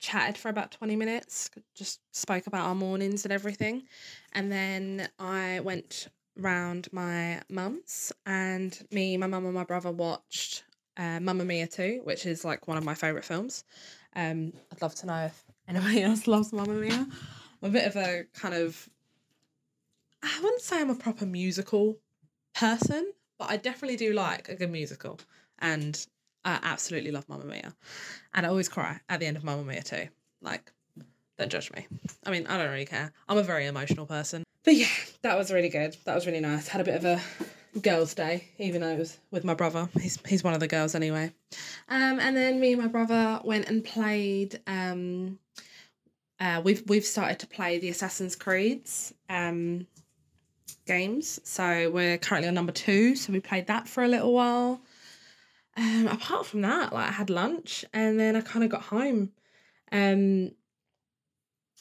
chatted 0.00 0.36
for 0.36 0.48
about 0.48 0.72
20 0.72 0.96
minutes, 0.96 1.50
just 1.76 2.00
spoke 2.10 2.48
about 2.48 2.66
our 2.66 2.74
mornings 2.74 3.24
and 3.24 3.32
everything. 3.32 3.84
And 4.32 4.50
then 4.50 5.08
I 5.20 5.60
went 5.60 6.08
round 6.36 6.88
my 6.92 7.42
mum's 7.48 8.12
and 8.26 8.78
me, 8.90 9.16
my 9.16 9.26
mum 9.26 9.44
and 9.44 9.54
my 9.54 9.64
brother 9.64 9.90
watched 9.90 10.64
uh, 10.96 11.20
Mamma 11.20 11.44
Mia 11.44 11.66
2, 11.66 12.00
which 12.04 12.26
is 12.26 12.44
like 12.44 12.68
one 12.68 12.76
of 12.76 12.84
my 12.84 12.94
favourite 12.94 13.24
films. 13.24 13.64
Um, 14.16 14.52
I'd 14.72 14.82
love 14.82 14.94
to 14.96 15.06
know 15.06 15.26
if 15.26 15.44
anybody 15.68 16.02
else 16.04 16.26
loves 16.26 16.52
Mamma 16.52 16.74
Mia. 16.74 17.06
I'm 17.62 17.68
a 17.68 17.72
bit 17.72 17.86
of 17.86 17.96
a 17.96 18.24
kind 18.34 18.54
of, 18.54 18.88
I 20.22 20.40
wouldn't 20.42 20.62
say 20.62 20.80
I'm 20.80 20.90
a 20.90 20.94
proper 20.94 21.26
musical 21.26 21.96
person, 22.54 23.12
but 23.38 23.50
I 23.50 23.56
definitely 23.56 23.96
do 23.96 24.12
like 24.12 24.48
a 24.48 24.54
good 24.54 24.70
musical. 24.70 25.20
And 25.58 26.06
I 26.44 26.58
absolutely 26.62 27.10
love 27.10 27.28
Mamma 27.28 27.44
Mia. 27.44 27.74
And 28.34 28.46
I 28.46 28.48
always 28.48 28.68
cry 28.68 29.00
at 29.08 29.20
the 29.20 29.26
end 29.26 29.36
of 29.36 29.44
Mamma 29.44 29.64
Mia 29.64 29.82
2. 29.82 30.08
Like, 30.42 30.72
don't 31.38 31.50
judge 31.50 31.70
me. 31.72 31.86
I 32.26 32.30
mean, 32.30 32.46
I 32.46 32.58
don't 32.58 32.70
really 32.70 32.86
care. 32.86 33.12
I'm 33.28 33.38
a 33.38 33.42
very 33.42 33.66
emotional 33.66 34.06
person. 34.06 34.44
But 34.64 34.74
yeah, 34.74 34.86
that 35.22 35.38
was 35.38 35.52
really 35.52 35.68
good. 35.68 35.96
That 36.04 36.14
was 36.14 36.26
really 36.26 36.40
nice. 36.40 36.68
Had 36.68 36.80
a 36.80 36.84
bit 36.84 36.96
of 36.96 37.04
a 37.04 37.20
girls' 37.80 38.14
day, 38.14 38.48
even 38.58 38.80
though 38.80 38.90
it 38.90 38.98
was 38.98 39.18
with 39.30 39.44
my 39.44 39.54
brother. 39.54 39.88
He's 40.00 40.18
he's 40.26 40.44
one 40.44 40.54
of 40.54 40.60
the 40.60 40.68
girls 40.68 40.94
anyway. 40.94 41.32
Um, 41.88 42.20
and 42.20 42.36
then 42.36 42.60
me 42.60 42.72
and 42.72 42.82
my 42.82 42.88
brother 42.88 43.40
went 43.44 43.68
and 43.68 43.84
played. 43.84 44.60
Um, 44.66 45.38
uh, 46.38 46.60
we've 46.64 46.82
we've 46.86 47.04
started 47.04 47.38
to 47.40 47.46
play 47.46 47.78
the 47.78 47.88
Assassin's 47.88 48.36
Creeds 48.36 49.14
um 49.28 49.86
games. 50.86 51.40
So 51.44 51.90
we're 51.90 52.18
currently 52.18 52.48
on 52.48 52.54
number 52.54 52.72
two. 52.72 53.14
So 53.16 53.32
we 53.32 53.40
played 53.40 53.68
that 53.68 53.88
for 53.88 54.02
a 54.02 54.08
little 54.08 54.32
while. 54.32 54.80
Um, 55.76 56.08
apart 56.08 56.46
from 56.46 56.62
that, 56.62 56.92
like 56.92 57.08
I 57.08 57.12
had 57.12 57.30
lunch 57.30 57.84
and 57.92 58.18
then 58.18 58.36
I 58.36 58.40
kind 58.40 58.64
of 58.64 58.70
got 58.70 58.82
home. 58.82 59.30
Um, 59.92 60.50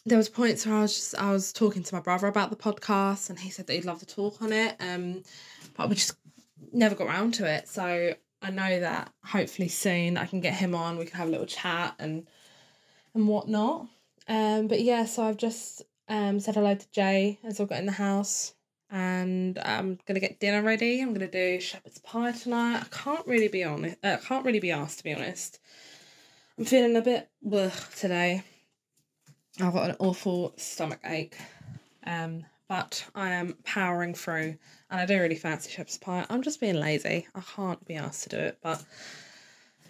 there 0.05 0.17
was 0.17 0.29
points 0.29 0.65
where 0.65 0.75
I 0.75 0.81
was 0.81 0.95
just 0.95 1.15
I 1.15 1.31
was 1.31 1.53
talking 1.53 1.83
to 1.83 1.95
my 1.95 2.01
brother 2.01 2.27
about 2.27 2.49
the 2.49 2.55
podcast 2.55 3.29
and 3.29 3.39
he 3.39 3.49
said 3.49 3.67
that 3.67 3.73
he'd 3.73 3.85
love 3.85 3.99
to 3.99 4.05
talk 4.05 4.41
on 4.41 4.51
it. 4.51 4.75
Um, 4.79 5.23
but 5.75 5.89
we 5.89 5.95
just 5.95 6.15
never 6.71 6.95
got 6.95 7.07
around 7.07 7.33
to 7.35 7.45
it. 7.45 7.67
So 7.67 8.13
I 8.41 8.49
know 8.51 8.79
that 8.79 9.11
hopefully 9.23 9.67
soon 9.67 10.17
I 10.17 10.25
can 10.25 10.39
get 10.39 10.53
him 10.53 10.75
on. 10.75 10.97
We 10.97 11.05
can 11.05 11.17
have 11.17 11.27
a 11.27 11.31
little 11.31 11.45
chat 11.45 11.95
and 11.99 12.27
and 13.13 13.27
whatnot. 13.27 13.87
Um, 14.27 14.67
but 14.67 14.81
yeah, 14.81 15.05
so 15.05 15.23
I've 15.23 15.37
just 15.37 15.83
um 16.07 16.39
said 16.39 16.55
hello 16.55 16.75
to 16.75 16.91
Jay 16.91 17.39
as 17.43 17.59
I 17.59 17.65
got 17.65 17.79
in 17.79 17.85
the 17.85 17.91
house, 17.91 18.53
and 18.89 19.59
I'm 19.59 19.99
gonna 20.05 20.19
get 20.19 20.39
dinner 20.39 20.61
ready. 20.61 21.01
I'm 21.01 21.13
gonna 21.13 21.27
do 21.27 21.59
shepherd's 21.59 21.99
pie 21.99 22.31
tonight. 22.31 22.81
I 22.81 22.85
can't 22.95 23.27
really 23.27 23.47
be 23.47 23.63
honest. 23.63 23.97
Uh, 24.03 24.17
I 24.21 24.25
can't 24.25 24.45
really 24.45 24.59
be 24.59 24.71
asked 24.71 24.99
to 24.99 25.03
be 25.03 25.13
honest. 25.13 25.59
I'm 26.57 26.65
feeling 26.65 26.95
a 26.95 27.01
bit 27.01 27.29
blech 27.45 27.99
today. 27.99 28.43
I've 29.61 29.73
got 29.73 29.89
an 29.89 29.95
awful 29.99 30.53
stomach 30.57 30.99
ache. 31.05 31.37
Um, 32.05 32.45
but 32.69 33.03
I 33.15 33.31
am 33.31 33.57
powering 33.63 34.13
through 34.13 34.55
and 34.89 35.01
I 35.01 35.05
do 35.05 35.19
really 35.19 35.35
fancy 35.35 35.71
shepherd's 35.71 35.97
pie. 35.97 36.25
I'm 36.29 36.43
just 36.43 36.61
being 36.61 36.79
lazy. 36.79 37.27
I 37.35 37.41
can't 37.41 37.83
be 37.85 37.95
asked 37.95 38.23
to 38.23 38.29
do 38.29 38.37
it, 38.37 38.59
but 38.61 38.83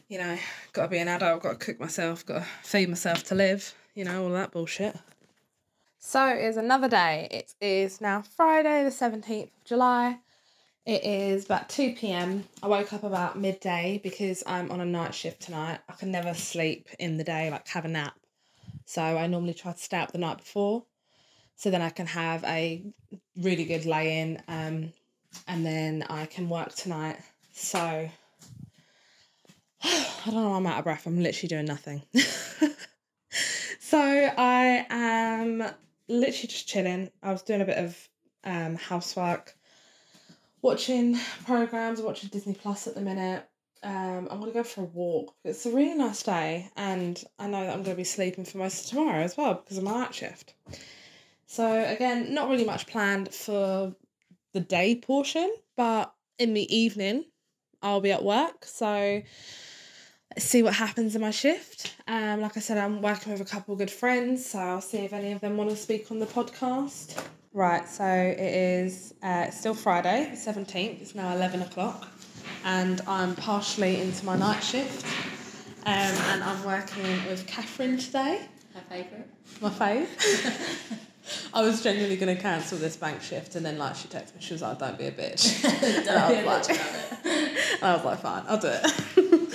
you 0.08 0.18
know, 0.18 0.38
gotta 0.74 0.88
be 0.88 0.98
an 0.98 1.08
adult, 1.08 1.44
gotta 1.44 1.58
cook 1.58 1.80
myself, 1.80 2.26
gotta 2.26 2.46
feed 2.64 2.90
myself 2.90 3.24
to 3.26 3.36
live, 3.36 3.76
you 3.94 4.06
know, 4.06 4.24
all 4.24 4.32
that 4.32 4.52
bullshit. 4.52 4.96
So 6.00 6.26
it's 6.28 6.58
another 6.58 6.88
day. 6.88 7.28
It 7.30 7.54
is 7.62 8.00
now 8.00 8.22
Friday, 8.22 8.84
the 8.84 8.90
17th 8.90 9.44
of 9.44 9.64
July. 9.66 10.20
It 10.86 11.04
is 11.04 11.46
about 11.46 11.70
2 11.70 11.94
pm. 11.94 12.46
I 12.64 12.68
woke 12.68 12.94
up 12.94 13.04
about 13.04 13.38
midday 13.38 14.00
because 14.02 14.42
I'm 14.48 14.72
on 14.72 14.80
a 14.80 14.86
night 14.86 15.14
shift 15.14 15.42
tonight. 15.42 15.80
I 15.88 15.94
can 15.94 16.10
never 16.10 16.34
sleep 16.34 16.88
in 16.98 17.18
the 17.18 17.24
day, 17.24 17.52
like 17.52 17.68
have 17.68 17.86
a 17.86 17.90
nap. 17.90 18.19
So 18.90 19.04
I 19.04 19.28
normally 19.28 19.54
try 19.54 19.72
to 19.72 19.78
stay 19.78 20.00
up 20.00 20.14
the 20.14 20.18
night 20.18 20.40
before 20.40 20.84
so 21.56 21.70
then 21.70 21.84
I 21.84 21.92
can 21.92 22.08
have 22.08 22.44
a 22.44 22.84
really 23.38 23.64
good 23.64 23.86
lay 23.86 24.18
in 24.20 24.42
um, 24.48 24.92
and 25.48 25.64
then 25.64 26.04
I 26.10 26.26
can 26.26 26.50
work 26.50 26.74
tonight. 26.74 27.20
So 27.54 27.78
I 29.84 30.10
don't 30.26 30.34
know, 30.34 30.56
I'm 30.56 30.66
out 30.66 30.80
of 30.80 30.86
breath. 30.86 31.06
I'm 31.06 31.22
literally 31.22 31.50
doing 31.50 31.66
nothing. 31.66 32.02
so 33.80 34.00
I 34.00 34.88
am 34.90 35.60
literally 36.08 36.48
just 36.48 36.68
chilling. 36.68 37.12
I 37.22 37.32
was 37.32 37.44
doing 37.44 37.62
a 37.62 37.66
bit 37.66 37.78
of 37.78 38.10
um, 38.44 38.74
housework, 38.74 39.56
watching 40.64 41.16
programs, 41.46 42.02
watching 42.02 42.32
Disney 42.32 42.56
Plus 42.56 42.88
at 42.88 42.96
the 42.96 43.02
minute. 43.02 43.48
Um, 43.82 44.28
I'm 44.30 44.40
gonna 44.40 44.52
go 44.52 44.64
for 44.64 44.82
a 44.82 44.86
walk. 44.86 45.34
It's 45.46 45.66
a 45.66 45.72
really 45.72 45.96
nice 45.96 46.24
day, 46.24 46.70
and 46.76 47.22
I 47.38 47.48
know 47.48 47.66
that 47.66 47.74
I'm 47.74 47.84
gonna 47.84 47.96
be 47.96 48.04
sleeping 48.04 48.46
for 48.46 48.58
most 48.58 48.84
of 48.84 48.90
tomorrow 48.90 49.22
as 49.22 49.38
well 49.38 49.54
because 49.56 49.78
of 49.78 49.84
my 49.84 49.92
night 49.92 50.14
shift. 50.14 50.54
So 51.48 51.84
again, 51.84 52.34
not 52.34 52.50
really 52.50 52.66
much 52.66 52.88
planned 52.88 53.34
for 53.34 53.96
the 54.54 54.60
day 54.60 54.96
portion, 54.96 55.52
but 55.78 56.14
in 56.38 56.54
the 56.54 56.76
evening, 56.76 57.26
I'll 57.82 58.02
be 58.02 58.12
at 58.12 58.24
work. 58.24 58.66
So 58.66 59.22
let's 60.36 60.46
see 60.46 60.62
what 60.64 60.74
happens 60.74 61.16
in 61.16 61.22
my 61.22 61.32
shift. 61.32 61.96
Um, 62.08 62.42
like 62.42 62.58
I 62.58 62.60
said, 62.60 62.78
I'm 62.78 63.02
working 63.02 63.32
with 63.32 63.42
a 63.42 63.46
couple 63.46 63.74
of 63.74 63.80
good 63.80 63.92
friends, 63.92 64.46
so 64.46 64.60
I'll 64.60 64.82
see 64.82 65.00
if 65.00 65.14
any 65.14 65.32
of 65.32 65.42
them 65.42 65.58
want 65.58 65.70
to 65.70 65.76
speak 65.76 66.12
on 66.12 66.20
the 66.20 66.26
podcast. 66.26 67.22
Right, 67.52 67.88
so 67.88 68.06
it 68.06 68.40
is 68.40 69.14
uh, 69.24 69.50
still 69.50 69.74
Friday, 69.74 70.30
the 70.32 70.38
17th. 70.38 71.02
It's 71.02 71.16
now 71.16 71.34
11 71.36 71.64
o'clock, 71.64 72.08
and 72.64 73.02
I'm 73.08 73.36
partially 73.36 74.02
into 74.02 74.26
my 74.26 74.38
night 74.38 74.62
shift. 74.64 75.06
Um, 75.86 75.94
and 75.94 76.44
I'm 76.44 76.64
working 76.66 77.04
with 77.28 77.48
Catherine 77.48 77.98
today. 77.98 78.42
Her 78.74 78.82
favourite. 78.90 79.28
My 79.62 79.70
fave. 79.70 80.08
I 81.54 81.62
was 81.62 81.82
genuinely 81.84 82.18
going 82.18 82.36
to 82.36 82.42
cancel 82.42 82.78
this 82.78 82.98
bank 82.98 83.22
shift, 83.22 83.56
and 83.56 83.66
then 83.66 83.78
like 83.78 83.96
she 83.96 84.08
texted 84.08 84.36
me, 84.36 84.42
she 84.42 84.54
was 84.54 84.62
like, 84.62 84.80
"Don't 84.80 84.98
be 84.98 85.06
a 85.06 85.12
bitch." 85.12 85.62
Don't 86.06 86.08
And 86.08 86.10
I 86.10 86.30
be 86.30 86.36
a 86.42 86.46
was 86.46 86.68
bitch 86.68 86.70
like- 87.24 87.26
and 87.76 87.84
I 87.84 87.96
was 87.96 88.06
like, 88.06 88.20
fine, 88.20 88.44
I'll 88.48 88.58
do 88.60 88.68
it. 88.72 89.54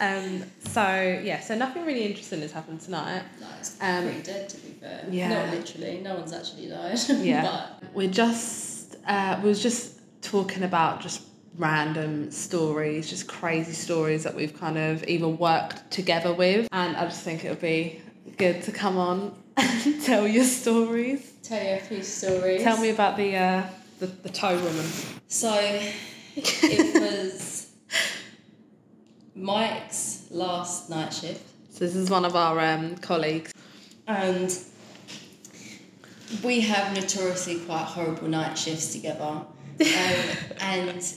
um, 0.00 0.42
so 0.68 1.20
yeah, 1.24 1.40
so 1.40 1.56
nothing 1.56 1.84
really 1.86 2.04
interesting 2.04 2.40
has 2.42 2.52
happened 2.52 2.80
tonight. 2.82 3.22
No, 3.40 3.46
it's 3.58 3.76
Um, 3.80 4.04
pretty 4.04 4.22
dead 4.22 4.48
to 4.50 4.56
be 4.58 4.68
fair. 4.80 5.04
yeah. 5.10 5.28
Not 5.46 5.54
literally. 5.54 6.00
No 6.02 6.14
one's 6.16 6.32
actually 6.32 6.68
died. 6.68 6.98
Yeah. 7.08 7.66
We're 7.94 8.10
just 8.10 8.96
uh, 9.06 9.40
we 9.42 9.48
was 9.48 9.62
just 9.62 9.98
talking 10.22 10.62
about 10.64 11.00
just 11.00 11.22
random 11.58 12.30
stories, 12.30 13.08
just 13.08 13.26
crazy 13.28 13.72
stories 13.72 14.24
that 14.24 14.34
we've 14.34 14.58
kind 14.58 14.76
of 14.78 15.04
even 15.04 15.38
worked 15.38 15.90
together 15.90 16.32
with, 16.32 16.68
and 16.72 16.96
I 16.96 17.04
just 17.04 17.22
think 17.22 17.44
it 17.44 17.48
would 17.50 17.60
be 17.60 18.00
good 18.36 18.62
to 18.64 18.72
come 18.72 18.96
on 18.98 19.34
and 19.56 20.02
tell 20.02 20.26
your 20.26 20.44
stories. 20.44 21.32
tell 21.42 21.62
you 21.62 21.74
a 21.76 21.78
few 21.80 22.02
stories. 22.02 22.62
Tell 22.62 22.78
me 22.80 22.90
about 22.90 23.16
the 23.16 23.36
uh, 23.36 23.62
the, 24.00 24.06
the 24.06 24.28
toe 24.28 24.56
woman. 24.56 24.86
So 25.28 25.52
it 26.36 27.00
was 27.00 27.70
Mike's 29.34 30.26
last 30.30 30.90
night 30.90 31.12
shift, 31.12 31.42
So 31.70 31.80
this 31.84 31.94
is 31.94 32.10
one 32.10 32.24
of 32.24 32.34
our 32.36 32.58
um, 32.60 32.96
colleagues. 32.96 33.52
and 34.06 34.56
we 36.42 36.60
have 36.60 36.94
notoriously 36.94 37.60
quite 37.60 37.84
horrible 37.84 38.28
night 38.28 38.56
shifts 38.58 38.92
together. 38.92 39.42
Um, 39.78 39.86
and 40.60 41.14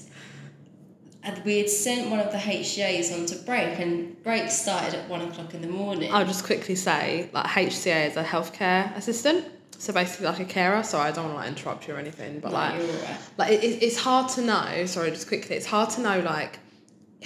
and 1.35 1.45
we 1.45 1.57
had 1.59 1.69
sent 1.69 2.09
one 2.09 2.19
of 2.19 2.31
the 2.31 2.37
HCAs 2.37 3.13
onto 3.13 3.35
break, 3.45 3.79
and 3.79 4.21
break 4.23 4.49
started 4.49 4.93
at 4.95 5.09
one 5.09 5.21
o'clock 5.21 5.53
in 5.53 5.61
the 5.61 5.67
morning. 5.67 6.11
I'll 6.11 6.25
just 6.25 6.43
quickly 6.45 6.75
say, 6.75 7.29
like 7.33 7.45
HCA 7.45 8.07
is 8.09 8.17
a 8.17 8.23
healthcare 8.23 8.95
assistant, 8.97 9.45
so 9.77 9.93
basically 9.93 10.25
like 10.27 10.39
a 10.39 10.45
carer. 10.45 10.83
Sorry, 10.83 11.09
I 11.09 11.11
don't 11.11 11.25
want 11.25 11.35
to 11.37 11.39
like 11.41 11.47
interrupt 11.49 11.87
you 11.87 11.95
or 11.95 11.97
anything, 11.97 12.39
but 12.39 12.49
No, 12.49 12.55
like, 12.57 12.73
right. 12.79 13.17
like 13.37 13.51
it, 13.51 13.63
it- 13.63 13.83
it's 13.83 13.97
hard 13.97 14.29
to 14.31 14.41
know. 14.41 14.85
Sorry, 14.85 15.11
just 15.11 15.27
quickly, 15.27 15.55
it's 15.55 15.65
hard 15.65 15.89
to 15.91 16.01
know 16.01 16.19
like 16.21 16.59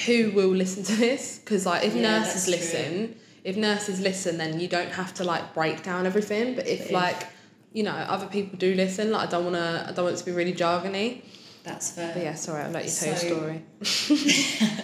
who 0.05 0.31
will 0.31 0.49
listen 0.55 0.83
to 0.83 0.95
this 0.95 1.39
because 1.39 1.65
like 1.65 1.83
if 1.83 1.95
Yeah, 1.95 2.01
nurses 2.19 2.33
that's 2.33 2.45
true. 2.45 2.53
listen, 2.79 3.15
if 3.43 3.57
nurses 3.57 3.99
listen, 3.99 4.37
then 4.37 4.59
you 4.59 4.67
don't 4.67 4.89
have 4.91 5.13
to 5.15 5.23
like 5.23 5.53
break 5.53 5.83
down 5.83 6.05
everything. 6.05 6.55
But 6.55 6.67
if 6.67 6.79
But 6.79 6.85
if- 6.87 6.91
like 6.91 7.27
you 7.73 7.83
know 7.83 7.91
other 7.91 8.27
people 8.27 8.57
do 8.57 8.73
listen, 8.75 9.11
like 9.11 9.27
I 9.27 9.31
don't 9.31 9.43
want 9.45 9.55
to, 9.55 9.85
I 9.87 9.91
don't 9.93 10.05
want 10.05 10.15
it 10.15 10.19
to 10.19 10.25
be 10.25 10.31
really 10.31 10.53
jargony. 10.53 11.23
That's 11.63 11.91
fair. 11.91 12.13
But 12.13 12.23
yeah, 12.23 12.34
sorry, 12.36 12.63
I'll 12.63 12.71
let 12.71 12.84
you 12.86 12.91
tell 12.91 13.15
So- 13.15 13.28
your 13.28 13.38
story. 13.38 14.80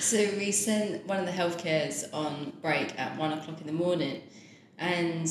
So 0.00 0.16
we 0.38 0.52
sent 0.52 1.04
one 1.06 1.18
of 1.18 1.26
the 1.26 1.32
healthcares 1.32 2.04
on 2.14 2.52
break 2.62 2.98
at 2.98 3.18
one 3.18 3.32
o'clock 3.32 3.60
in 3.60 3.66
the 3.66 3.72
morning, 3.72 4.22
and 4.78 5.28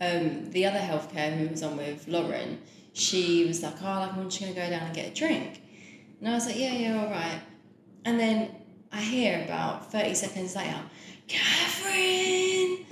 um, 0.00 0.50
the 0.52 0.64
other 0.66 0.78
healthcare 0.78 1.36
who 1.36 1.48
was 1.48 1.62
on 1.64 1.76
with 1.76 2.06
Lauren, 2.06 2.60
she 2.92 3.44
was 3.44 3.62
like, 3.62 3.74
"Oh, 3.82 3.84
like, 3.86 4.12
I'm 4.14 4.30
just 4.30 4.40
gonna 4.40 4.52
go 4.54 4.70
down 4.70 4.82
and 4.86 4.94
get 4.94 5.08
a 5.10 5.14
drink," 5.14 5.60
and 6.20 6.28
I 6.28 6.34
was 6.34 6.46
like, 6.46 6.56
"Yeah, 6.58 6.72
yeah, 6.74 7.00
all 7.02 7.10
right." 7.10 7.40
And 8.04 8.20
then 8.20 8.54
I 8.92 9.00
hear 9.00 9.42
about 9.44 9.90
thirty 9.90 10.14
seconds 10.14 10.54
later, 10.54 10.80
Catherine, 11.26 12.86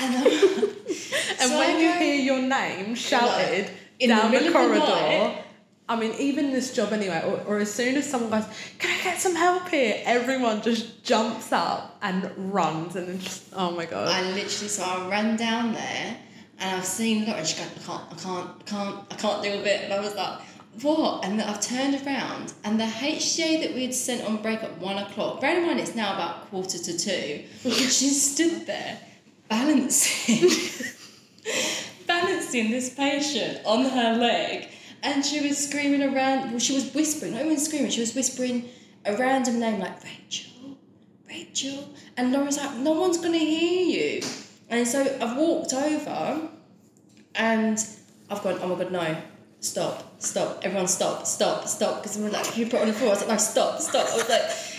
and, 0.00 0.26
And 0.26 1.50
So 1.50 1.58
when 1.58 1.78
you 1.78 1.92
hear 1.92 2.14
your 2.16 2.42
name 2.42 2.94
shouted 2.94 3.70
in 3.98 4.10
the 4.10 4.16
down 4.16 4.30
the, 4.30 4.38
the 4.38 4.52
corridor, 4.52 4.78
night. 4.78 5.42
I 5.88 5.96
mean, 5.96 6.14
even 6.18 6.50
this 6.50 6.74
job 6.74 6.92
anyway, 6.92 7.22
or, 7.24 7.54
or 7.54 7.58
as 7.58 7.72
soon 7.72 7.96
as 7.96 8.08
someone 8.10 8.30
goes, 8.30 8.44
Can 8.78 8.98
I 8.98 9.04
get 9.04 9.20
some 9.20 9.36
help 9.36 9.68
here? 9.68 10.00
Everyone 10.04 10.60
just 10.62 11.04
jumps 11.04 11.52
up 11.52 11.96
and 12.02 12.30
runs 12.52 12.96
and 12.96 13.08
then 13.08 13.20
just, 13.20 13.44
oh 13.54 13.70
my 13.70 13.86
god. 13.86 14.08
I 14.08 14.22
literally 14.22 14.48
so 14.48 14.82
I 14.82 15.08
ran 15.08 15.36
down 15.36 15.74
there 15.74 16.16
and 16.58 16.76
I've 16.76 16.84
seen 16.84 17.26
Laura 17.26 17.44
she 17.44 17.56
goes, 17.56 17.70
I 17.76 17.86
can't, 17.86 18.04
I 18.10 18.16
can't, 18.16 18.50
I 18.60 18.62
can't, 18.64 19.12
I 19.12 19.14
can't 19.14 19.42
deal 19.42 19.58
with 19.58 19.66
it. 19.66 19.84
And 19.84 19.92
I 19.92 20.00
was 20.00 20.14
like, 20.14 20.40
what? 20.82 21.24
And 21.24 21.38
then 21.38 21.48
I've 21.48 21.60
turned 21.60 21.94
around 22.06 22.52
and 22.64 22.80
the 22.80 22.84
HCA 22.84 23.62
that 23.62 23.74
we 23.74 23.82
had 23.82 23.94
sent 23.94 24.24
on 24.24 24.42
break 24.42 24.62
at 24.62 24.78
one 24.78 24.98
o'clock, 24.98 25.40
bear 25.40 25.58
in 25.58 25.66
mind 25.66 25.80
it's 25.80 25.94
now 25.94 26.14
about 26.14 26.50
quarter 26.50 26.78
to 26.78 26.98
two, 26.98 27.44
she 27.70 28.08
stood 28.10 28.66
there 28.66 28.98
balancing, 29.48 30.48
balancing 32.06 32.70
this 32.70 32.92
patient 32.92 33.60
on 33.64 33.84
her 33.84 34.16
leg 34.16 34.68
and 35.02 35.24
she 35.24 35.46
was 35.46 35.56
screaming 35.56 36.02
around, 36.02 36.50
well, 36.50 36.58
she 36.58 36.74
was 36.74 36.92
whispering, 36.92 37.32
not 37.32 37.44
even 37.44 37.58
screaming, 37.58 37.90
she 37.90 38.00
was 38.00 38.14
whispering 38.14 38.68
a 39.04 39.16
random 39.16 39.60
name 39.60 39.80
like 39.80 40.02
Rachel, 40.02 40.78
Rachel. 41.28 41.88
And 42.16 42.32
Laura's 42.32 42.56
like, 42.56 42.76
no 42.76 42.92
one's 42.92 43.18
going 43.18 43.32
to 43.32 43.38
hear 43.38 44.16
you. 44.16 44.22
And 44.68 44.86
so 44.86 45.02
I've 45.20 45.36
walked 45.36 45.72
over 45.72 46.48
and 47.34 47.86
I've 48.30 48.42
gone, 48.42 48.58
oh 48.60 48.68
my 48.68 48.82
God, 48.82 48.92
no, 48.92 49.16
stop, 49.60 50.20
stop, 50.20 50.60
everyone 50.64 50.88
stop, 50.88 51.26
stop, 51.26 51.68
stop. 51.68 52.02
Because 52.02 52.18
we're 52.18 52.30
like, 52.30 52.56
you 52.56 52.66
put 52.66 52.80
on 52.80 52.88
the 52.88 52.92
floor. 52.92 53.10
I 53.10 53.12
was 53.12 53.20
like, 53.20 53.30
no, 53.30 53.36
stop, 53.36 53.80
stop. 53.80 54.08
I 54.08 54.16
was 54.16 54.28
like, 54.28 54.75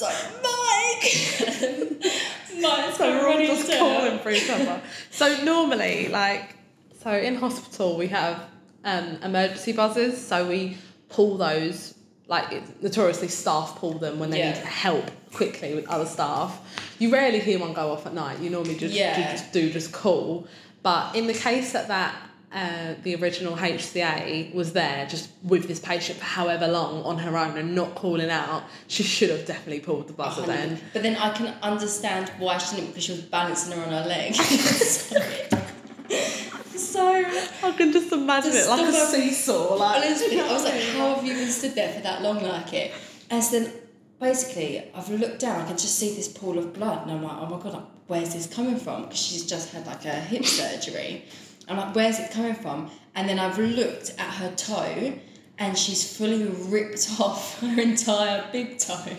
was 0.00 0.02
like, 0.02 0.16
Mike! 0.42 2.12
Mike's 2.60 2.96
so 2.96 3.10
we're 3.10 3.28
all 3.28 3.38
just 3.46 3.68
down. 3.68 3.78
calling 3.78 4.18
for 4.20 4.30
each 4.30 4.48
other. 4.50 4.80
so 5.10 5.44
normally, 5.44 6.08
like, 6.08 6.56
so 7.02 7.12
in 7.12 7.36
hospital 7.36 7.96
we 7.96 8.08
have 8.08 8.42
um, 8.84 9.18
emergency 9.22 9.72
buzzers, 9.72 10.18
so 10.18 10.48
we 10.48 10.76
pull 11.08 11.36
those. 11.36 11.94
Like 12.28 12.82
notoriously, 12.82 13.28
staff 13.28 13.76
pull 13.76 13.98
them 13.98 14.18
when 14.18 14.30
they 14.30 14.38
Yeah. 14.38 14.54
need 14.54 14.58
help 14.64 15.08
quickly 15.32 15.76
with 15.76 15.86
other 15.86 16.06
staff. 16.06 16.58
You 16.98 17.12
rarely 17.12 17.38
hear 17.38 17.60
one 17.60 17.72
go 17.72 17.92
off 17.92 18.04
at 18.04 18.14
night. 18.14 18.40
You 18.40 18.50
normally 18.50 18.74
just, 18.74 18.92
Yeah. 18.94 19.30
just 19.30 19.52
do 19.52 19.70
just 19.70 19.92
call. 19.92 20.48
But 20.82 21.14
in 21.14 21.28
the 21.28 21.34
case 21.34 21.70
that 21.70 21.86
that 21.86 22.16
uh, 22.52 22.94
the 23.02 23.16
original 23.16 23.56
HCA 23.56 24.54
was 24.54 24.72
there 24.72 25.06
just 25.06 25.30
with 25.42 25.66
this 25.66 25.80
patient 25.80 26.18
for 26.18 26.24
however 26.24 26.68
long 26.68 27.02
on 27.02 27.18
her 27.18 27.36
own 27.36 27.58
and 27.58 27.74
not 27.74 27.94
calling 27.94 28.30
out, 28.30 28.62
she 28.86 29.02
should 29.02 29.30
have 29.30 29.44
definitely 29.46 29.80
pulled 29.80 30.06
the 30.06 30.12
buzzer 30.12 30.42
then. 30.42 30.80
But 30.92 31.02
then 31.02 31.16
I 31.16 31.30
can 31.30 31.54
understand 31.62 32.30
why 32.38 32.58
she 32.58 32.76
didn't 32.76 32.88
because 32.88 33.04
she 33.04 33.12
was 33.12 33.22
balancing 33.22 33.76
her 33.76 33.84
on 33.84 33.90
her 33.90 34.08
leg. 34.08 34.34
so, 34.34 35.20
so 36.76 37.24
I 37.64 37.72
can 37.76 37.92
just 37.92 38.12
imagine 38.12 38.52
it 38.54 38.68
like 38.68 38.86
a 38.86 38.92
seesaw. 38.92 39.74
Like, 39.74 40.04
Honestly, 40.04 40.40
I 40.40 40.52
was 40.52 40.64
like, 40.64 40.80
how 40.94 41.14
have 41.14 41.24
you 41.26 41.34
been 41.34 41.50
stood 41.50 41.74
there 41.74 41.92
for 41.92 42.00
that 42.02 42.22
long 42.22 42.42
like 42.42 42.72
it? 42.72 42.92
And 43.28 43.42
so 43.42 43.58
then 43.58 43.72
basically, 44.20 44.84
I've 44.94 45.10
looked 45.10 45.40
down, 45.40 45.62
I 45.62 45.66
can 45.66 45.76
just 45.76 45.98
see 45.98 46.14
this 46.14 46.28
pool 46.28 46.58
of 46.58 46.72
blood, 46.72 47.02
and 47.02 47.10
I'm 47.10 47.22
like, 47.22 47.36
oh 47.38 47.46
my 47.46 47.60
god, 47.62 47.84
where's 48.06 48.34
this 48.34 48.46
coming 48.46 48.76
from? 48.76 49.02
Because 49.02 49.18
she's 49.18 49.44
just 49.46 49.72
had 49.72 49.84
like 49.86 50.04
a 50.04 50.14
hip 50.14 50.44
surgery. 50.44 51.24
I'm 51.68 51.76
like, 51.76 51.94
where's 51.94 52.18
it 52.18 52.30
coming 52.30 52.54
from? 52.54 52.90
And 53.14 53.28
then 53.28 53.38
I've 53.38 53.58
looked 53.58 54.10
at 54.18 54.34
her 54.34 54.54
toe, 54.54 55.18
and 55.58 55.76
she's 55.76 56.16
fully 56.16 56.44
ripped 56.68 57.08
off 57.20 57.60
her 57.60 57.80
entire 57.80 58.48
big 58.52 58.78
toe. 58.78 59.16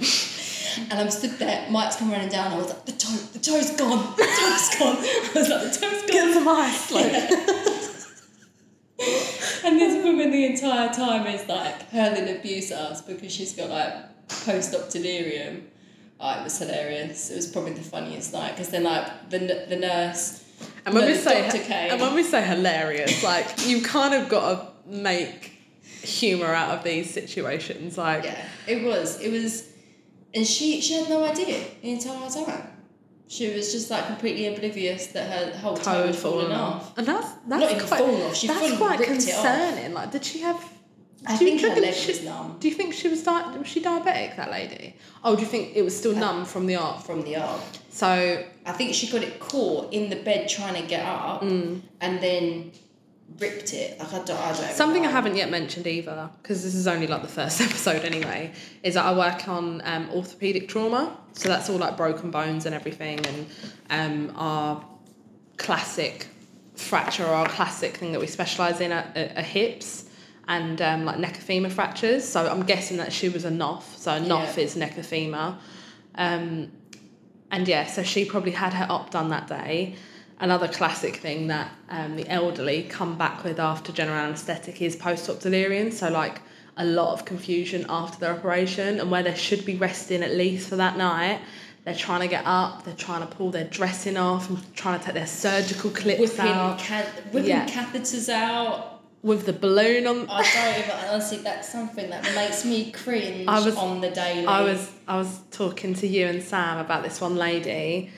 And 0.89 0.93
I'm 0.93 1.09
stood 1.09 1.39
there, 1.39 1.67
Mike's 1.71 1.95
come 1.95 2.11
running 2.11 2.29
down, 2.29 2.53
I 2.53 2.57
was 2.57 2.67
like, 2.67 2.85
the 2.85 2.91
toe, 2.91 3.15
the 3.33 3.39
toe's 3.39 3.71
gone, 3.75 4.15
the 4.15 4.23
toe's 4.23 4.75
gone. 4.77 4.97
I 4.97 5.31
was 5.33 5.49
like, 5.49 5.63
the 5.63 5.79
toe's 5.79 6.01
gone. 6.01 6.07
Get 6.07 6.33
some 6.33 6.47
ice. 6.47 6.91
Like, 6.91 7.67
And 9.63 9.79
this 9.79 10.03
woman 10.03 10.31
the 10.31 10.45
entire 10.45 10.93
time 10.93 11.27
is 11.27 11.47
like 11.47 11.89
hurling 11.89 12.35
abuse 12.35 12.71
at 12.71 12.79
us 12.79 13.01
because 13.01 13.31
she's 13.31 13.53
got 13.53 13.69
like 13.69 14.27
post 14.27 14.73
op 14.73 14.89
delirium. 14.89 15.67
Oh, 16.19 16.39
it 16.39 16.43
was 16.43 16.57
hilarious. 16.57 17.29
It 17.29 17.35
was 17.35 17.47
probably 17.47 17.73
the 17.73 17.81
funniest 17.81 18.33
night 18.33 18.51
because 18.51 18.69
then 18.69 18.83
like 18.83 19.29
the 19.29 19.65
the 19.67 19.75
nurse 19.75 20.43
and 20.85 20.95
when 20.95 21.03
No, 21.05 21.11
we 21.11 21.15
say 21.17 21.89
and 21.91 22.01
when 22.01 22.13
we 22.15 22.23
say 22.23 22.41
hilarious, 22.43 23.23
like 23.23 23.45
you've 23.67 23.83
kind 23.83 24.13
of 24.13 24.29
got 24.29 24.85
to 24.85 24.89
make 24.97 25.51
humor 26.01 26.47
out 26.53 26.77
of 26.77 26.83
these 26.83 27.13
situations. 27.13 27.97
Like, 27.97 28.23
yeah 28.23 28.45
it 28.67 28.83
was 28.85 29.19
it 29.21 29.31
was 29.31 29.67
and 30.33 30.45
she 30.45 30.81
she 30.81 30.93
had 30.93 31.09
no 31.09 31.23
idea 31.23 31.63
the 31.81 31.91
entire 31.91 32.29
time. 32.29 32.67
She 33.29 33.53
was 33.53 33.73
just 33.73 33.91
like 33.91 34.05
completely 34.07 34.47
oblivious 34.47 35.07
that 35.07 35.29
her 35.29 35.57
whole 35.57 35.75
toe 35.75 36.05
had 36.07 36.15
fallen 36.15 36.51
off. 36.51 36.91
off, 36.91 36.97
and 36.97 37.07
that's 37.07 37.27
that's 37.47 37.61
Not 37.73 37.87
quite 37.87 37.99
fallen 37.99 38.21
off. 38.21 38.35
She 38.35 38.47
that's 38.47 38.77
quite 38.77 38.99
ripped 38.99 39.11
it 39.11 39.33
off. 39.33 39.43
concerning. 39.43 39.93
Like, 39.93 40.11
did 40.11 40.23
she 40.23 40.39
have? 40.39 40.63
I 41.25 41.35
do 41.37 41.45
you 41.45 41.57
think 41.57 41.75
her 41.75 41.81
leg 41.81 41.93
she- 41.93 42.11
was 42.11 42.23
numb 42.23 42.57
Do 42.59 42.67
you 42.69 42.75
think 42.75 42.93
she 42.93 43.07
was 43.07 43.23
di- 43.23 43.57
was 43.57 43.67
she 43.67 43.81
diabetic? 43.81 44.35
That 44.35 44.51
lady? 44.51 44.95
Oh, 45.23 45.35
do 45.35 45.41
you 45.41 45.47
think 45.47 45.75
it 45.75 45.81
was 45.81 45.97
still 45.97 46.15
numb 46.15 46.45
from 46.45 46.67
the 46.67 46.75
arm? 46.75 47.01
from 47.01 47.23
the 47.23 47.37
arm. 47.37 47.59
So 47.89 48.43
I 48.65 48.71
think 48.73 48.93
she 48.93 49.07
got 49.11 49.23
it 49.23 49.39
caught 49.39 49.91
in 49.91 50.09
the 50.09 50.15
bed 50.17 50.47
trying 50.47 50.79
to 50.81 50.87
get 50.87 51.03
up 51.03 51.41
Mm. 51.41 51.81
and 52.01 52.21
then 52.21 52.71
ripped 53.39 53.73
it. 53.73 53.99
Like 53.99 54.13
I 54.13 54.19
don't, 54.23 54.39
I 54.39 54.53
don't 54.53 54.71
Something 54.71 55.05
I 55.05 55.11
haven't 55.11 55.35
yet 55.35 55.49
mentioned 55.49 55.87
either, 55.87 56.29
because 56.41 56.63
this 56.63 56.75
is 56.75 56.87
only 56.87 57.07
like 57.07 57.23
the 57.23 57.27
first 57.27 57.59
episode 57.67 58.05
anyway, 58.05 58.51
is 58.83 58.93
that 58.93 59.05
I 59.05 59.13
work 59.17 59.47
on 59.49 59.81
um, 59.85 60.09
orthopedic 60.11 60.67
trauma. 60.69 61.17
So 61.33 61.49
that's 61.49 61.69
all 61.69 61.77
like 61.77 61.97
broken 61.97 62.29
bones 62.31 62.65
and 62.67 62.73
everything, 62.75 63.19
and 63.25 63.47
um, 64.29 64.33
our 64.37 64.85
classic 65.57 66.27
fracture, 66.75 67.25
or 67.25 67.33
our 67.33 67.49
classic 67.49 67.97
thing 67.97 68.11
that 68.11 68.21
we 68.21 68.27
specialise 68.27 68.79
in 68.79 68.91
are, 68.91 69.05
are, 69.15 69.29
are 69.37 69.41
hips 69.41 70.05
and 70.47 70.81
um, 70.81 71.05
like 71.05 71.19
neck 71.19 71.37
of 71.37 71.43
femur 71.43 71.69
fractures. 71.69 72.23
So 72.23 72.47
I'm 72.47 72.63
guessing 72.63 72.97
that 72.97 73.11
she 73.11 73.29
was 73.29 73.45
a 73.45 73.49
NOF. 73.51 73.83
So 73.97 74.13
a 74.15 74.19
NOF 74.19 74.55
Yeah. 74.57 74.63
is 74.63 74.75
neck 74.75 74.97
of 74.97 75.05
femur. 75.05 75.57
Um, 76.15 76.71
and 77.51 77.67
yeah, 77.67 77.85
so 77.85 78.03
she 78.03 78.25
probably 78.25 78.51
had 78.51 78.73
her 78.73 78.85
op 78.89 79.11
done 79.11 79.29
that 79.29 79.47
day. 79.47 79.95
Another 80.39 80.67
classic 80.67 81.17
thing 81.17 81.47
that 81.47 81.71
um, 81.89 82.15
the 82.15 82.27
elderly 82.29 82.83
come 82.83 83.17
back 83.17 83.43
with 83.43 83.59
after 83.59 83.91
general 83.91 84.17
anaesthetic 84.17 84.81
is 84.81 84.95
post 84.95 85.29
op 85.29 85.39
delirium. 85.39 85.91
So, 85.91 86.09
like, 86.09 86.41
a 86.77 86.85
lot 86.85 87.13
of 87.13 87.25
confusion 87.25 87.85
after 87.89 88.19
their 88.19 88.33
operation 88.35 88.99
and 88.99 89.09
where 89.09 89.23
they 89.23 89.33
should 89.33 89.65
be 89.65 89.75
resting 89.75 90.21
at 90.21 90.31
least 90.31 90.69
for 90.69 90.75
that 90.75 90.95
night. 90.97 91.41
They're 91.85 91.95
trying 91.95 92.19
to 92.21 92.27
get 92.27 92.43
up, 92.45 92.83
they're 92.83 92.93
trying 92.93 93.21
to 93.21 93.33
pull 93.35 93.49
their 93.49 93.63
dressing 93.63 94.15
off 94.17 94.49
and 94.49 94.75
trying 94.75 94.99
to 94.99 95.05
take 95.05 95.15
their 95.15 95.25
surgical 95.25 95.89
clips 95.89 96.19
Whipping, 96.19 96.39
out 96.51 96.77
ca- 96.79 97.05
whipping 97.31 97.49
Yeah. 97.49 97.65
catheters 97.65 98.29
out. 98.29 98.96
With 99.27 99.45
the 99.45 99.53
balloon 99.53 100.07
on. 100.07 100.27
I 100.29 100.41
don't 100.41 100.79
even 100.83 101.09
honestly. 101.09 101.37
That's 101.39 101.69
something 101.69 102.09
that 102.09 102.23
makes 102.33 102.65
me 102.65 102.91
cringe 102.91 103.47
I 103.47 103.59
was- 103.59 103.75
on 103.75 104.01
the 104.01 104.09
daily. 104.09 104.47
I 104.47 104.61
was 104.63 104.89
I 105.07 105.17
was 105.17 105.39
talking 105.51 105.93
to 105.95 106.07
you 106.07 106.25
and 106.25 106.41
Sam 106.41 106.77
about 106.79 107.03
this 107.03 107.21
one 107.21 107.35
lady. 107.35 108.09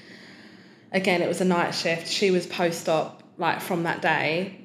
Again, 0.91 1.22
it 1.22 1.28
was 1.28 1.41
a 1.41 1.45
night 1.45 1.72
shift. 1.72 2.07
She 2.07 2.32
was 2.32 2.45
post 2.47 2.88
op 2.88 3.24
like 3.38 3.60
from 3.62 3.84
that 3.84 4.01
day. 4.01 4.55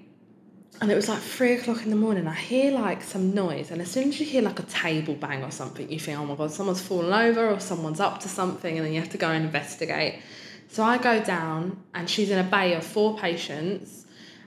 And 0.80 0.90
it 0.90 0.96
was 0.96 1.08
like 1.08 1.20
three 1.20 1.52
o'clock 1.52 1.84
in 1.84 1.90
the 1.90 1.96
morning. 1.96 2.26
I 2.26 2.34
hear 2.34 2.72
like 2.72 3.00
some 3.02 3.32
noise, 3.32 3.70
and 3.70 3.80
as 3.80 3.90
soon 3.90 4.08
as 4.08 4.18
you 4.18 4.26
hear 4.26 4.42
like 4.42 4.58
a 4.58 4.64
table 4.64 5.14
bang 5.14 5.44
or 5.44 5.52
something, 5.52 5.88
you 5.90 6.00
think, 6.00 6.18
oh 6.18 6.26
my 6.26 6.34
god, 6.34 6.50
someone's 6.50 6.80
fallen 6.80 7.12
over 7.12 7.48
or 7.48 7.60
someone's 7.60 8.00
up 8.00 8.18
to 8.20 8.28
something, 8.28 8.76
and 8.76 8.84
then 8.84 8.92
you 8.92 8.98
have 9.00 9.10
to 9.10 9.16
go 9.16 9.30
and 9.30 9.44
investigate. 9.44 10.18
So 10.68 10.82
I 10.82 10.98
go 10.98 11.22
down, 11.22 11.80
and 11.94 12.10
she's 12.10 12.28
in 12.28 12.38
a 12.38 12.48
bay 12.56 12.74
of 12.74 12.82
four 12.84 13.16
patients, 13.16 14.03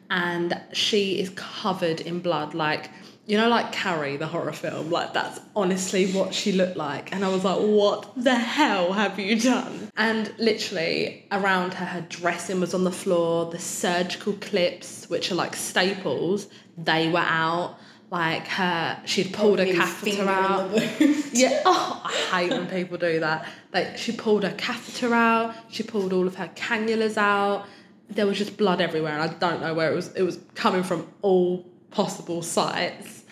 and 0.10 0.60
she 0.74 1.20
is 1.20 1.30
covered 1.32 2.02
in 2.02 2.20
blood. 2.20 2.54
Like, 2.54 2.90
you 3.26 3.38
know, 3.38 3.50
like 3.50 3.74
Carrie, 3.74 4.16
the 4.16 4.26
horror 4.28 4.54
film, 4.54 4.90
like 4.90 5.14
that's 5.14 5.40
honestly 5.56 6.12
what 6.12 6.34
she 6.34 6.54
looked 6.54 6.78
like. 6.78 7.14
And 7.14 7.26
I 7.26 7.30
was 7.30 7.44
like, 7.44 7.60
what 7.60 8.12
the 8.16 8.36
hell 8.36 8.94
have 8.94 9.20
you 9.20 9.38
done? 9.40 9.92
And 9.98 10.34
literally 10.40 11.26
around 11.32 11.74
her, 11.74 11.86
her 11.86 12.02
dressing 12.02 12.62
was 12.62 12.74
on 12.74 12.86
the 12.86 12.92
floor, 12.92 13.52
the 13.52 13.60
surgical 13.60 14.34
clips, 14.34 15.10
which 15.10 15.30
are 15.32 15.36
like 15.36 15.56
staples, 15.56 16.48
they 16.78 17.10
were 17.10 17.20
out. 17.20 17.78
Like 18.10 18.48
her, 18.48 19.02
she'd 19.04 19.34
pulled 19.34 19.60
her 19.60 19.66
catheter 19.66 20.30
out. 20.30 20.72
Yeah, 21.34 21.62
oh, 21.66 22.02
I 22.06 22.42
hate 22.42 22.52
when 22.52 22.68
people 22.68 22.98
do 22.98 23.20
that. 23.20 23.46
Like 23.74 23.98
she 23.98 24.14
pulled 24.14 24.44
her 24.44 24.56
catheter 24.58 25.14
out, 25.14 25.54
she 25.70 25.84
pulled 25.84 26.14
all 26.14 26.26
of 26.26 26.36
her 26.36 26.50
cannulas 26.56 27.18
out. 27.18 27.68
There 28.10 28.26
was 28.26 28.38
just 28.38 28.58
blood 28.58 28.82
everywhere, 28.82 29.14
and 29.14 29.22
I 29.30 29.34
don't 29.34 29.62
know 29.62 29.74
where 29.74 29.92
it 29.92 29.96
was. 29.96 30.14
It 30.14 30.24
was 30.24 30.40
coming 30.56 30.84
from 30.84 31.08
all 31.22 31.66
possible 31.92 32.42
sites, 32.42 33.24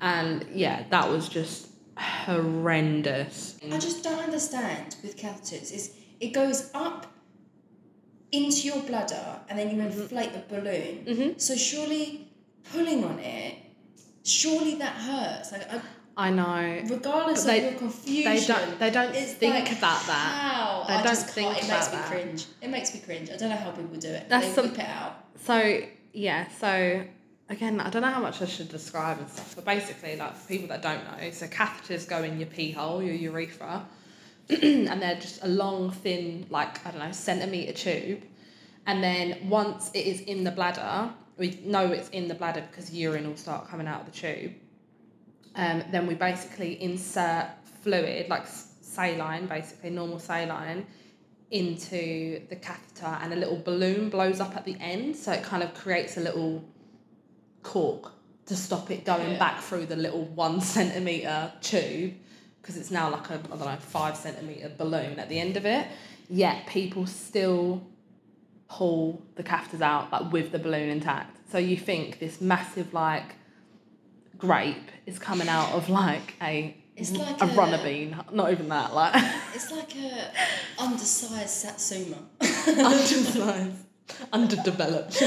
and 0.00 0.44
yeah, 0.52 0.84
that 0.90 1.08
was 1.08 1.28
just 1.28 1.68
horrendous. 1.98 3.56
I 3.72 3.78
just 3.78 4.02
don't 4.04 4.18
understand 4.18 4.96
with 5.02 5.16
catheters 5.16 5.72
is 5.72 5.94
it 6.20 6.32
goes 6.32 6.70
up 6.74 7.06
into 8.32 8.66
your 8.66 8.80
bladder 8.82 9.40
and 9.48 9.58
then 9.58 9.70
you 9.70 9.76
Mm-hmm. 9.82 10.00
inflate 10.02 10.32
the 10.32 10.42
balloon. 10.54 11.38
So 11.38 11.54
surely 11.56 12.28
pulling 12.72 13.04
on 13.04 13.18
it, 13.18 13.54
surely 14.24 14.74
that 14.76 14.94
hurts. 14.94 15.52
Like 15.52 15.72
I, 15.72 15.80
I 16.18 16.30
know. 16.30 16.82
regardless 16.88 17.44
But 17.44 17.56
of 17.56 17.62
they- 17.62 17.70
your 17.70 17.78
confusion, 17.78 18.32
They 18.32 18.46
don't. 18.46 18.78
They 18.78 18.90
don't 18.90 19.14
think 19.14 19.54
like, 19.54 19.72
about 19.78 20.06
that. 20.06 20.38
How? 20.40 20.84
They 20.88 20.94
I 20.94 20.96
don't 21.02 21.06
just 21.06 21.28
think. 21.30 21.50
It 21.62 21.68
makes 21.68 21.90
me 21.92 21.96
that. 21.98 22.06
cringe. 22.10 22.46
It 22.62 22.68
makes 22.70 22.94
me 22.94 23.00
cringe. 23.00 23.30
I 23.30 23.36
don't 23.36 23.50
know 23.50 23.56
how 23.56 23.70
people 23.72 23.96
do 23.96 24.08
it. 24.08 24.28
That's 24.28 24.46
they 24.48 24.52
some- 24.54 24.74
it 24.74 24.80
out. 24.80 25.24
So 25.44 25.80
yeah, 26.14 26.48
so 26.58 27.02
again, 27.50 27.80
I 27.80 27.90
don't 27.90 28.02
know 28.02 28.10
how 28.10 28.20
much 28.22 28.40
I 28.40 28.46
should 28.46 28.70
describe 28.70 29.18
and 29.18 29.28
stuff, 29.28 29.54
but 29.56 29.64
basically, 29.66 30.16
like 30.16 30.34
for 30.36 30.48
people 30.48 30.68
that 30.68 30.80
don't 30.82 31.04
know, 31.04 31.30
so 31.30 31.46
catheters 31.46 32.08
go 32.08 32.22
in 32.22 32.38
your 32.38 32.48
pee 32.48 32.72
hole, 32.72 33.02
your 33.02 33.14
urethra, 33.14 33.84
and 34.48 35.02
they're 35.02 35.20
just 35.20 35.44
a 35.44 35.48
long, 35.48 35.90
thin, 35.90 36.46
like 36.50 36.84
I 36.86 36.90
don't 36.92 37.00
know, 37.00 37.12
centimeter 37.12 37.72
tube, 37.74 38.22
and 38.86 39.04
then 39.04 39.48
once 39.50 39.90
it 39.92 40.06
is 40.06 40.22
in 40.22 40.44
the 40.44 40.50
bladder, 40.50 41.10
we 41.36 41.60
know 41.64 41.92
it's 41.92 42.08
in 42.08 42.26
the 42.28 42.34
bladder 42.34 42.64
because 42.70 42.90
urine 42.90 43.28
will 43.28 43.36
start 43.36 43.68
coming 43.68 43.86
out 43.86 44.00
of 44.00 44.06
the 44.06 44.12
tube. 44.18 44.52
Um, 45.56 45.82
then 45.90 46.06
we 46.06 46.14
basically 46.14 46.80
insert 46.82 47.46
fluid, 47.82 48.28
like 48.28 48.46
saline, 48.46 49.46
basically 49.46 49.90
normal 49.90 50.18
saline, 50.18 50.86
into 51.50 52.40
the 52.48 52.56
catheter 52.56 53.06
and 53.22 53.32
a 53.32 53.36
little 53.36 53.56
balloon 53.56 54.10
blows 54.10 54.40
up 54.40 54.56
at 54.56 54.64
the 54.64 54.76
end 54.80 55.14
so 55.14 55.30
it 55.32 55.44
kind 55.44 55.62
of 55.62 55.72
creates 55.74 56.16
a 56.16 56.20
little 56.20 56.64
cork 57.62 58.12
to 58.46 58.56
stop 58.56 58.90
it 58.90 59.04
going 59.04 59.30
Yeah. 59.32 59.38
back 59.38 59.60
through 59.60 59.86
the 59.86 59.96
little 59.96 60.24
one 60.24 60.60
centimeter 60.76 61.52
tube 61.60 62.14
because 62.60 62.76
it's 62.76 62.90
now 62.90 63.10
like 63.10 63.30
a 63.30 63.34
I 63.34 63.36
don't 63.36 63.60
know 63.60 63.76
five 63.76 64.16
centimeter 64.16 64.70
balloon 64.76 65.20
at 65.20 65.28
the 65.28 65.38
end 65.38 65.56
of 65.56 65.64
it 65.66 65.86
yet 66.28 66.66
people 66.66 67.06
still 67.06 67.86
pull 68.68 69.22
the 69.36 69.44
catheters 69.44 69.80
out 69.80 70.10
like 70.10 70.32
with 70.32 70.50
the 70.50 70.58
balloon 70.58 70.88
intact 70.88 71.38
so 71.50 71.58
you 71.58 71.76
think 71.76 72.18
this 72.18 72.40
massive 72.40 72.92
like 72.92 73.36
grape 74.38 74.90
is 75.06 75.18
coming 75.18 75.48
out 75.48 75.72
of 75.72 75.88
like 75.88 76.34
a 76.42 76.76
It's 76.96 77.12
like 77.12 77.40
a 77.40 77.44
a- 77.44 77.54
runner 77.56 77.78
bean 77.82 78.16
not 78.32 78.50
even 78.52 78.68
that 78.68 78.94
like 78.94 79.14
It's 79.54 79.70
like 79.70 79.94
a 79.96 80.30
undersized 80.78 81.50
satsuma. 81.50 82.16
undersized, 82.40 83.84
underdeveloped. 84.32 85.22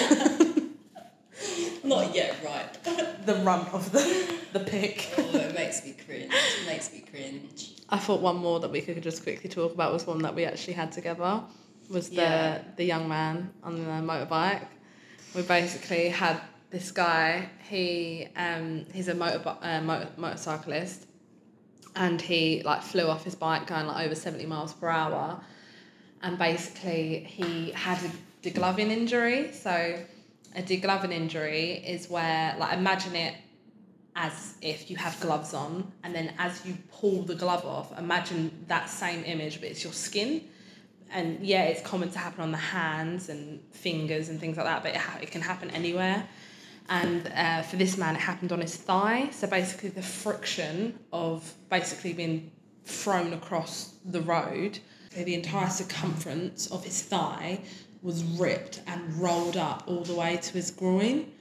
Not 1.84 2.14
yet 2.14 2.36
ripe. 2.44 2.84
the 3.26 3.36
rump 3.46 3.74
of 3.74 3.92
the 3.92 4.36
the 4.54 4.60
pick. 4.60 5.10
oh, 5.18 5.38
it 5.38 5.54
makes 5.56 5.86
me 5.86 5.96
cringe. 6.06 6.32
It 6.34 6.66
makes 6.68 6.92
me 6.92 7.00
cringe. 7.10 7.72
I 7.90 7.98
thought 7.98 8.22
one 8.22 8.38
more 8.38 8.60
that 8.60 8.70
we 8.72 8.82
could 8.82 9.02
just 9.02 9.24
quickly 9.24 9.50
talk 9.50 9.74
about 9.74 9.94
was 9.94 10.06
one 10.06 10.20
that 10.24 10.36
we 10.36 10.44
actually 10.46 10.74
had 10.74 10.92
together. 10.92 11.42
Was 11.90 12.10
the 12.10 12.16
Yeah. 12.16 12.62
the 12.76 12.84
young 12.84 13.08
man 13.08 13.52
on 13.64 13.76
the 13.76 13.92
motorbike. 14.12 14.66
We 15.36 15.42
basically 15.44 16.10
had 16.10 16.42
this 16.70 16.92
guy. 16.92 17.50
He 17.70 18.28
um 18.36 18.86
he's 18.94 19.08
a 19.08 19.16
motor 19.16 19.42
uh, 19.62 19.82
motor, 19.82 20.10
motorcyclist, 20.18 21.08
and 21.96 22.22
he 22.22 22.62
like 22.64 22.84
flew 22.84 23.08
off 23.08 23.24
his 23.24 23.36
bike 23.36 23.68
going 23.68 23.88
like 23.88 24.06
over 24.06 24.16
seventy 24.16 24.46
miles 24.46 24.74
per 24.74 24.90
hour, 24.90 25.42
and 26.22 26.38
basically 26.38 27.20
he 27.28 27.72
had 27.72 28.00
a 28.04 28.12
degloving 28.48 28.90
injury. 28.90 29.52
So 29.52 30.00
a 30.56 30.62
degloving 30.62 31.12
injury 31.12 31.72
is 31.74 32.10
where 32.10 32.56
like 32.58 32.78
imagine 32.78 33.16
it 33.16 33.36
as 34.16 34.56
if 34.62 34.90
you 34.90 34.98
have 34.98 35.18
gloves 35.20 35.54
on 35.54 35.92
and 36.04 36.14
then 36.14 36.34
as 36.40 36.66
you 36.66 36.76
pull 36.92 37.22
the 37.24 37.36
glove 37.36 37.64
off 37.66 37.98
imagine 37.98 38.52
that 38.68 38.90
same 38.90 39.24
image 39.24 39.62
but 39.62 39.70
it's 39.70 39.84
your 39.84 39.94
skin 39.94 40.44
and 41.12 41.46
yeah 41.46 41.64
it's 41.64 41.82
common 41.82 42.10
to 42.10 42.18
happen 42.18 42.42
on 42.42 42.52
the 42.52 42.58
hands 42.58 43.30
and 43.30 43.62
fingers 43.72 44.30
and 44.30 44.40
things 44.40 44.58
like 44.58 44.66
that 44.66 44.84
but 44.84 44.92
it, 44.92 44.98
ha- 44.98 45.20
it 45.22 45.32
can 45.32 45.42
happen 45.42 45.70
anywhere 45.72 46.28
and 46.90 47.32
uh, 47.36 47.62
for 47.62 47.76
this 47.78 47.98
man 47.98 48.16
it 48.16 48.20
happened 48.20 48.52
on 48.52 48.62
his 48.62 48.76
thigh 48.76 49.30
so 49.32 49.48
basically 49.48 49.90
the 49.90 50.02
friction 50.02 50.98
of 51.14 51.54
basically 51.70 52.14
being 52.14 52.52
thrown 52.84 53.34
across 53.34 53.96
the 54.06 54.22
road 54.22 54.80
so 55.12 55.24
the 55.24 55.36
entire 55.36 55.70
circumference 55.70 56.68
of 56.68 56.84
his 56.84 57.02
thigh 57.02 57.60
was 58.02 58.24
ripped 58.24 58.82
and 58.88 59.14
rolled 59.16 59.58
up 59.58 59.84
all 59.88 60.04
the 60.04 60.14
way 60.14 60.38
to 60.38 60.54
his 60.54 60.72
groin 60.72 61.32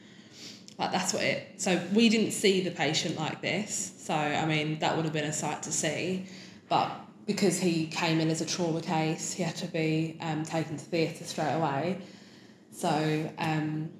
like 0.79 0.93
that's 0.93 1.13
what 1.13 1.25
it. 1.25 1.61
So 1.61 1.81
we 1.93 2.09
didn't 2.09 2.31
see 2.31 2.61
the 2.61 2.71
patient 2.71 3.17
like 3.17 3.43
this. 3.43 3.95
So 3.99 4.15
I 4.15 4.47
mean 4.47 4.79
that 4.79 4.95
would 4.95 5.05
have 5.05 5.13
been 5.13 5.25
a 5.25 5.33
sight 5.33 5.63
to 5.65 5.73
see, 5.73 6.27
but 6.69 6.91
because 7.27 7.59
he 7.59 7.87
came 7.89 8.21
in 8.21 8.31
as 8.31 8.41
a 8.41 8.47
trauma 8.47 8.81
case, 8.81 9.33
he 9.33 9.43
had 9.43 9.57
to 9.57 9.67
be 9.67 10.17
um, 10.21 10.45
taken 10.45 10.77
to 10.79 10.85
theatre 10.85 11.25
straight 11.25 11.53
away. 11.53 11.99
So 12.71 13.31
um, 13.39 13.91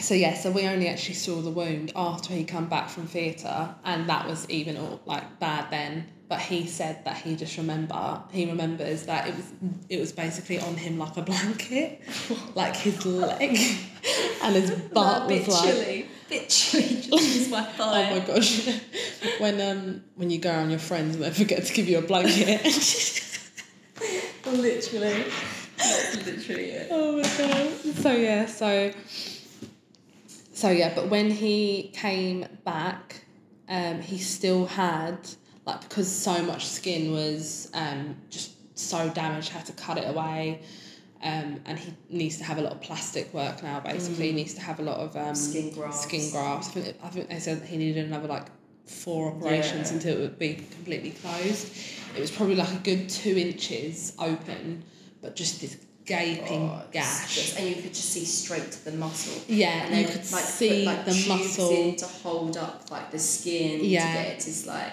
so 0.00 0.14
yeah, 0.14 0.34
so 0.34 0.50
we 0.50 0.66
only 0.66 0.88
actually 0.88 1.14
saw 1.14 1.40
the 1.40 1.50
wound 1.50 1.92
after 1.94 2.32
he 2.32 2.44
come 2.44 2.66
back 2.66 2.88
from 2.88 3.06
theatre, 3.06 3.74
and 3.84 4.08
that 4.08 4.26
was 4.26 4.48
even 4.48 4.76
all, 4.76 5.00
like 5.06 5.38
bad 5.38 5.70
then. 5.70 6.06
But 6.28 6.40
he 6.40 6.66
said 6.66 7.04
that 7.04 7.18
he 7.18 7.36
just 7.36 7.58
remember 7.58 8.22
he 8.30 8.46
remembers 8.46 9.04
that 9.04 9.28
it 9.28 9.36
was 9.36 9.52
it 9.90 10.00
was 10.00 10.12
basically 10.12 10.58
on 10.60 10.76
him 10.76 10.98
like 10.98 11.16
a 11.16 11.22
blanket, 11.22 12.00
like 12.54 12.74
his 12.74 13.04
leg, 13.04 13.50
and 14.42 14.54
his 14.54 14.70
butt 14.70 15.28
was 15.28 15.48
like 15.48 15.74
chilly. 15.74 16.06
Bit 16.28 16.48
chilly. 16.48 17.00
Just 17.02 17.50
my 17.50 17.62
thigh. 17.62 18.10
Oh 18.10 18.18
my 18.18 18.26
gosh. 18.26 18.66
when 19.38 19.60
um 19.60 20.02
when 20.14 20.30
you 20.30 20.38
go 20.38 20.50
around 20.50 20.70
your 20.70 20.78
friends 20.78 21.16
and 21.16 21.24
they 21.24 21.30
forget 21.30 21.66
to 21.66 21.72
give 21.74 21.88
you 21.88 21.98
a 21.98 22.02
blanket. 22.02 22.62
Literally. 24.46 25.24
That's 25.76 26.26
literally 26.26 26.70
it. 26.70 26.88
oh 26.90 27.16
my 27.16 27.22
god. 27.22 27.94
So 27.96 28.12
yeah, 28.12 28.46
so 28.46 28.92
so 30.62 30.70
yeah, 30.70 30.94
but 30.94 31.08
when 31.08 31.28
he 31.28 31.90
came 31.92 32.46
back, 32.64 33.24
um, 33.68 34.00
he 34.00 34.18
still 34.18 34.64
had 34.66 35.18
like 35.66 35.80
because 35.80 36.10
so 36.10 36.40
much 36.42 36.66
skin 36.66 37.10
was 37.10 37.68
um 37.74 38.16
just 38.30 38.52
so 38.78 39.08
damaged, 39.10 39.48
had 39.48 39.66
to 39.66 39.72
cut 39.72 39.98
it 39.98 40.08
away. 40.08 40.62
Um, 41.20 41.60
and 41.66 41.78
he 41.78 41.94
needs 42.08 42.38
to 42.38 42.44
have 42.44 42.58
a 42.58 42.62
lot 42.62 42.72
of 42.72 42.80
plastic 42.80 43.32
work 43.34 43.62
now. 43.62 43.80
Basically, 43.80 44.28
he 44.28 44.32
needs 44.32 44.54
to 44.54 44.60
have 44.60 44.78
a 44.78 44.82
lot 44.82 44.98
of 44.98 45.16
um, 45.16 45.34
Skin 45.34 45.72
grafts. 45.72 46.02
Skin 46.02 46.30
grafts. 46.30 46.68
I 46.68 46.70
think, 46.72 46.96
I 47.02 47.08
think 47.08 47.28
they 47.28 47.38
said 47.40 47.60
that 47.60 47.68
he 47.68 47.76
needed 47.76 48.06
another 48.06 48.28
like 48.28 48.46
four 48.86 49.32
operations 49.32 49.90
Yeah. 49.90 49.96
until 49.96 50.16
it 50.16 50.20
would 50.20 50.38
be 50.38 50.54
completely 50.54 51.10
closed. 51.10 51.76
It 52.16 52.20
was 52.20 52.30
probably 52.30 52.56
like 52.56 52.72
a 52.72 52.82
good 52.90 53.08
two 53.08 53.36
inches 53.36 54.14
open, 54.18 54.84
but 55.20 55.36
just 55.36 55.60
this 55.60 55.76
gaping 56.04 56.68
Oh, 56.70 56.82
gash. 56.92 57.34
just- 57.34 57.58
and 57.58 57.68
you 57.68 57.76
could 57.76 57.94
just 57.94 58.10
see 58.10 58.24
straight 58.24 58.70
to 58.72 58.84
the 58.84 58.92
muscle. 58.92 59.40
yeah, 59.48 59.86
And 59.86 59.96
you 60.00 60.06
could 60.06 60.30
like, 60.32 60.44
see 60.44 60.84
put, 60.84 60.96
like, 60.96 61.04
the 61.06 61.24
muscle. 61.28 61.94
to 61.94 62.06
hold 62.06 62.56
up 62.56 62.90
like 62.90 63.10
the 63.10 63.18
skin 63.18 63.80
Yeah. 63.84 64.06
to 64.06 64.12
get 64.12 64.26
it 64.32 64.40
to 64.62 64.68
like 64.68 64.92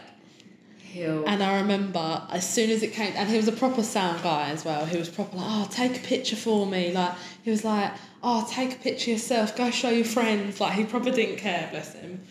heal. 0.84 1.24
And 1.28 1.44
I 1.44 1.58
remember 1.62 2.24
as 2.32 2.48
soon 2.48 2.70
as 2.70 2.84
it 2.84 2.94
came, 2.94 3.14
and 3.16 3.30
he 3.30 3.38
was 3.38 3.48
a 3.48 3.52
proper 3.52 3.84
sound 3.84 4.22
guy 4.24 4.50
as 4.50 4.64
well. 4.66 4.86
He 4.86 4.98
was 4.98 5.10
proper 5.10 5.38
like, 5.38 5.46
oh, 5.48 5.68
take 5.72 5.98
a 5.98 6.00
picture 6.00 6.36
for 6.36 6.66
me. 6.66 6.92
Like 6.92 7.14
he 7.44 7.50
was 7.52 7.64
like, 7.64 7.92
oh, 8.24 8.48
take 8.52 8.74
a 8.74 8.78
picture 8.78 9.12
yourself. 9.12 9.56
Go 9.56 9.72
show 9.72 9.90
your 9.90 10.06
friends. 10.06 10.60
Like 10.60 10.74
he 10.74 10.84
probably 10.86 11.12
didn't 11.12 11.38
care, 11.38 11.68
bless 11.72 11.94
him. 11.94 12.22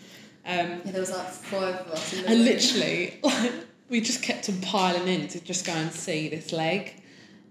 Um, 0.45 0.81
yeah, 0.85 0.91
there 0.91 1.01
was 1.01 1.11
like 1.11 1.27
five 1.27 1.75
of 1.75 1.87
us. 1.91 2.13
In 2.13 2.21
the 2.23 2.29
and 2.29 2.45
literally, 2.45 3.19
like, 3.23 3.51
we 3.89 4.01
just 4.01 4.23
kept 4.23 4.49
on 4.49 4.59
piling 4.61 5.07
in 5.07 5.27
to 5.29 5.39
just 5.41 5.65
go 5.65 5.73
and 5.73 5.91
see 5.91 6.29
this 6.29 6.51
leg. 6.51 6.93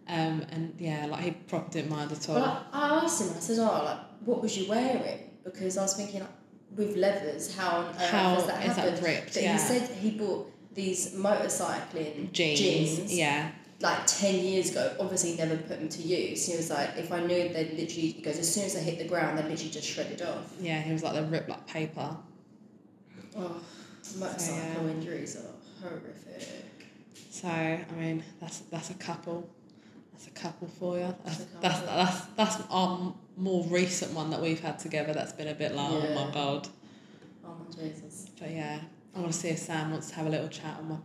Um, 0.09 0.43
and 0.53 0.75
yeah, 0.79 1.07
like 1.07 1.21
he 1.23 1.31
probably 1.33 1.71
didn't 1.71 1.91
mind 1.91 2.11
at 2.13 2.29
all. 2.29 2.37
Well, 2.37 2.67
I, 2.73 2.89
I 3.01 3.05
asked 3.05 3.21
him. 3.21 3.29
I 3.37 3.41
said, 3.41 3.59
"Oh, 3.59 3.85
like, 3.85 3.99
what 4.25 4.41
was 4.41 4.57
you 4.57 4.69
wearing?" 4.69 5.31
Because 5.45 5.77
I 5.77 5.83
was 5.83 5.95
thinking, 5.95 6.21
like, 6.21 6.31
with 6.77 6.97
leathers, 6.97 7.55
how 7.55 7.79
on 7.79 7.87
earth 7.89 8.11
How 8.11 8.35
has 8.35 8.47
that 8.47 8.65
is 8.65 8.77
that 8.77 8.85
happened? 8.85 9.03
ripped? 9.03 9.35
But 9.35 9.43
Yeah. 9.43 9.53
he 9.53 9.59
said 9.59 9.89
he 9.97 10.11
bought 10.13 10.51
these 10.75 11.15
motorcycling 11.15 12.33
jeans, 12.33 12.59
jeans 12.59 13.15
yeah, 13.15 13.51
like 13.81 14.07
10 14.07 14.35
years 14.45 14.71
ago, 14.71 14.95
obviously 15.01 15.37
never 15.37 15.57
put 15.57 15.79
them 15.81 15.89
to 15.89 16.03
use. 16.03 16.47
He 16.47 16.57
was 16.57 16.71
like, 16.71 16.91
if 16.97 17.11
I 17.13 17.21
knew 17.21 17.49
they'd 17.49 17.71
literally, 17.73 17.87
he 18.13 18.23
goes, 18.23 18.39
as 18.39 18.53
soon 18.53 18.65
as 18.65 18.75
they 18.75 18.83
hit 18.83 18.99
the 18.99 19.07
ground, 19.09 19.39
they'd 19.39 19.47
literally 19.47 19.71
just 19.71 19.87
shredded 19.89 20.23
off. 20.23 20.53
yeah. 20.61 20.81
He 20.83 20.93
was 20.93 21.03
like 21.03 21.15
they 21.15 21.23
ripped 21.23 21.49
like 21.49 21.67
paper. 21.67 22.17
Oh, 23.37 23.61
motorcycle 24.19 24.85
yeah. 24.85 24.91
injuries 24.91 25.37
are 25.37 25.87
horrific. 25.89 26.49
So 27.31 27.49
I 27.49 27.85
mean, 27.99 28.25
that's 28.41 28.61
that's 28.71 28.91
a 28.91 28.95
couple. 28.95 29.49
That's 30.19 30.27
a 30.27 30.31
couple 30.43 30.67
for 30.67 30.99
you. 30.99 31.15
That's 31.25 31.39
That's 31.61 31.81
that's, 31.81 31.81
that's 31.87 32.21
that's 32.57 32.63
our 32.71 33.15
more 33.37 33.65
recent 33.67 34.13
one 34.15 34.31
that 34.31 34.41
we've 34.43 34.59
had 34.59 34.79
together. 34.81 35.13
That's 35.13 35.33
been 35.33 35.47
a 35.47 35.55
bit 35.55 35.73
like, 35.77 35.89
oh 35.91 36.15
my 36.15 36.31
god. 36.35 36.67
Oh 37.45 37.55
my 37.55 37.73
Jesus. 37.89 38.29
But 38.39 38.51
yeah, 38.51 38.81
I 39.15 39.21
want 39.21 39.33
to 39.33 39.39
see 39.39 39.49
if 39.51 39.59
Sam 39.59 39.93
wants 39.93 40.09
to 40.09 40.17
have 40.17 40.27
a 40.27 40.31
little 40.31 40.49
chat 40.49 40.77
on 40.81 40.89
my 40.89 40.97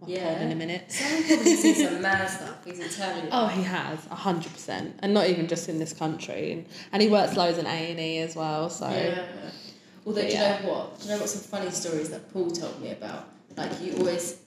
my 0.00 0.06
Yeah. 0.08 0.34
pod 0.34 0.42
in 0.42 0.52
a 0.52 0.54
minute. 0.54 0.84
Sam 0.92 1.24
probably 1.24 1.56
sees 1.56 1.82
some 1.88 2.00
mad 2.00 2.28
stuff. 2.30 2.64
He's 2.64 2.78
Italian. 2.78 3.28
Oh, 3.32 3.48
he 3.48 3.62
has 3.64 4.06
a 4.08 4.14
hundred 4.14 4.52
percent, 4.52 5.00
and 5.00 5.12
not 5.12 5.28
even 5.28 5.48
just 5.48 5.68
in 5.68 5.80
this 5.80 5.92
country, 5.92 6.52
and, 6.52 6.66
and 6.92 7.02
he 7.02 7.08
works 7.08 7.36
loads 7.36 7.58
in 7.58 7.66
A 7.66 7.90
and 7.90 7.98
E 7.98 8.18
as 8.18 8.36
well. 8.36 8.70
So 8.70 8.88
Yeah. 8.88 9.24
Although, 10.06 10.20
But 10.22 10.28
do 10.30 10.34
you 10.36 10.40
yeah. 10.42 10.60
know 10.62 10.68
what? 10.72 10.98
Do 11.00 11.04
you 11.06 11.10
know 11.14 11.18
what 11.20 11.28
some 11.28 11.42
funny 11.42 11.70
stories 11.72 12.10
that 12.10 12.32
Paul 12.32 12.50
told 12.52 12.80
me 12.80 12.92
about? 12.92 13.26
Like, 13.56 13.80
you 13.82 13.96
always 13.98 14.38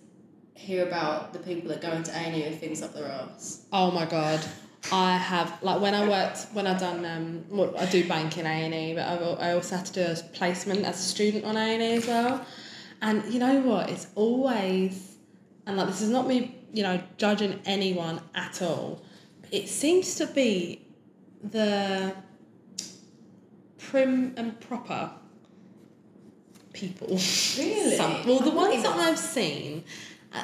hear 0.56 0.88
about 0.88 1.34
the 1.34 1.40
people 1.40 1.70
that 1.70 1.82
go 1.82 1.92
into 1.92 2.12
A&E 2.12 2.50
with 2.50 2.60
things 2.60 2.82
up 2.82 2.94
their 2.94 3.12
arse. 3.12 3.66
Oh 3.72 3.92
my 3.92 4.06
god, 4.06 4.44
I 4.92 5.18
have 5.18 5.62
like 5.62 5.82
when 5.82 5.94
I 5.94 6.08
worked 6.08 6.48
when 6.54 6.66
I 6.68 6.78
done 6.78 7.06
um 7.06 7.46
well, 7.50 7.74
I 7.78 7.86
do 7.86 8.08
banking 8.08 8.46
A 8.46 8.50
and 8.50 8.74
E, 8.74 8.94
but 8.94 9.04
I, 9.04 9.50
I 9.50 9.54
also 9.54 9.78
had 9.78 9.86
to 9.88 9.94
do 9.94 10.02
a 10.02 10.16
placement 10.34 10.86
as 10.86 11.00
a 11.00 11.04
student 11.04 11.46
on 11.46 11.58
A 11.58 11.60
and 11.60 11.84
E 11.84 11.94
as 11.94 12.08
well, 12.08 12.46
and 13.02 13.24
you 13.34 13.40
know 13.40 13.60
what? 13.62 13.90
It's 13.90 14.08
always 14.16 15.18
and 15.68 15.78
like 15.78 15.88
this 15.88 16.02
is 16.02 16.10
not 16.10 16.28
me 16.28 16.56
you 16.74 16.84
know 16.84 17.02
judging 17.18 17.60
anyone 17.66 18.22
at 18.34 18.62
all. 18.62 19.04
It 19.52 19.70
seems 19.70 20.16
to 20.16 20.28
be 20.28 20.86
the 21.44 22.16
prim 23.78 24.34
and 24.38 24.60
proper 24.60 25.12
people. 26.74 27.08
Really? 27.08 27.96
Some, 27.96 28.28
well, 28.28 28.40
the 28.40 28.52
ones 28.52 28.84
that 28.84 28.98
I've 28.98 29.18
seen, 29.20 29.84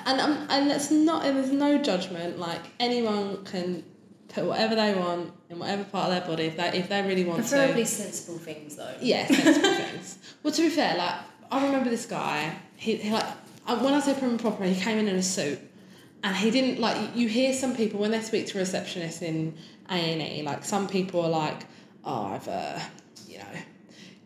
and 0.06 0.22
um, 0.22 0.48
and 0.50 0.72
it's 0.72 0.92
not. 0.92 1.24
There's 1.24 1.52
no 1.52 1.78
judgment. 1.78 2.40
Like 2.40 2.62
anyone 2.80 3.44
can 3.46 3.84
put 4.30 4.46
whatever 4.46 4.76
they 4.76 4.94
want 4.96 5.34
in 5.50 5.60
whatever 5.60 5.84
part 5.84 6.10
of 6.10 6.12
their 6.12 6.28
body 6.28 6.46
if 6.46 6.58
they 6.58 6.70
if 6.78 6.90
they 6.90 7.02
really 7.02 7.24
want 7.26 7.40
Preferably 7.42 7.84
to. 7.84 7.88
sensible 7.90 8.40
things, 8.40 8.76
though. 8.78 8.96
Yeah, 9.02 9.28
sensible 9.28 9.74
things. 9.76 10.18
Well, 10.44 10.54
to 10.54 10.62
be 10.62 10.70
fair, 10.70 10.96
like 10.98 11.16
I 11.52 11.66
remember 11.66 11.90
this 11.90 12.06
guy. 12.06 12.56
He, 12.76 12.96
he 12.96 13.12
like 13.12 13.26
um, 13.68 13.84
when 13.84 13.94
I 13.94 14.00
say 14.00 14.14
prim 14.14 14.32
and 14.32 14.40
proper, 14.40 14.64
he 14.64 14.76
came 14.80 14.98
in 14.98 15.08
in 15.08 15.16
a 15.16 15.24
suit, 15.24 15.60
and 16.24 16.36
he 16.36 16.50
didn't 16.52 16.80
like. 16.80 17.16
You 17.16 17.28
hear 17.28 17.54
some 17.54 17.76
people 17.76 18.00
when 18.00 18.12
they 18.12 18.22
speak 18.22 18.48
to 18.48 18.58
receptionists 18.58 19.22
in 19.22 19.56
A 19.90 19.94
and 19.94 20.22
E, 20.22 20.42
like 20.42 20.64
some 20.66 20.88
people 20.88 21.22
are 21.22 21.30
like, 21.30 21.66
"Oh, 22.04 22.26
I've 22.26 22.48
uh, 22.48 22.80
you 23.28 23.38
know, 23.38 23.46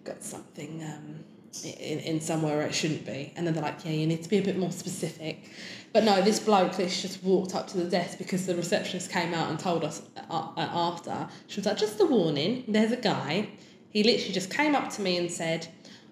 got 0.04 0.24
something 0.24 0.82
um, 0.84 1.25
in, 1.64 2.00
in 2.00 2.22
somewhere 2.22 2.58
where 2.58 2.68
it 2.68 2.76
shouldn't 2.76 3.06
be," 3.06 3.32
and 3.36 3.46
then 3.46 3.54
they're 3.54 3.64
like, 3.64 3.86
"Yeah, 3.86 3.92
you 3.92 4.08
need 4.08 4.24
to 4.24 4.30
be 4.30 4.38
a 4.38 4.42
bit 4.42 4.58
more 4.58 4.72
specific." 4.72 5.52
But 5.94 6.04
no, 6.04 6.22
this 6.22 6.40
bloke 6.40 6.76
this 6.76 7.02
just 7.02 7.24
walked 7.24 7.56
up 7.56 7.68
to 7.68 7.78
the 7.78 7.90
desk 7.90 8.18
because 8.18 8.46
the 8.46 8.56
receptionist 8.56 9.12
came 9.12 9.34
out 9.34 9.50
and 9.50 9.58
told 9.58 9.86
us 9.86 10.02
uh, 10.30 10.50
uh, 10.58 10.70
after. 10.74 11.28
She 11.48 11.60
was 11.60 11.66
like, 11.66 11.78
"Just 11.78 12.00
a 12.00 12.06
warning. 12.06 12.64
There's 12.68 12.92
a 12.92 12.98
guy. 12.98 13.50
He 13.90 14.04
literally 14.04 14.34
just 14.34 14.50
came 14.50 14.76
up 14.76 14.90
to 14.92 15.02
me 15.02 15.18
and 15.18 15.32
said." 15.32 15.68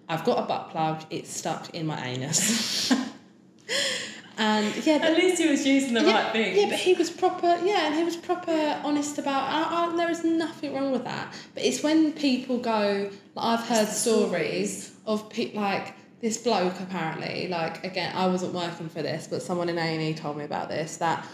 I've 0.10 0.24
got 0.26 0.44
a 0.44 0.46
butt 0.46 0.70
plug, 0.70 1.06
it's 1.10 1.34
stuck 1.34 1.74
in 1.74 1.88
my 1.88 2.06
anus. 2.06 2.91
and 4.38 4.86
yeah, 4.86 4.98
but, 4.98 5.12
At 5.12 5.18
least 5.18 5.41
he 5.41 5.50
was 5.50 5.66
using 5.66 5.94
the 5.94 6.04
yeah, 6.04 6.24
right 6.24 6.32
thing. 6.34 6.58
Yeah, 6.58 6.70
but 6.70 6.80
he 6.80 6.94
was 6.94 7.10
proper. 7.10 7.48
Yeah, 7.64 7.88
and 7.88 7.96
he 7.96 8.04
was 8.04 8.18
proper 8.18 8.82
honest 8.84 9.18
about. 9.18 9.44
I, 9.44 9.91
I, 9.91 9.96
there 9.96 10.10
is 10.10 10.24
nothing 10.24 10.74
wrong 10.74 10.91
with 10.91 11.06
that. 11.06 11.34
But 11.54 11.64
it's 11.64 11.82
when 11.82 12.12
people 12.14 12.58
go. 12.58 13.10
Like 13.36 13.60
I've 13.60 13.66
heard 13.66 13.88
stories 13.88 14.93
of 15.06 15.30
pe- 15.30 15.54
like 15.54 15.93
this 16.22 16.38
bloke. 16.38 16.80
Apparently, 16.80 17.47
like 17.47 17.84
again, 17.84 18.16
I 18.16 18.28
wasn't 18.28 18.54
working 18.54 18.89
for 18.89 19.01
this, 19.01 19.28
but 19.28 19.41
someone 19.41 19.70
in 19.70 19.78
A 19.78 19.82
and 19.82 20.01
E 20.01 20.14
told 20.14 20.38
me 20.38 20.43
about 20.43 20.70
this. 20.70 20.97
That 20.97 21.26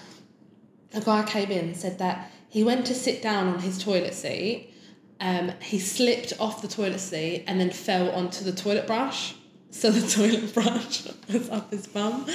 a 0.94 1.02
guy 1.02 1.24
came 1.24 1.52
in 1.52 1.66
and 1.66 1.78
said 1.78 2.00
that 2.00 2.32
he 2.50 2.64
went 2.64 2.86
to 2.88 2.96
sit 2.96 3.22
down 3.22 3.48
on 3.48 3.60
his 3.60 3.82
toilet 3.84 4.14
seat. 4.14 4.74
Um, 5.22 5.52
he 5.62 5.80
slipped 5.80 6.34
off 6.40 6.62
the 6.62 6.68
toilet 6.68 7.00
seat 7.00 7.44
and 7.46 7.60
then 7.60 7.70
fell 7.72 8.10
onto 8.12 8.44
the 8.44 8.54
toilet 8.54 8.88
brush. 8.88 9.36
So 9.72 9.92
the 9.92 10.08
toilet 10.16 10.54
brush 10.54 11.08
was 11.32 11.50
up 11.50 11.70
his 11.72 11.88
bum. 11.88 12.26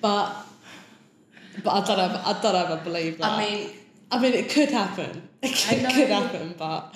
But 0.00 0.34
but 1.64 1.70
I 1.70 1.86
don't 1.86 1.96
know. 1.96 2.22
I 2.24 2.38
don't 2.42 2.54
ever 2.54 2.76
believe 2.84 3.18
that. 3.18 3.32
I 3.32 3.38
mean, 3.44 3.70
I 4.10 4.18
mean, 4.20 4.32
it 4.34 4.50
could 4.50 4.70
happen. 4.70 5.28
It 5.42 5.54
could, 5.56 5.82
know- 5.82 5.90
could 5.90 6.08
happen, 6.08 6.54
but 6.58 6.94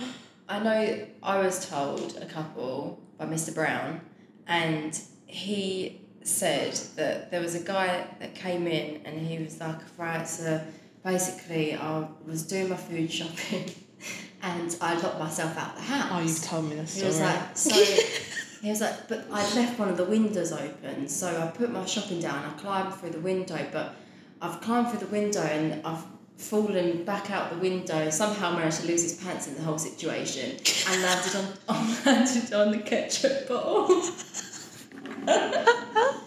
I 0.49 0.59
know 0.63 1.07
I 1.23 1.39
was 1.39 1.69
told 1.69 2.19
a 2.21 2.27
couple 2.27 3.01
by 3.23 3.33
Mr. 3.33 3.55
Brown, 3.55 4.01
and 4.47 5.01
he 5.27 6.01
said 6.23 6.75
that 6.97 7.31
there 7.31 7.41
was 7.41 7.55
a 7.55 7.61
guy 7.61 8.07
that 8.21 8.35
came 8.35 8.67
in 8.67 9.05
and 9.05 9.21
he 9.21 9.43
was 9.43 9.61
like, 9.61 9.79
right, 9.99 10.27
so 10.27 10.61
basically 11.05 11.75
I 11.75 12.07
was 12.27 12.43
doing 12.45 12.69
my 12.69 12.77
food 12.77 13.11
shopping 13.11 13.71
and 14.43 14.77
I 14.81 14.95
locked 15.01 15.19
myself 15.19 15.57
out 15.59 15.75
the 15.77 15.83
house. 15.83 16.09
oh, 16.13 16.21
you've 16.21 16.43
told 16.43 16.69
me 16.69 16.77
this 16.77 16.97
He 16.97 17.05
was 17.05 17.21
like, 17.21 17.57
so 17.57 17.71
he 18.63 18.71
was 18.71 18.81
like, 18.81 19.09
but 19.09 19.27
I 19.33 19.43
left 19.55 19.79
one 19.79 19.89
of 19.89 19.97
the 19.97 20.05
windows 20.05 20.53
open, 20.53 21.09
so 21.09 21.41
I 21.41 21.47
put 21.49 21.73
my 21.73 21.85
shopping 21.87 22.21
down. 22.21 22.45
I 22.45 22.51
climbed 22.61 22.95
through 22.95 23.11
the 23.11 23.21
window, 23.21 23.59
but 23.73 23.95
I've 24.41 24.61
climbed 24.61 24.91
through 24.91 25.01
the 25.01 25.13
window 25.13 25.43
and 25.43 25.85
I've 25.85 26.05
fallen 26.43 27.05
back 27.05 27.31
out 27.31 27.51
the 27.51 27.59
window. 27.59 28.11
Somehow 28.11 28.57
managed 28.57 28.81
to 28.81 28.87
lose 28.87 29.03
his 29.03 29.15
pants 29.23 29.47
in 29.49 29.55
the 29.55 29.63
whole 29.63 29.79
situation 29.79 30.57
and 30.89 31.03
landed 31.03 31.37
on, 31.37 31.47
on 31.77 31.97
landed 32.05 32.53
on 32.53 32.73
the 32.73 32.79
ketchup 32.79 33.49
bottle. 33.49 34.03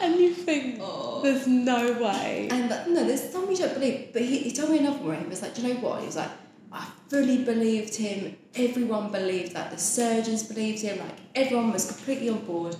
and 0.00 0.18
you 0.18 0.32
think 0.34 0.80
Oh. 0.82 1.20
there's 1.22 1.46
no 1.46 1.92
way. 2.02 2.48
And 2.50 2.70
that, 2.70 2.88
no, 2.88 3.04
there's 3.04 3.30
some 3.30 3.50
you 3.50 3.56
don't 3.56 3.74
believe. 3.74 4.12
But 4.12 4.22
he, 4.22 4.38
he 4.38 4.52
told 4.52 4.70
me 4.70 4.78
another 4.78 4.98
one. 5.04 5.20
He 5.20 5.26
was 5.26 5.42
like, 5.42 5.54
Do 5.54 5.62
you 5.62 5.74
know 5.74 5.80
what? 5.80 6.00
He 6.00 6.06
was 6.06 6.16
like, 6.16 6.30
I 6.72 6.86
fully 7.08 7.44
believed 7.44 7.94
him. 7.94 8.36
Everyone 8.54 9.10
believed 9.10 9.52
that. 9.54 9.70
The 9.70 9.78
surgeons 9.78 10.42
believed 10.42 10.82
him. 10.82 10.98
Like 10.98 11.16
everyone 11.34 11.72
was 11.72 11.86
completely 11.86 12.28
on 12.30 12.44
board. 12.44 12.76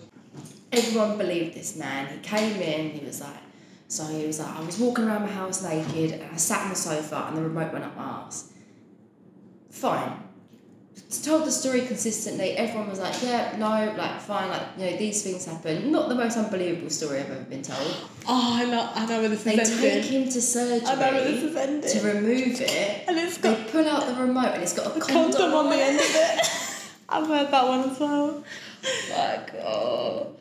Everyone 0.72 1.16
believed 1.16 1.54
this 1.54 1.76
man. 1.76 2.08
He 2.08 2.18
came 2.20 2.60
in. 2.60 2.90
He 2.90 3.04
was 3.04 3.20
like, 3.20 3.34
so 3.88 4.04
he 4.06 4.26
was 4.26 4.38
like, 4.38 4.54
I 4.54 4.60
was 4.64 4.78
walking 4.78 5.04
around 5.06 5.22
my 5.22 5.28
house 5.32 5.62
naked, 5.62 6.20
and 6.20 6.30
I 6.32 6.36
sat 6.36 6.62
on 6.62 6.70
the 6.70 6.76
sofa, 6.76 7.24
and 7.28 7.36
the 7.36 7.42
remote 7.42 7.72
went 7.72 7.84
up 7.84 7.96
my 7.96 8.04
ass. 8.04 8.52
Fine. 9.70 10.24
Told 11.24 11.46
the 11.46 11.50
story 11.52 11.82
consistently. 11.86 12.50
Everyone 12.52 12.90
was 12.90 12.98
like, 12.98 13.14
yeah, 13.22 13.54
no, 13.56 13.94
like 13.96 14.20
fine, 14.20 14.48
like 14.50 14.62
you 14.76 14.84
know 14.90 14.96
these 14.98 15.22
things 15.22 15.44
happen. 15.46 15.90
Not 15.92 16.08
the 16.08 16.14
most 16.14 16.36
unbelievable 16.36 16.90
story 16.90 17.20
I've 17.20 17.30
ever 17.30 17.44
been 17.44 17.62
told. 17.62 17.96
Oh, 18.28 18.56
I 18.60 18.64
know. 18.66 18.90
I 18.94 19.06
know 19.06 19.20
where 19.20 19.28
this 19.30 19.42
They 19.44 19.54
is 19.54 19.70
take 19.80 19.94
ending. 20.04 20.12
him 20.24 20.28
to 20.28 20.42
surgery 20.42 20.86
I 20.86 20.94
know 20.96 21.00
where 21.12 21.24
this 21.24 21.42
is 21.44 21.56
ending. 21.56 21.90
to 21.90 22.06
remove 22.06 22.60
it. 22.60 23.04
and 23.08 23.16
it's 23.18 23.38
They 23.38 23.48
got 23.54 23.66
they 23.66 23.72
pull 23.72 23.88
out 23.88 24.06
the 24.06 24.14
remote 24.22 24.52
and 24.54 24.62
it's 24.62 24.74
got 24.74 24.86
a 24.86 24.90
a 24.98 25.00
condom, 25.00 25.32
condom 25.32 25.54
on 25.54 25.70
the 25.70 25.76
end 25.76 25.96
of 25.98 26.04
it. 26.06 26.50
I've 27.08 27.26
heard 27.26 27.50
that 27.52 27.66
one 27.68 27.90
as 27.90 27.98
well. 28.00 28.44
Like, 29.10 29.54
oh, 29.64 30.36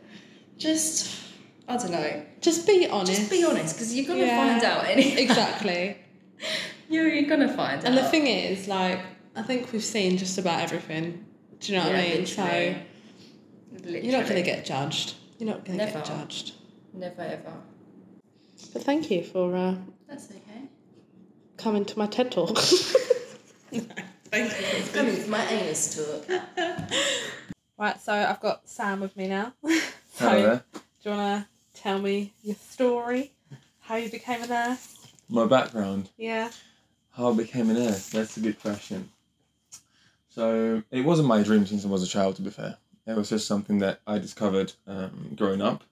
just 0.58 1.26
I 1.68 1.78
don't 1.78 1.91
know. 1.91 2.24
Just 2.41 2.65
be 2.65 2.88
honest. 2.88 3.13
Just 3.20 3.30
be 3.32 3.43
honest, 3.43 3.76
because 3.76 3.93
you're 3.95 4.05
gonna 4.07 4.26
Yeah. 4.26 4.38
find 4.53 4.63
out 4.63 4.86
anyway. 4.86 5.15
Exactly. 5.24 5.97
You're, 6.89 7.07
you're 7.09 7.30
gonna 7.30 7.53
find 7.53 7.80
And 7.84 7.88
out. 7.88 7.88
And 7.88 7.97
the 7.97 8.09
thing 8.09 8.28
is, 8.28 8.68
like, 8.68 8.99
I 9.36 9.41
think 9.43 9.72
we've 9.74 9.84
seen 9.84 10.18
just 10.18 10.38
about 10.38 10.61
everything. 10.61 11.26
Do 11.59 11.72
you 11.74 11.78
know 11.80 11.86
what 11.86 11.95
I 11.95 12.01
mean? 12.01 12.20
literally. 12.22 12.26
So 13.84 13.89
you're 13.89 14.11
not 14.11 14.24
going 14.24 14.36
to 14.36 14.41
get 14.43 14.65
judged. 14.65 15.15
You're 15.39 15.49
not 15.49 15.65
going 15.65 15.78
to 15.80 15.86
Never. 15.86 15.97
get 15.99 16.05
judged. 16.05 16.53
never 16.93 17.22
ever. 17.22 17.53
But 18.74 18.84
thank 18.84 19.09
you 19.11 19.24
for 19.24 19.55
uh, 19.55 19.76
That's 20.07 20.26
okay. 20.32 20.70
coming 21.57 21.84
to 21.86 21.97
my 21.99 22.07
TED 22.07 22.32
talk. 22.32 22.57
thank 23.72 23.84
you. 24.34 24.84
Coming 24.93 25.15
to 25.24 25.30
my 25.30 25.43
anus 25.47 25.95
talk. 25.95 26.41
Right, 27.80 28.01
so 28.01 28.11
I've 28.11 28.39
got 28.39 28.68
Sam 28.68 29.01
with 29.01 29.15
me 29.15 29.28
now. 29.28 29.53
so, 29.63 29.80
Hello 30.18 30.41
there. 30.41 30.63
do 30.74 30.80
you 31.11 31.15
want 31.15 31.43
to 31.43 31.47
tell 31.78 31.99
me 31.99 32.34
your 32.43 32.55
story? 32.55 33.32
How 33.80 33.95
you 33.95 34.09
became 34.09 34.43
a 34.43 34.47
nurse? 34.47 34.97
My 35.30 35.45
background, 35.45 36.09
Yeah. 36.17 36.49
how 37.11 37.32
I 37.32 37.36
became 37.36 37.69
a 37.69 37.73
nurse. 37.73 38.09
That's 38.09 38.38
a 38.38 38.39
good 38.41 38.59
question. 38.59 39.09
So 40.30 40.84
it 40.91 41.01
wasn't 41.01 41.28
my 41.28 41.41
dream 41.43 41.65
since 41.65 41.86
I 41.86 41.89
was 41.89 42.03
a 42.03 42.07
child. 42.07 42.36
To 42.38 42.41
be 42.41 42.49
fair, 42.49 42.78
it 43.05 43.15
was 43.15 43.30
just 43.30 43.47
something 43.47 43.80
that 43.80 44.01
I 44.05 44.19
discovered 44.19 44.73
um, 44.86 45.34
growing 45.36 45.61
up. 45.61 45.84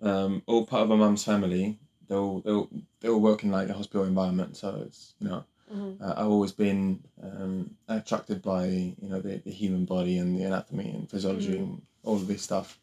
Um, 0.00 0.42
all 0.46 0.66
part 0.66 0.82
of 0.84 0.88
my 0.88 0.96
mum's 0.96 1.24
family. 1.24 1.78
They 2.08 2.14
all 2.14 2.40
they 2.40 2.50
all, 2.50 2.68
they 3.00 3.08
all 3.08 3.20
work 3.20 3.44
in 3.44 3.50
like 3.50 3.68
a 3.68 3.74
hospital 3.74 4.04
environment. 4.04 4.56
So 4.56 4.82
it's 4.86 5.14
you 5.20 5.28
know 5.28 5.44
Mhm. 5.72 6.00
uh, 6.00 6.14
I've 6.16 6.28
always 6.28 6.52
been 6.52 7.02
um, 7.22 7.76
attracted 7.88 8.42
by 8.42 8.66
you 8.66 9.08
know 9.08 9.20
the, 9.20 9.38
the 9.38 9.50
human 9.50 9.84
body 9.84 10.18
and 10.18 10.36
the 10.38 10.44
anatomy 10.44 10.90
and 10.90 11.10
physiology 11.10 11.56
and 11.56 11.82
all 12.04 12.16
of 12.16 12.26
this 12.26 12.42
stuff. 12.42 12.78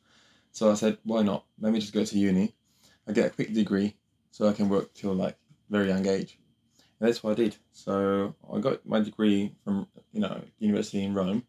So 0.51 0.71
I 0.71 0.75
said, 0.75 0.97
why 1.03 1.21
not? 1.21 1.45
Let 1.59 1.71
me 1.73 1.79
just 1.79 1.93
go 1.93 2.03
to 2.03 2.17
uni. 2.17 2.53
I 3.07 3.11
get 3.13 3.27
a 3.27 3.29
quick 3.29 3.53
degree 3.53 3.95
so 4.31 4.47
I 4.47 4.53
can 4.53 4.69
work 4.69 4.93
till 4.93 5.13
like 5.13 5.37
very 5.69 5.87
young 5.87 6.05
age. 6.07 6.37
And 6.99 7.07
that's 7.07 7.23
what 7.23 7.31
I 7.31 7.35
did. 7.35 7.55
So 7.71 8.35
I 8.53 8.59
got 8.59 8.85
my 8.85 8.99
degree 8.99 9.55
from 9.63 9.87
you 10.11 10.19
know 10.21 10.41
university 10.59 11.03
in 11.03 11.13
Rome, 11.13 11.43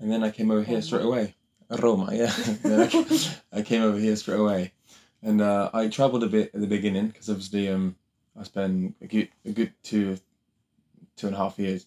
and 0.00 0.10
then 0.10 0.22
I 0.24 0.30
came 0.30 0.50
over 0.50 0.62
here 0.62 0.80
straight 0.82 1.04
away. 1.04 1.34
Roma, 1.70 2.10
yeah. 2.14 2.32
I 3.52 3.62
came 3.62 3.82
over 3.82 3.98
here 3.98 4.16
straight 4.16 4.38
away, 4.40 4.72
and 5.22 5.40
uh, 5.40 5.70
I 5.72 5.88
travelled 5.88 6.22
a 6.24 6.28
bit 6.28 6.50
at 6.54 6.60
the 6.60 6.66
beginning 6.66 7.08
because 7.08 7.28
obviously 7.28 7.68
um 7.68 7.96
I 8.38 8.42
spent 8.44 8.96
a 9.00 9.06
good 9.06 9.28
a 9.44 9.50
good 9.52 9.72
two 9.82 10.18
two 11.16 11.26
and 11.28 11.36
a 11.36 11.38
half 11.38 11.58
years 11.58 11.86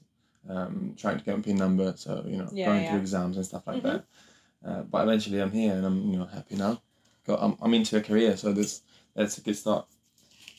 um 0.49 0.93
trying 0.97 1.17
to 1.17 1.23
get 1.25 1.35
my 1.35 1.41
PIN 1.41 1.57
number, 1.57 1.93
so 1.97 2.23
you 2.27 2.37
know 2.37 2.49
Yeah, 2.53 2.65
going 2.65 2.83
yeah. 2.83 2.89
through 2.89 2.99
exams 2.99 3.37
and 3.37 3.45
stuff 3.45 3.65
like 3.67 3.81
Mhm. 3.81 3.83
that. 3.83 4.05
Uh, 4.65 4.81
but 4.81 5.03
eventually 5.03 5.39
I'm 5.39 5.51
here 5.51 5.73
and 5.73 5.85
I'm 5.85 6.11
you 6.11 6.19
know 6.19 6.25
happy 6.25 6.55
now. 6.55 6.81
Got 7.25 7.41
I'm, 7.41 7.57
I'm 7.61 7.73
into 7.73 7.97
a 7.97 8.01
career, 8.01 8.37
so 8.37 8.53
this 8.53 8.81
that's 9.15 9.37
a 9.37 9.41
good 9.41 9.55
start. 9.55 9.87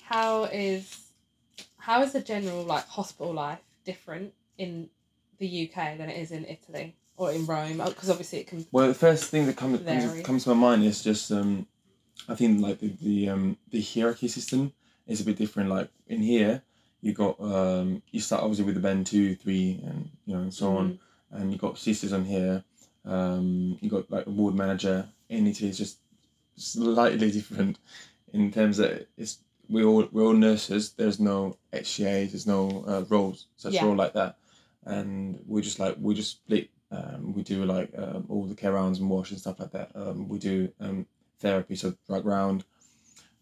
How 0.04 0.44
is 0.44 1.08
how 1.78 2.02
is 2.02 2.12
the 2.12 2.20
general 2.20 2.64
like 2.64 2.86
hospital 2.86 3.32
life 3.32 3.60
different 3.84 4.34
in 4.58 4.90
the 5.38 5.70
UK 5.70 5.96
than 5.96 6.10
it 6.10 6.18
is 6.18 6.32
in 6.32 6.44
Italy 6.44 6.96
or 7.16 7.32
in 7.32 7.46
Rome? 7.46 7.78
Because 7.78 8.10
obviously 8.10 8.40
it 8.40 8.46
can. 8.46 8.66
Well, 8.72 8.88
the 8.88 8.94
first 8.94 9.24
thing 9.30 9.46
that 9.46 9.56
comes 9.56 9.80
comes, 9.80 10.22
comes 10.22 10.44
to 10.44 10.54
my 10.54 10.56
mind 10.56 10.84
is 10.84 11.02
just 11.02 11.32
um, 11.32 11.66
I 12.28 12.34
think 12.34 12.60
like 12.60 12.80
the 12.80 12.88
the 13.00 13.28
um, 13.30 13.56
the 13.70 13.80
hierarchy 13.80 14.28
system 14.28 14.72
is 15.06 15.20
a 15.20 15.24
bit 15.24 15.36
different. 15.36 15.70
Like 15.70 15.90
in 16.06 16.20
here, 16.20 16.62
you 17.00 17.12
got 17.12 17.40
um, 17.40 18.02
you 18.10 18.20
start 18.20 18.42
obviously 18.42 18.64
with 18.64 18.74
the 18.74 18.80
band 18.80 19.06
two, 19.06 19.34
three, 19.34 19.80
and 19.84 20.10
you 20.26 20.34
know 20.34 20.42
and 20.42 20.52
so 20.54 20.76
on, 20.76 20.98
and 21.30 21.52
you 21.52 21.58
got 21.58 21.78
sisters 21.78 22.12
on 22.12 22.24
here. 22.24 22.64
Um, 23.08 23.78
you 23.80 23.88
got 23.90 24.10
like 24.10 24.26
a 24.26 24.30
ward 24.30 24.54
manager. 24.54 25.08
In 25.28 25.46
Italy, 25.46 25.70
it's 25.70 25.78
just 25.78 25.98
slightly 26.56 27.30
different 27.30 27.78
in 28.32 28.50
terms 28.52 28.76
that 28.78 29.08
it's 29.16 29.38
we 29.68 29.84
all 29.84 30.06
we're 30.12 30.24
all 30.24 30.32
nurses. 30.34 30.92
There's 30.92 31.18
no 31.20 31.56
HCAs. 31.72 32.30
There's 32.32 32.46
no 32.46 32.84
uh, 32.86 33.04
roles 33.08 33.46
such 33.56 33.74
Yeah. 33.74 33.84
role 33.84 33.96
like 33.96 34.12
that, 34.14 34.36
and 34.84 35.40
we 35.46 35.62
just 35.62 35.78
like 35.80 35.96
we 36.00 36.14
just 36.14 36.30
split 36.32 36.70
um, 36.90 37.32
we 37.34 37.42
do 37.42 37.64
like 37.64 37.92
um, 37.98 38.26
all 38.28 38.44
the 38.46 38.54
care 38.54 38.72
rounds 38.72 38.98
and 38.98 39.10
wash 39.10 39.30
and 39.30 39.40
stuff 39.40 39.60
like 39.60 39.72
that. 39.72 39.90
Um, 39.94 40.28
we 40.28 40.38
do 40.38 40.72
um, 40.80 41.06
therapy, 41.38 41.76
so 41.76 41.94
drug 42.06 42.24
round, 42.26 42.64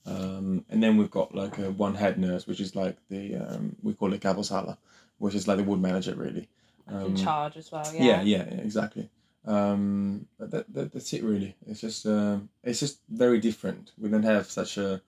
um, 0.05 0.65
and 0.69 0.83
then 0.83 0.97
we've 0.97 1.11
got 1.11 1.35
like 1.35 1.59
a 1.59 1.71
one 1.71 1.95
head 1.95 2.19
nurse, 2.19 2.47
which 2.47 2.61
is 2.61 2.75
like 2.77 2.97
the 3.09 3.37
um, 3.37 3.77
we 3.83 3.95
call 3.95 4.13
it 4.13 4.21
caposala, 4.21 4.77
which 5.19 5.35
is 5.35 5.47
like 5.49 5.57
the 5.59 5.65
ward 5.65 5.81
manager 5.81 6.15
really. 6.15 6.49
in 6.89 6.95
Um, 6.97 7.17
charge 7.17 7.57
as 7.57 7.71
well. 7.73 7.89
yeah, 7.95 8.23
Yeah. 8.23 8.23
yeah, 8.23 8.45
yeah, 8.51 8.61
exactly. 8.63 9.09
Um, 9.47 10.27
but 10.39 10.51
that, 10.51 10.73
that 10.75 10.93
that's 10.93 11.13
it 11.13 11.23
really. 11.23 11.57
It's 11.67 11.81
just 11.81 12.07
um, 12.07 12.49
it's 12.65 12.81
just 12.81 13.01
very 13.09 13.39
different. 13.39 13.93
We 13.99 14.09
don't 14.09 14.23
have 14.25 14.51
such 14.51 14.77
a 14.77 15.01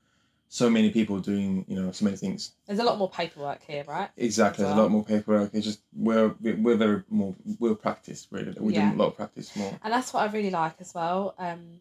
so 0.51 0.71
many 0.71 0.91
people 0.91 1.19
doing 1.19 1.65
you 1.69 1.77
know 1.81 1.91
so 1.93 2.05
many 2.05 2.17
things. 2.17 2.53
There's 2.67 2.79
a 2.79 2.85
lot 2.85 2.99
more 2.99 3.11
paperwork 3.11 3.63
here, 3.67 3.85
right? 3.87 4.11
Exactly, 4.17 4.65
As 4.65 4.69
there's 4.71 4.79
a 4.79 4.83
lot 4.83 4.91
more 4.91 5.05
paperwork. 5.05 5.51
It's 5.55 5.67
just 5.67 5.81
we're 5.95 6.35
we're 6.41 6.77
very 6.77 7.03
more 7.11 7.35
we're 7.59 7.75
practiced 7.75 8.29
really. 8.31 8.55
We 8.59 8.73
Yeah. 8.75 8.91
do 8.91 8.97
a 8.97 8.99
lot 8.99 9.09
of 9.09 9.17
practice 9.17 9.55
more. 9.57 9.79
And 9.83 9.93
that's 9.93 10.13
what 10.15 10.29
I 10.29 10.33
really 10.33 10.51
like 10.51 10.77
as 10.81 10.95
well. 10.95 11.35
Um, 11.39 11.81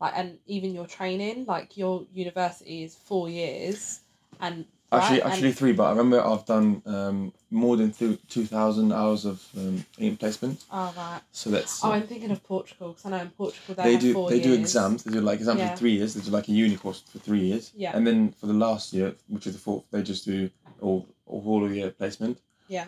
like 0.00 0.12
and 0.16 0.38
even 0.46 0.74
your 0.74 0.86
training, 0.86 1.46
like 1.46 1.76
your 1.76 2.06
university 2.12 2.82
is 2.84 2.94
four 2.94 3.28
years, 3.30 4.00
and 4.40 4.66
Actually, 5.02 5.20
right? 5.20 5.32
actually 5.32 5.52
three. 5.52 5.72
But 5.72 5.84
I 5.84 5.90
remember 5.90 6.24
I've 6.24 6.44
done 6.46 6.82
um, 6.86 7.32
more 7.50 7.76
than 7.76 7.92
th- 7.92 8.18
two 8.28 8.44
thousand 8.46 8.92
hours 8.92 9.24
of 9.24 9.42
um, 9.56 9.84
in 9.98 10.16
placement. 10.16 10.64
Oh 10.70 10.92
right. 10.96 11.20
So 11.32 11.50
that's 11.50 11.84
Oh, 11.84 11.92
I'm 11.92 12.06
thinking 12.06 12.30
of 12.30 12.42
Portugal 12.42 12.88
because 12.92 13.06
I 13.06 13.10
know 13.10 13.22
in 13.22 13.30
Portugal 13.30 13.74
they, 13.76 13.94
they 13.94 13.96
do 13.98 14.28
they 14.28 14.40
do 14.40 14.52
exams. 14.54 15.04
They 15.04 15.12
do 15.12 15.20
like 15.20 15.38
exams 15.38 15.58
Yeah. 15.60 15.70
for 15.70 15.76
three 15.78 15.92
years. 15.92 16.14
They 16.14 16.20
do 16.22 16.30
like 16.30 16.48
a 16.48 16.52
uni 16.52 16.76
course 16.76 17.02
for 17.12 17.18
three 17.18 17.40
years. 17.40 17.72
Yeah. 17.76 17.96
And 17.96 18.06
then 18.06 18.32
for 18.32 18.46
the 18.46 18.54
last 18.54 18.92
year, 18.92 19.14
which 19.28 19.46
is 19.46 19.54
the 19.54 19.60
fourth, 19.60 19.84
they 19.90 20.02
just 20.02 20.24
do 20.24 20.50
all 20.80 21.06
all 21.26 21.40
whole 21.42 21.70
year 21.72 21.90
placement. 21.90 22.38
Yeah. 22.68 22.86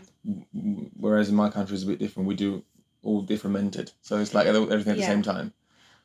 Whereas 0.99 1.29
in 1.29 1.35
my 1.35 1.51
country 1.51 1.75
it's 1.75 1.85
a 1.85 1.87
bit 1.87 1.99
different. 1.99 2.29
We 2.29 2.35
do 2.35 2.63
all 3.03 3.23
differentiated. 3.23 3.93
So 4.03 4.19
it's 4.19 4.35
like 4.35 4.47
everything 4.47 4.77
at 4.93 4.97
the 4.97 5.03
Yeah. 5.03 5.07
same 5.09 5.23
time. 5.23 5.53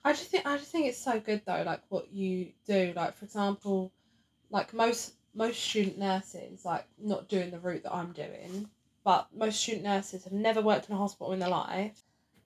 I 0.03 0.13
just 0.13 0.31
think 0.31 0.45
I 0.45 0.57
just 0.57 0.71
think 0.71 0.87
it's 0.87 0.97
so 1.03 1.19
good 1.19 1.41
though, 1.45 1.63
like 1.65 1.81
what 1.89 2.11
you 2.11 2.53
do. 2.65 2.93
Like 2.95 3.15
for 3.15 3.25
example, 3.25 3.91
like 4.49 4.73
most 4.73 5.13
most 5.33 5.59
student 5.61 5.97
nurses, 5.97 6.65
like 6.65 6.85
not 7.01 7.27
doing 7.29 7.51
the 7.51 7.59
route 7.59 7.83
that 7.83 7.93
I'm 7.93 8.11
doing, 8.11 8.69
but 9.03 9.27
most 9.35 9.59
student 9.61 9.83
nurses 9.85 10.23
have 10.25 10.33
never 10.33 10.61
worked 10.61 10.89
in 10.89 10.95
a 10.95 10.97
hospital 10.97 11.33
in 11.33 11.39
their 11.39 11.49
life. 11.49 12.01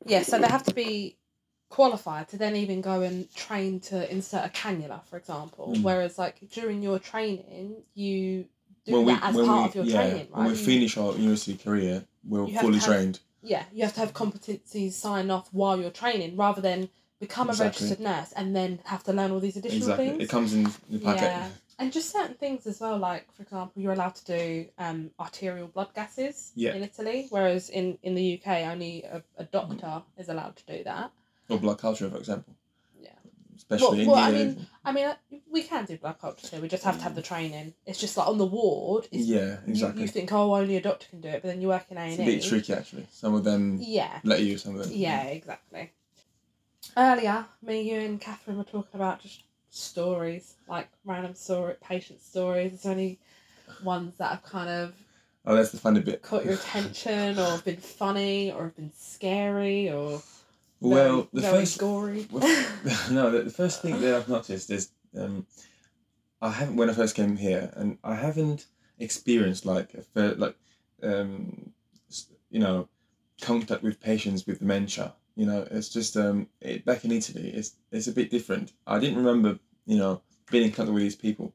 Yeah, 0.05 0.21
so 0.23 0.37
they 0.39 0.47
have 0.47 0.63
to 0.63 0.73
be 0.73 1.17
qualified 1.69 2.27
to 2.29 2.37
then 2.37 2.55
even 2.55 2.81
go 2.81 3.01
and 3.01 3.33
train 3.35 3.79
to 3.81 4.09
insert 4.11 4.45
a 4.45 4.49
cannula, 4.49 5.03
for 5.05 5.17
example. 5.17 5.73
Mm. 5.75 5.81
Whereas 5.83 6.17
like 6.17 6.37
during 6.51 6.81
your 6.83 6.99
training, 6.99 7.77
you 7.95 8.45
do 8.85 8.93
when 8.93 9.05
we 9.05 9.13
that 9.13 9.23
as 9.23 9.35
when 9.35 9.45
part 9.47 9.61
we 9.75 9.81
of 9.81 9.87
your 9.87 9.95
yeah 9.95 10.09
training, 10.09 10.27
right? 10.31 10.39
when 10.43 10.47
we 10.49 10.55
finish 10.55 10.97
our 10.97 11.13
university 11.13 11.57
career, 11.57 12.05
we're 12.27 12.47
fully 12.59 12.77
have- 12.77 12.85
trained. 12.85 13.19
yeah, 13.41 13.63
you 13.73 13.83
have 13.83 13.93
to 13.95 13.99
have 13.99 14.13
competencies 14.13 14.93
signed 14.93 15.31
off 15.31 15.49
while 15.51 15.79
you're 15.79 15.89
training, 15.89 16.37
rather 16.37 16.61
than 16.61 16.89
become 17.19 17.49
Exactly. 17.49 17.65
a 17.65 17.69
registered 17.89 17.99
nurse 18.03 18.31
and 18.35 18.55
then 18.55 18.79
have 18.85 19.03
to 19.03 19.13
learn 19.13 19.31
all 19.31 19.39
these 19.39 19.57
additional 19.57 19.77
Exactly. 19.83 20.09
things. 20.09 20.23
It 20.23 20.29
comes 20.29 20.53
in 20.53 20.63
the 20.89 20.99
packet. 20.99 21.21
Yeah. 21.23 21.49
And 21.77 21.91
just 21.91 22.11
certain 22.11 22.35
things 22.35 22.65
as 22.67 22.79
well, 22.79 22.97
like 22.97 23.31
for 23.33 23.43
example, 23.43 23.81
you're 23.81 23.93
allowed 23.93 24.15
to 24.15 24.25
do 24.25 24.65
um, 24.77 25.11
arterial 25.19 25.67
blood 25.67 25.89
gases 25.93 26.51
Yeah. 26.55 26.73
in 26.73 26.83
Italy, 26.83 27.27
whereas 27.29 27.69
in, 27.69 27.97
in 28.03 28.15
the 28.15 28.39
UK 28.41 28.67
only 28.71 29.03
a, 29.03 29.23
a 29.37 29.43
doctor 29.45 30.03
is 30.17 30.29
allowed 30.29 30.55
to 30.57 30.65
do 30.77 30.83
that. 30.83 31.11
Or 31.49 31.57
blood 31.57 31.77
culture, 31.79 32.09
for 32.09 32.17
example. 32.17 32.55
Yeah. 32.99 33.09
Especially 33.55 34.05
well, 34.07 34.15
I 34.15 34.29
in 34.29 34.35
here. 34.35 34.45
mean- 34.47 34.67
I 34.85 34.91
mean, 34.91 35.05
uh, 35.05 35.15
we 35.51 35.63
can 35.63 35.85
do 35.85 35.97
blood 35.97 36.19
culture 36.19 36.47
too. 36.47 36.61
We 36.61 36.67
just 36.67 36.83
have 36.83 36.97
to 36.97 37.03
have 37.03 37.15
the 37.15 37.21
training. 37.21 37.73
It's 37.85 37.99
just 37.99 38.15
like 38.17 38.27
on 38.27 38.37
the 38.37 38.45
ward. 38.45 39.07
Yeah, 39.11 39.57
exactly. 39.67 40.03
You, 40.03 40.07
think, 40.07 40.31
oh, 40.31 40.53
only 40.55 40.77
a 40.77 40.81
doctor 40.81 41.07
can 41.09 41.21
do 41.21 41.29
it, 41.29 41.41
but 41.41 41.47
then 41.49 41.61
you 41.61 41.69
work 41.69 41.85
in 41.89 41.97
A 41.97 42.01
and 42.01 42.11
E. 42.11 42.13
it's 42.13 42.21
a 42.21 42.25
bit 42.25 42.43
tricky 42.65 42.73
actually. 42.73 43.07
Some 43.11 43.33
of 43.35 43.43
them 43.43 43.79
Yeah. 43.81 44.19
let 44.23 44.41
you, 44.43 44.57
some 44.57 44.75
of 44.75 44.83
them. 44.87 44.91
Yeah, 44.95 45.23
exactly. 45.23 45.91
Earlier, 46.97 47.45
me, 47.61 47.81
you, 47.81 47.99
and 47.99 48.21
Catherine 48.21 48.57
were 48.57 48.63
talking 48.63 48.95
about 48.95 49.21
just 49.21 49.43
stories, 49.69 50.55
like 50.67 50.89
random 51.03 51.35
story, 51.35 51.75
patient 51.81 52.21
stories. 52.21 52.73
Is 52.73 52.83
there 52.83 52.93
any 52.93 53.19
ones 53.83 54.15
that 54.17 54.31
have 54.31 54.43
kind 54.43 54.69
of 54.69 54.93
Oh, 55.45 55.55
that's 55.55 55.71
the 55.71 55.77
funny 55.77 55.99
bit. 55.99 56.21
caught 56.23 56.43
your 56.45 56.53
attention, 56.55 57.37
or 57.37 57.57
been 57.59 57.77
funny, 57.77 58.51
or 58.51 58.63
have 58.63 58.75
been 58.75 58.91
scary, 58.95 59.91
or 59.91 60.21
Well, 60.79 61.11
very, 61.11 61.27
the 61.33 61.41
very 61.41 61.59
first 61.59 61.79
gory? 61.79 62.27
no, 63.11 63.29
the, 63.31 63.43
the 63.43 63.51
first 63.51 63.81
thing 63.81 63.99
that 64.01 64.15
I've 64.15 64.29
noticed 64.29 64.69
is 64.71 64.89
um, 65.17 65.45
I 66.41 66.51
haven't 66.51 66.75
when 66.77 66.89
I 66.89 66.93
first 66.93 67.15
came 67.15 67.35
here, 67.37 67.71
and 67.75 67.97
I 68.03 68.15
haven't 68.15 68.67
experienced 68.99 69.65
like 69.65 69.93
a 69.93 70.21
like 70.37 70.55
um, 71.03 71.71
you 72.49 72.59
know 72.59 72.87
contact 73.41 73.83
with 73.83 73.99
patients 73.99 74.47
with 74.47 74.59
dementia. 74.59 75.13
You 75.35 75.45
know, 75.45 75.67
it's 75.69 75.89
just 75.89 76.15
um, 76.15 76.47
it, 76.61 76.85
back 76.85 77.03
in 77.05 77.11
Italy, 77.11 77.49
it's 77.49 77.75
it's 77.91 78.07
a 78.07 78.11
bit 78.11 78.29
different. 78.29 78.71
I 78.87 78.99
didn't 78.99 79.17
remember 79.17 79.59
you 79.85 79.97
know 79.97 80.21
being 80.49 80.65
in 80.65 80.71
contact 80.71 80.93
with 80.93 81.03
these 81.03 81.15
people, 81.15 81.53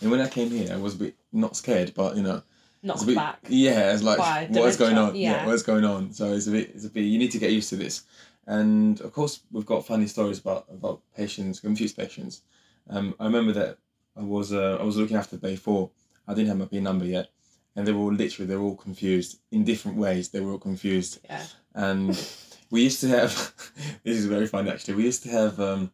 and 0.00 0.10
when 0.10 0.20
I 0.20 0.28
came 0.28 0.50
here, 0.50 0.72
I 0.72 0.76
was 0.76 0.94
a 0.94 0.98
bit 0.98 1.16
not 1.32 1.56
scared, 1.56 1.92
but 1.94 2.16
you 2.16 2.22
know. 2.22 2.42
Knocked 2.80 3.06
bit, 3.06 3.16
back. 3.16 3.40
Yeah, 3.48 3.92
it's 3.92 4.04
like 4.04 4.18
what's 4.50 4.76
going 4.76 4.96
on? 4.96 5.16
Yeah. 5.16 5.32
yeah. 5.32 5.46
what's 5.46 5.64
going 5.64 5.84
on? 5.84 6.12
So 6.12 6.32
it's 6.32 6.46
a 6.46 6.52
bit, 6.52 6.70
it's 6.76 6.84
a 6.84 6.90
bit. 6.90 7.00
You 7.00 7.18
need 7.18 7.32
to 7.32 7.38
get 7.38 7.50
used 7.50 7.70
to 7.70 7.76
this, 7.76 8.04
and 8.46 9.00
of 9.00 9.12
course 9.12 9.40
we've 9.50 9.66
got 9.66 9.84
funny 9.84 10.06
stories 10.06 10.38
about 10.38 10.66
about 10.70 11.00
patients, 11.16 11.58
confused 11.58 11.96
patients. 11.96 12.42
Um, 12.88 13.16
I 13.18 13.24
remember 13.24 13.52
that 13.52 13.78
I 14.16 14.22
was 14.22 14.52
uh, 14.52 14.78
I 14.80 14.84
was 14.84 14.96
looking 14.96 15.16
after 15.16 15.36
day 15.36 15.56
four. 15.56 15.90
I 16.26 16.34
didn't 16.34 16.48
have 16.48 16.58
my 16.58 16.66
PIN 16.66 16.84
number 16.84 17.04
yet, 17.04 17.30
and 17.74 17.86
they 17.86 17.92
were 17.92 18.00
all 18.00 18.12
literally 18.12 18.46
they 18.46 18.56
were 18.56 18.64
all 18.64 18.76
confused 18.76 19.40
in 19.50 19.64
different 19.64 19.98
ways. 19.98 20.28
They 20.28 20.40
were 20.40 20.52
all 20.52 20.58
confused, 20.58 21.18
Yeah. 21.24 21.44
and 21.74 22.14
we 22.70 22.82
used 22.82 23.00
to 23.00 23.08
have. 23.08 23.32
this 24.04 24.16
is 24.16 24.26
very 24.26 24.46
funny 24.46 24.70
actually. 24.70 24.94
We 24.94 25.04
used 25.04 25.22
to 25.24 25.30
have 25.30 25.60
um, 25.60 25.92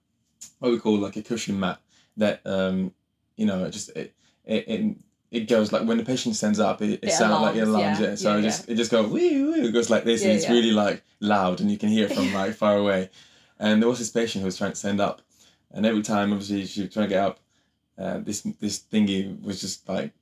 what 0.59 0.71
we 0.73 0.79
call 0.79 0.99
like 0.99 1.17
a 1.17 1.23
cushion 1.23 1.59
mat 1.59 1.81
that 2.17 2.41
um, 2.45 2.93
you 3.37 3.47
know, 3.47 3.69
just 3.71 3.91
it, 3.91 4.15
it, 4.45 4.69
it 4.69 4.97
it 5.31 5.49
goes 5.49 5.73
like 5.73 5.83
when 5.87 5.99
the 5.99 6.05
patient 6.05 6.37
stands 6.37 6.61
up, 6.61 6.81
it, 6.81 6.91
it, 6.91 7.01
It 7.03 7.11
sounds 7.13 7.43
like 7.43 7.57
it 7.57 7.67
alarms, 7.67 7.99
yeah. 7.99 8.11
Yeah, 8.11 8.15
so 8.15 8.33
Yeah, 8.35 8.39
it 8.39 8.43
just 8.43 8.69
it 8.69 8.75
just 8.77 8.91
goes 8.91 9.11
wee 9.11 9.43
wee. 9.43 9.67
It 9.69 9.73
goes 9.73 9.91
like 9.91 10.05
this, 10.05 10.23
Yeah, 10.23 10.29
and 10.29 10.37
it's 10.37 10.47
yeah. 10.47 10.53
really 10.53 10.71
like 10.71 11.03
loud, 11.21 11.61
and 11.61 11.71
you 11.71 11.79
can 11.79 11.89
hear 11.89 12.07
it 12.07 12.15
from 12.15 12.33
like 12.41 12.55
far 12.55 12.77
away. 12.77 13.11
And 13.59 13.83
there 13.83 13.89
was 13.89 13.99
this 13.99 14.11
patient 14.11 14.43
who 14.43 14.47
was 14.47 14.57
trying 14.57 14.73
to 14.73 14.77
stand 14.77 15.01
up, 15.01 15.23
and 15.73 15.85
every 15.87 16.03
time, 16.03 16.33
obviously, 16.33 16.67
she 16.67 16.83
was 16.83 16.93
trying 16.93 17.07
to 17.07 17.15
get 17.15 17.25
up. 17.25 17.41
Uh, 17.97 18.19
this 18.19 18.43
this 18.61 18.81
thingy 18.81 19.41
was 19.43 19.61
just 19.61 19.89
like 19.89 20.13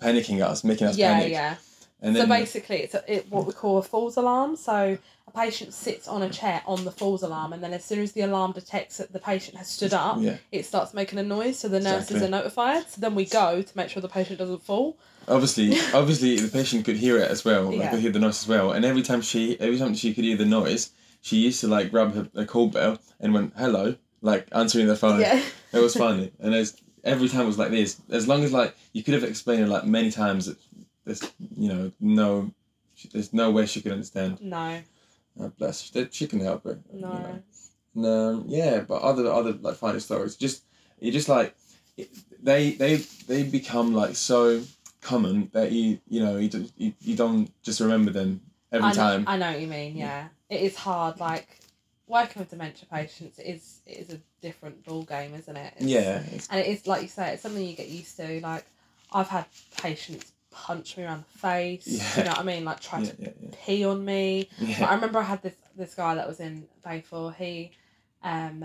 panicking 0.00 0.40
us, 0.42 0.64
making 0.64 0.86
us 0.86 0.96
yeah, 0.96 1.14
panic. 1.14 1.32
yeah. 1.32 1.56
And 2.02 2.14
so 2.16 2.20
then 2.22 2.28
basically, 2.28 2.78
it's 2.78 2.94
a, 2.94 3.02
it, 3.12 3.30
what 3.30 3.46
we 3.46 3.52
call 3.52 3.78
a 3.78 3.82
falls 3.82 4.16
alarm. 4.16 4.56
So 4.56 4.98
a 5.28 5.30
patient 5.30 5.72
sits 5.72 6.08
on 6.08 6.20
a 6.22 6.28
chair 6.28 6.62
on 6.66 6.84
the 6.84 6.90
falls 6.90 7.22
alarm, 7.22 7.52
and 7.52 7.62
then 7.62 7.72
as 7.72 7.84
soon 7.84 8.00
as 8.00 8.12
the 8.12 8.22
alarm 8.22 8.52
detects 8.52 8.96
that 8.98 9.12
the 9.12 9.20
patient 9.20 9.56
has 9.56 9.68
stood 9.68 9.94
up, 9.94 10.16
yeah, 10.20 10.36
it 10.50 10.66
starts 10.66 10.92
making 10.92 11.18
a 11.20 11.22
noise. 11.22 11.58
So 11.60 11.68
the 11.68 11.78
nurses 11.80 12.10
Exactly. 12.10 12.26
are 12.26 12.30
notified. 12.30 12.88
So 12.90 13.00
then 13.00 13.14
we 13.14 13.24
go 13.24 13.62
to 13.62 13.76
make 13.76 13.88
sure 13.88 14.02
the 14.02 14.08
patient 14.08 14.38
doesn't 14.40 14.62
fall. 14.64 14.98
obviously, 15.28 15.78
obviously, 15.94 16.36
the 16.38 16.50
patient 16.50 16.84
could 16.84 16.96
hear 16.96 17.16
it 17.18 17.30
as 17.30 17.44
well. 17.44 17.64
Like, 17.66 17.78
Yeah. 17.78 17.90
could 17.90 18.00
hear 18.00 18.10
the 18.12 18.18
noise 18.18 18.42
as 18.42 18.48
well. 18.48 18.72
And 18.72 18.84
every 18.84 19.02
time 19.02 19.22
she, 19.22 19.58
every 19.60 19.78
time 19.78 19.94
she 19.94 20.12
could 20.12 20.24
hear 20.24 20.36
the 20.36 20.44
noise, 20.44 20.90
she 21.20 21.36
used 21.36 21.60
to 21.60 21.68
like 21.68 21.92
grab 21.92 22.14
her, 22.14 22.28
her 22.34 22.44
call 22.44 22.66
bell 22.66 22.98
and 23.20 23.32
went 23.32 23.52
hello, 23.56 23.94
like 24.22 24.48
answering 24.50 24.88
the 24.88 24.96
phone. 24.96 25.20
Yeah. 25.20 25.40
It 25.72 25.78
was 25.78 25.94
funny, 25.94 26.32
and 26.40 26.52
it's 26.52 26.74
every 27.04 27.28
time 27.28 27.42
it 27.42 27.46
was 27.46 27.58
like 27.58 27.70
this. 27.70 28.00
As 28.10 28.26
long 28.26 28.42
as 28.42 28.52
like 28.52 28.74
you 28.92 29.04
could 29.04 29.14
have 29.14 29.22
explained 29.24 29.62
it 29.62 29.68
like 29.68 29.84
many 29.86 30.10
times, 30.10 30.52
there's 31.04 31.22
you 31.56 31.68
know 31.68 31.92
no, 32.00 32.52
there's 33.12 33.32
no 33.32 33.50
way 33.50 33.66
she 33.66 33.80
could 33.80 33.92
understand. 33.92 34.40
No. 34.40 34.80
Uh, 35.40 35.48
bless, 35.58 35.80
she, 35.80 36.08
she 36.10 36.26
can 36.26 36.40
help 36.40 36.64
her. 36.64 36.78
you 36.92 37.00
No. 37.00 37.08
know. 37.08 37.42
And, 37.94 38.06
um, 38.06 38.44
yeah, 38.48 38.80
but 38.80 39.02
other 39.02 39.30
other 39.30 39.52
like 39.52 39.76
funny 39.76 40.00
stories, 40.00 40.36
just 40.36 40.64
you 41.00 41.12
just 41.12 41.28
like 41.28 41.54
it, 41.96 42.10
they 42.42 42.72
they 42.72 42.96
they 43.26 43.42
become 43.42 43.92
like 43.94 44.16
so 44.16 44.62
common 45.00 45.50
that 45.52 45.72
you 45.72 45.98
you 46.08 46.22
know 46.24 46.36
you 46.38 46.48
don't 46.48 46.72
you, 46.76 46.92
you 47.00 47.16
don't 47.16 47.50
just 47.62 47.80
remember 47.80 48.10
them 48.10 48.40
every 48.70 48.86
I 48.88 48.90
know, 48.90 48.96
time. 48.96 49.24
I 49.26 49.36
know 49.36 49.50
what 49.52 49.60
you 49.60 49.66
mean. 49.66 49.96
Yeah, 49.96 50.28
it 50.48 50.60
is 50.62 50.76
hard. 50.76 51.20
Like 51.20 51.48
working 52.06 52.40
with 52.40 52.50
dementia 52.50 52.86
patients 52.90 53.38
is 53.38 53.80
is 53.86 54.10
a 54.10 54.18
different 54.40 54.84
ball 54.84 55.02
game, 55.02 55.34
isn't 55.34 55.56
it? 55.56 55.74
It's- 55.76 55.88
yeah, 55.88 56.22
it's, 56.32 56.48
and 56.48 56.60
it 56.60 56.66
is 56.66 56.86
like 56.86 57.02
you 57.02 57.08
say, 57.08 57.32
it's 57.34 57.42
something 57.42 57.62
you 57.66 57.74
get 57.76 57.88
used 57.88 58.16
to. 58.18 58.40
Like 58.40 58.64
I've 59.12 59.28
had 59.28 59.44
patients 59.76 60.31
punch 60.52 60.96
me 60.96 61.04
around 61.04 61.24
the 61.32 61.38
face. 61.38 61.86
Yeah. 61.86 62.18
You 62.18 62.24
know 62.24 62.30
what 62.30 62.38
I 62.38 62.42
mean? 62.42 62.64
Like 62.64 62.80
try 62.80 63.00
yeah, 63.00 63.10
to 63.10 63.22
yeah, 63.22 63.30
pee 63.64 63.84
on 63.84 64.04
me. 64.04 64.48
Like. 64.60 64.80
I 64.82 64.94
remember 64.94 65.18
I 65.18 65.22
had 65.22 65.42
this 65.42 65.54
this 65.76 65.94
guy 65.94 66.14
that 66.14 66.28
was 66.28 66.40
in 66.40 66.66
Bay 66.84 67.00
Four. 67.00 67.32
He, 67.32 67.72
um, 68.22 68.64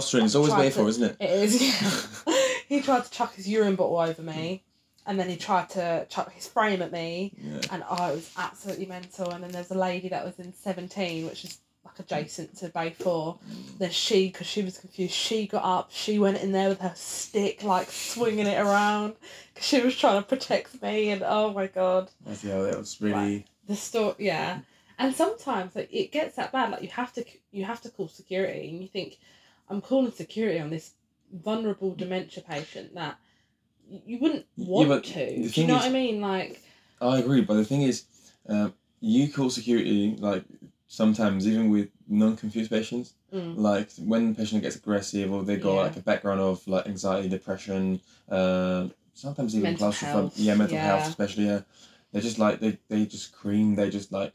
strange! 0.00 0.26
It's 0.26 0.34
always 0.34 0.54
made 0.54 0.72
to- 0.72 0.86
isn't 0.86 1.04
it? 1.04 1.16
it 1.20 1.30
is. 1.30 2.26
Yeah. 2.26 2.34
he 2.68 2.80
tried 2.82 3.04
to 3.04 3.10
chuck 3.10 3.34
his 3.34 3.48
urine 3.48 3.76
bottle 3.76 3.98
over 3.98 4.22
me, 4.22 4.64
and 5.06 5.18
then 5.18 5.28
he 5.28 5.36
tried 5.36 5.68
to 5.70 6.06
chuck 6.08 6.32
his 6.32 6.46
frame 6.46 6.82
at 6.82 6.92
me, 6.92 7.32
Yeah. 7.38 7.60
and 7.70 7.84
oh, 7.88 8.10
it 8.10 8.14
was 8.16 8.30
absolutely 8.36 8.86
mental. 8.86 9.30
And 9.30 9.44
then 9.44 9.52
there's 9.52 9.70
a 9.70 9.78
lady 9.78 10.08
that 10.08 10.24
was 10.24 10.38
in 10.38 10.52
seventeen, 10.52 11.26
which 11.26 11.44
is 11.44 11.58
like 11.84 11.98
adjacent 11.98 12.56
to 12.58 12.68
Bay 12.68 12.90
Four. 12.90 13.38
Then 13.78 13.90
she, 13.90 14.28
because 14.28 14.46
she 14.46 14.62
was 14.62 14.78
confused, 14.78 15.14
she 15.14 15.46
got 15.46 15.64
up. 15.64 15.90
She 15.90 16.18
went 16.18 16.38
in 16.38 16.52
there 16.52 16.68
with 16.68 16.80
her 16.80 16.92
stick, 16.94 17.62
like 17.62 17.90
swinging 17.90 18.46
it 18.46 18.60
around, 18.60 19.14
because 19.52 19.66
she 19.66 19.80
was 19.80 19.96
trying 19.96 20.22
to 20.22 20.28
protect 20.28 20.80
me. 20.82 21.10
And 21.10 21.22
oh 21.24 21.52
my 21.52 21.66
god, 21.66 22.10
yeah, 22.42 22.62
that 22.62 22.78
was 22.78 23.00
really. 23.00 23.46
the 23.66 23.76
story, 23.76 24.14
yeah. 24.18 24.60
And 24.98 25.14
sometimes 25.14 25.74
like 25.74 25.92
it 25.92 26.12
gets 26.12 26.36
that 26.36 26.52
bad. 26.52 26.70
Like 26.70 26.82
you 26.82 26.88
have 26.88 27.12
to, 27.14 27.24
you 27.50 27.64
have 27.64 27.80
to 27.82 27.90
call 27.90 28.08
security, 28.08 28.70
and 28.70 28.80
you 28.80 28.88
think, 28.88 29.18
I'm 29.68 29.80
calling 29.80 30.12
security 30.12 30.60
on 30.60 30.70
this 30.70 30.92
vulnerable 31.32 31.94
dementia 31.94 32.42
patient 32.42 32.94
that 32.94 33.16
you 33.88 34.18
wouldn't 34.18 34.46
want 34.56 34.88
but 34.88 35.04
to. 35.04 35.48
Do 35.48 35.60
you 35.60 35.66
know 35.66 35.76
is- 35.76 35.80
what 35.80 35.88
I 35.88 35.92
mean? 35.92 36.20
Like, 36.20 36.62
I 37.00 37.18
agree, 37.18 37.40
but 37.40 37.54
the 37.54 37.64
thing 37.64 37.82
is, 37.82 38.04
um, 38.48 38.74
you 39.00 39.30
call 39.32 39.50
security 39.50 40.16
like 40.18 40.44
sometimes 40.92 41.48
even 41.48 41.70
with 41.70 41.88
non-confused 42.06 42.70
patients. 42.70 43.14
mm, 43.32 43.54
Like 43.56 43.88
when 44.10 44.22
the 44.28 44.34
patient 44.40 44.62
gets 44.62 44.76
aggressive 44.76 45.32
or 45.32 45.42
they 45.42 45.56
got 45.56 45.74
Yeah. 45.76 45.82
like 45.86 45.96
a 45.96 46.00
background 46.10 46.40
of 46.40 46.66
like 46.68 46.86
anxiety, 46.86 47.28
depression, 47.30 48.00
uh, 48.28 48.88
sometimes 49.14 49.54
even 49.54 49.70
Mental 49.70 49.78
claustrophobia. 49.86 50.30
Yeah, 50.36 50.54
mental 50.54 50.76
yeah. 50.78 50.84
health 50.90 51.08
especially. 51.08 51.46
Yeah, 51.46 51.60
they're 52.10 52.20
just 52.30 52.38
like 52.38 52.60
they 52.60 52.72
they 52.90 53.06
just 53.06 53.24
scream. 53.32 53.74
They 53.74 53.88
just 53.88 54.12
like 54.12 54.32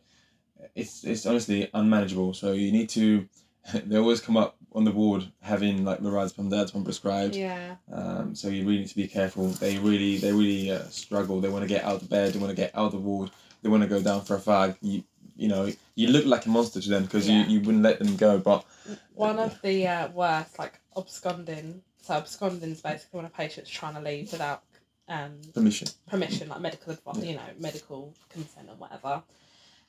it's 0.76 1.04
it's 1.04 1.26
honestly 1.28 1.70
unmanageable. 1.74 2.34
So 2.34 2.48
you 2.54 2.72
need 2.72 2.90
to. 2.90 3.28
They 3.90 3.98
always 3.98 4.22
come 4.22 4.38
up 4.44 4.56
on 4.78 4.84
the 4.86 4.94
ward 5.00 5.22
having 5.42 5.84
like 5.90 6.00
lorazepam, 6.00 6.50
diazepam 6.50 6.84
prescribed. 6.86 7.36
yeah, 7.36 7.76
Um, 7.92 8.34
so 8.34 8.48
you 8.48 8.62
really 8.66 8.80
need 8.80 8.88
to 8.96 8.96
be 8.96 9.10
careful. 9.10 9.46
They 9.64 9.78
really, 9.78 10.18
they 10.24 10.32
really 10.32 10.72
uh, 10.72 10.86
struggle. 11.04 11.42
They 11.42 11.50
want 11.50 11.64
to 11.68 11.74
get 11.76 11.84
out 11.84 11.96
of 11.96 12.02
the 12.04 12.08
bed. 12.16 12.28
They 12.32 12.40
want 12.40 12.52
to 12.56 12.62
get 12.64 12.72
out 12.74 12.86
of 12.88 12.92
the 12.94 13.04
ward. 13.10 13.30
They 13.62 13.70
want 13.70 13.84
to 13.84 13.90
go 13.96 14.02
down 14.02 14.22
for 14.24 14.36
a 14.38 14.40
fag. 14.40 14.78
You, 14.82 15.04
you 15.38 15.48
know, 15.48 15.72
you 15.96 16.08
look 16.10 16.26
like 16.26 16.46
a 16.46 16.50
monster 16.50 16.82
to 16.82 16.90
them 16.90 17.04
because 17.04 17.28
Yeah. 17.28 17.46
you, 17.46 17.54
you 17.54 17.60
wouldn't 17.62 17.84
let 17.84 18.00
them 18.00 18.16
go. 18.18 18.40
But 18.40 18.66
one 19.14 19.40
of 19.40 19.62
the 19.62 19.88
uh, 19.88 20.08
worst, 20.10 20.58
like 20.60 20.80
absconding. 20.96 21.82
So 22.02 22.16
absconding 22.16 22.72
is 22.72 22.82
basically 22.82 23.18
when 23.18 23.26
a 23.26 23.30
patient's 23.30 23.70
trying 23.70 23.96
to 23.96 24.02
leave 24.02 24.32
without 24.32 24.64
um, 25.08 25.40
permission. 25.54 25.88
permission, 26.08 26.50
like 26.50 26.62
medical 26.62 26.94
advice, 26.94 27.18
Yeah. 27.18 27.30
you 27.30 27.36
know, 27.36 27.50
medical 27.60 28.14
consent 28.30 28.70
or 28.70 28.76
whatever. 28.76 29.24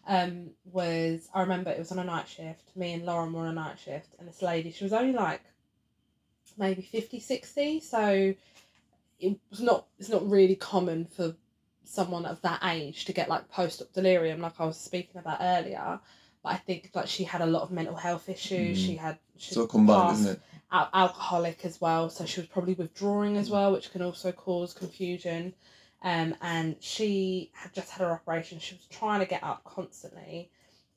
Um, 0.07 0.51
was 0.73 1.29
I 1.35 1.41
remember 1.43 1.71
it 1.71 1.79
was 1.79 1.93
on 1.93 1.99
a 1.99 2.05
night 2.05 2.29
shift. 2.29 2.75
Me 2.77 2.95
and 2.95 3.05
Lauren 3.05 3.33
were 3.33 3.41
on 3.43 3.49
a 3.49 3.53
night 3.53 3.79
shift, 3.79 4.15
and 4.19 4.29
this 4.29 4.41
lady, 4.43 4.71
she 4.71 4.85
was 4.85 4.93
only 4.93 5.13
like 5.13 5.43
maybe 6.57 6.83
50, 6.83 7.21
60, 7.21 7.81
so 7.81 8.35
it 9.21 9.39
was 9.51 9.61
not. 9.61 9.87
It's 9.99 10.09
not 10.09 10.29
really 10.29 10.57
common 10.57 11.05
for 11.07 11.35
someone 11.89 12.27
of 12.27 12.41
that 12.43 12.61
age 12.65 13.05
to 13.07 13.13
get 13.13 13.29
like 13.29 13.49
post 13.51 13.81
op 13.83 13.93
delirium, 13.93 14.41
like 14.41 14.61
I 14.61 14.65
was 14.67 14.79
speaking 14.79 15.19
about 15.19 15.39
earlier. 15.41 15.99
But 16.43 16.51
I 16.53 16.57
think 16.57 16.91
like 16.95 17.09
she 17.09 17.25
had 17.25 17.41
a 17.41 17.47
lot 17.47 17.63
of 17.63 17.71
mental 17.71 17.97
health 17.97 18.29
issues. 18.29 18.79
Mm. 18.79 18.87
She 18.87 18.97
had 18.97 19.19
she 19.37 19.57
all 19.57 19.67
combined, 19.67 20.09
passed- 20.09 20.21
isn't 20.21 20.33
it? 20.37 20.43
al- 20.71 20.91
alcoholic 20.95 21.65
as 21.65 21.81
well, 21.81 22.11
so 22.11 22.25
she 22.27 22.41
was 22.41 22.49
probably 22.49 22.75
withdrawing 22.75 23.37
as 23.37 23.51
well, 23.51 23.73
which 23.73 23.91
can 23.91 24.03
also 24.03 24.31
cause 24.33 24.73
confusion. 24.73 25.55
Um, 26.03 26.35
and 26.43 26.77
she 26.79 27.51
had 27.55 27.75
just 27.75 27.91
had 27.91 28.07
her 28.07 28.13
operation. 28.13 28.61
She 28.61 28.77
was 28.77 28.87
trying 28.89 29.21
to 29.21 29.27
get 29.27 29.43
up 29.43 29.65
constantly. 29.65 30.51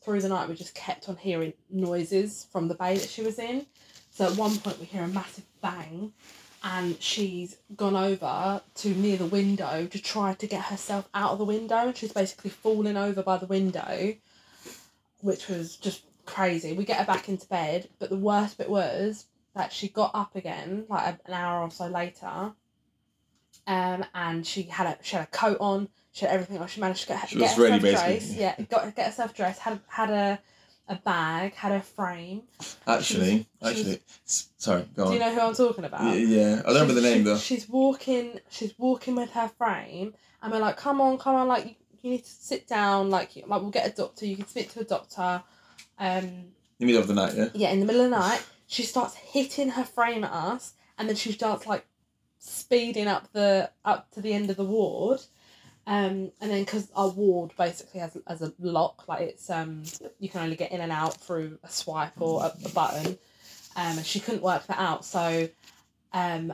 Through 0.04 0.22
the 0.22 0.30
night, 0.30 0.50
we 0.50 0.56
just 0.56 0.76
kept 0.76 1.10
on 1.10 1.16
hearing 1.16 1.54
noises 1.70 2.48
from 2.52 2.68
the 2.68 2.76
bay 2.76 2.98
that 2.98 3.10
she 3.10 3.22
was 3.24 3.40
in. 3.40 3.66
So 4.12 4.26
at 4.26 4.36
one 4.36 4.58
point, 4.58 4.80
we 4.80 4.86
hear 4.86 5.04
a 5.04 5.08
massive 5.08 5.46
bang, 5.62 6.12
and 6.64 7.02
she's 7.02 7.58
gone 7.76 7.96
over 7.96 8.62
to 8.76 8.90
near 8.90 9.18
the 9.18 9.26
window 9.26 9.88
to 9.88 10.02
try 10.02 10.34
to 10.36 10.48
get 10.48 10.66
herself 10.66 11.10
out 11.14 11.32
of 11.32 11.40
the 11.40 11.46
window, 11.46 11.88
and 11.88 11.98
she's 11.98 12.14
basically 12.14 12.52
falling 12.52 12.98
over 12.98 13.24
by 13.24 13.38
the 13.38 13.48
window, 13.48 14.16
which 15.22 15.48
was 15.48 15.76
just 15.76 16.04
crazy. 16.26 16.74
We 16.74 16.86
get 16.86 17.00
her 17.00 17.06
back 17.06 17.30
into 17.30 17.48
bed, 17.48 17.90
but 18.00 18.10
the 18.10 18.18
worst 18.18 18.58
bit 18.58 18.70
was 18.70 19.26
that 19.56 19.74
she 19.74 19.88
got 19.90 20.12
up 20.14 20.36
again 20.36 20.86
like 20.88 21.18
an 21.26 21.34
hour 21.34 21.62
or 21.62 21.72
so 21.72 21.88
later, 21.88 22.54
um, 23.68 24.06
and 24.14 24.46
she 24.46 24.64
had 24.64 24.88
a 24.88 24.98
she 25.04 25.16
had 25.16 25.28
a 25.28 25.32
coat 25.32 25.58
on, 25.60 25.90
she 26.12 26.26
had 26.26 26.34
everything 26.34 26.60
on. 26.60 26.68
She 26.68 26.82
managed 26.82 27.02
to 27.04 27.08
get, 27.08 27.30
She 27.30 27.38
get 27.38 27.58
herself 27.58 27.82
dressed. 27.82 28.34
Yeah, 28.34 28.56
got 28.70 28.96
get 28.96 29.08
herself 29.08 29.34
dressed. 29.34 29.60
Had 29.60 29.80
had 29.88 30.10
a 30.10 30.40
a 30.92 30.96
bag, 30.96 31.54
had 31.56 31.72
a 31.72 31.82
frame. 31.82 32.44
Actually, 32.86 33.32
she 33.32 33.48
was- 33.62 33.70
actually, 33.72 34.00
s- 34.26 34.50
sorry, 34.58 34.86
go 34.96 35.08
Do 35.08 35.14
you 35.14 35.20
know 35.20 35.34
who 35.34 35.40
I'm 35.42 35.56
talking 35.56 35.86
about? 35.86 36.04
yeah, 36.04 36.14
yeah, 36.14 36.54
I 36.66 36.74
don't 36.74 36.82
remember 36.82 36.94
the 36.96 37.02
name 37.02 37.24
she's- 37.24 37.26
though. 37.26 37.38
She's 37.38 37.70
walking. 37.70 38.40
She's 38.50 38.74
walking 38.78 39.16
with 39.16 39.32
her 39.32 39.48
frame, 39.58 40.14
and 40.42 40.52
we're 40.52 40.60
like, 40.60 40.78
"Come 40.78 41.00
on, 41.02 41.18
come 41.18 41.36
on! 41.36 41.48
Like 41.48 41.66
you, 41.66 41.76
you 42.02 42.10
need 42.12 42.26
to 42.26 42.30
sit 42.32 42.68
down. 42.68 43.10
Like, 43.10 43.36
you- 43.36 43.46
like 43.48 43.62
we'll 43.62 43.72
get 43.72 43.88
a 43.92 43.96
doctor. 43.96 44.26
You 44.26 44.36
can 44.38 44.48
speak 44.48 44.72
to 44.74 44.82
a 44.82 44.84
doctor." 44.84 45.44
Um, 45.98 46.24
In 46.26 46.54
the 46.80 46.86
middle 46.88 47.02
of 47.02 47.08
the 47.08 47.14
night, 47.14 47.34
yeah. 47.36 47.50
yeah, 47.54 47.70
in 47.72 47.80
the 47.80 47.86
middle 47.86 48.02
of 48.04 48.10
the 48.12 48.18
night, 48.18 48.42
she 48.68 48.84
starts 48.84 49.16
hitting 49.16 49.70
her 49.70 49.84
frame 49.84 50.24
at 50.24 50.32
us, 50.32 50.74
and 50.98 51.08
then 51.08 51.16
she 51.16 51.32
starts 51.32 51.66
like 51.68 51.86
speeding 52.40 53.08
up 53.08 53.32
the 53.34 53.70
up 53.86 54.10
to 54.12 54.22
the 54.22 54.34
end 54.34 54.50
of 54.50 54.58
the 54.58 54.66
ward. 54.66 55.22
Um, 55.92 56.32
and 56.40 56.50
then 56.50 56.64
because 56.64 56.90
our 56.96 57.10
ward 57.10 57.52
basically 57.58 58.00
has 58.00 58.18
as 58.26 58.42
a 58.42 58.54
lock, 58.62 59.10
like 59.10 59.24
it's 59.24 59.50
um 59.50 59.84
you 60.20 60.30
can 60.30 60.40
only 60.40 60.56
get 60.56 60.72
in 60.72 60.80
and 60.80 60.90
out 60.90 61.20
through 61.20 61.60
a 61.66 61.70
swipe 61.70 62.14
or 62.22 62.46
a, 62.46 62.54
a 62.64 62.70
button, 62.70 63.08
um, 63.76 63.98
and 63.98 64.06
she 64.06 64.22
couldn't 64.22 64.42
work 64.42 64.66
that 64.68 64.80
out. 64.80 65.04
So, 65.04 65.50
um, 66.14 66.54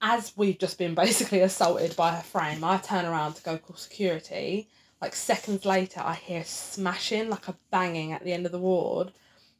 as 0.00 0.32
we've 0.36 0.58
just 0.58 0.76
been 0.76 0.94
basically 1.06 1.38
assaulted 1.38 1.94
by 1.94 2.16
her 2.16 2.22
frame, 2.22 2.64
I 2.64 2.78
turn 2.78 3.04
around 3.04 3.34
to 3.34 3.44
go 3.44 3.58
call 3.58 3.76
security. 3.76 4.68
Like 5.00 5.14
seconds 5.14 5.64
later, 5.64 6.00
I 6.04 6.14
hear 6.14 6.42
smashing, 6.42 7.30
like 7.30 7.46
a 7.46 7.54
banging 7.70 8.10
at 8.10 8.24
the 8.24 8.32
end 8.32 8.44
of 8.46 8.50
the 8.50 8.58
ward. 8.58 9.12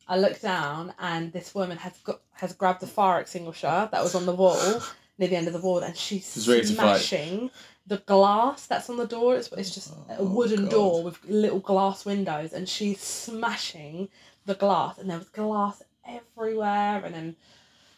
I 0.08 0.18
look 0.18 0.40
down 0.40 0.92
and 0.98 1.32
this 1.32 1.54
woman 1.54 1.78
has 1.78 1.96
got 1.98 2.20
has 2.32 2.52
grabbed 2.52 2.80
the 2.80 2.88
fire 2.88 3.20
extinguisher 3.20 3.88
that 3.92 4.02
was 4.02 4.16
on 4.16 4.26
the 4.26 4.34
wall 4.34 4.82
near 5.18 5.28
the 5.28 5.36
end 5.36 5.46
of 5.46 5.52
the 5.52 5.60
ward, 5.60 5.84
and 5.84 5.96
she's 5.96 6.44
She's 6.44 6.74
smashing 6.74 7.50
the 7.86 7.98
glass 7.98 8.66
that's 8.66 8.88
on 8.88 8.96
the 8.96 9.06
door. 9.06 9.36
It's, 9.36 9.50
it's 9.52 9.74
just 9.74 9.92
a 10.08 10.16
Oh, 10.20 10.24
wooden 10.24 10.64
God. 10.64 10.70
door 10.70 11.04
with 11.04 11.24
little 11.24 11.58
glass 11.60 12.04
windows, 12.04 12.52
and 12.52 12.68
she's 12.68 13.00
smashing 13.00 14.08
the 14.46 14.54
glass, 14.54 14.98
and 14.98 15.10
there 15.10 15.18
was 15.18 15.28
glass 15.28 15.82
everywhere, 16.06 17.02
and 17.04 17.14
then 17.14 17.36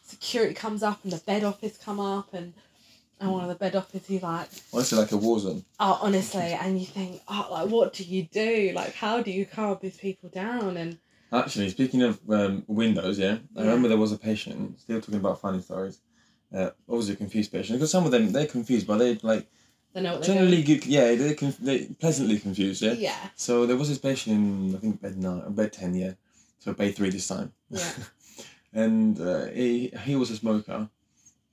security 0.02 0.54
comes 0.54 0.82
up, 0.82 1.02
and 1.04 1.12
the 1.12 1.18
bed 1.18 1.44
office 1.44 1.76
come 1.76 2.00
up, 2.00 2.32
and 2.34 2.54
and 3.20 3.30
one 3.32 3.42
of 3.42 3.48
the 3.48 3.54
bed 3.54 3.76
office, 3.76 4.06
he's 4.06 4.22
like, 4.22 4.48
Honestly, 4.72 4.98
like 4.98 5.12
a 5.12 5.16
war 5.16 5.38
zone. 5.38 5.64
oh, 5.78 5.98
honestly, 6.02 6.40
and 6.60 6.78
you 6.80 6.84
think, 6.84 7.22
oh, 7.28 7.48
like, 7.50 7.68
what 7.70 7.92
do 7.92 8.02
you 8.02 8.24
do? 8.24 8.72
Like, 8.74 8.92
how 8.94 9.22
do 9.22 9.30
you 9.30 9.46
calm 9.46 9.78
these 9.80 9.96
people 9.96 10.28
down? 10.28 10.76
And 10.76 10.98
Actually, 11.32 11.70
speaking 11.70 12.02
of 12.02 12.20
um, 12.28 12.64
windows, 12.66 13.18
yeah, 13.18 13.38
I 13.56 13.60
Yeah. 13.60 13.66
remember 13.66 13.88
there 13.88 13.96
was 13.98 14.12
a 14.12 14.18
patient 14.18 14.80
still 14.80 15.00
talking 15.00 15.14
about 15.20 15.40
funny 15.40 15.60
stories. 15.62 16.00
Uh, 16.54 16.70
obviously, 16.88 17.14
a 17.14 17.16
confused 17.16 17.52
patient 17.52 17.78
because 17.78 17.90
some 17.90 18.04
of 18.04 18.10
them 18.10 18.32
they're 18.32 18.46
confused, 18.46 18.86
but 18.86 18.98
they 18.98 19.14
like 19.22 19.46
they 19.94 20.00
know 20.02 20.12
what 20.14 20.22
they're 20.24 20.34
generally 20.34 20.62
good. 20.62 20.84
Yeah, 20.84 21.14
they're, 21.14 21.34
conf- 21.34 21.58
they 21.58 21.86
pleasantly 21.86 22.38
confused. 22.38 22.82
Yeah. 22.82 22.92
Yeah, 22.92 23.16
So 23.36 23.64
there 23.64 23.76
was 23.76 23.88
this 23.88 23.98
patient 23.98 24.36
in 24.36 24.74
I 24.76 24.78
think 24.78 25.00
bed 25.00 25.16
nine, 25.16 25.52
bed 25.54 25.72
ten, 25.72 25.94
yeah. 25.94 26.12
So 26.58 26.72
bed 26.74 26.94
three 26.96 27.10
this 27.10 27.28
time. 27.28 27.52
yeah. 27.70 27.90
and 28.74 29.18
uh, 29.20 29.46
he 29.46 29.92
he 30.04 30.16
was 30.16 30.30
a 30.30 30.36
smoker, 30.36 30.88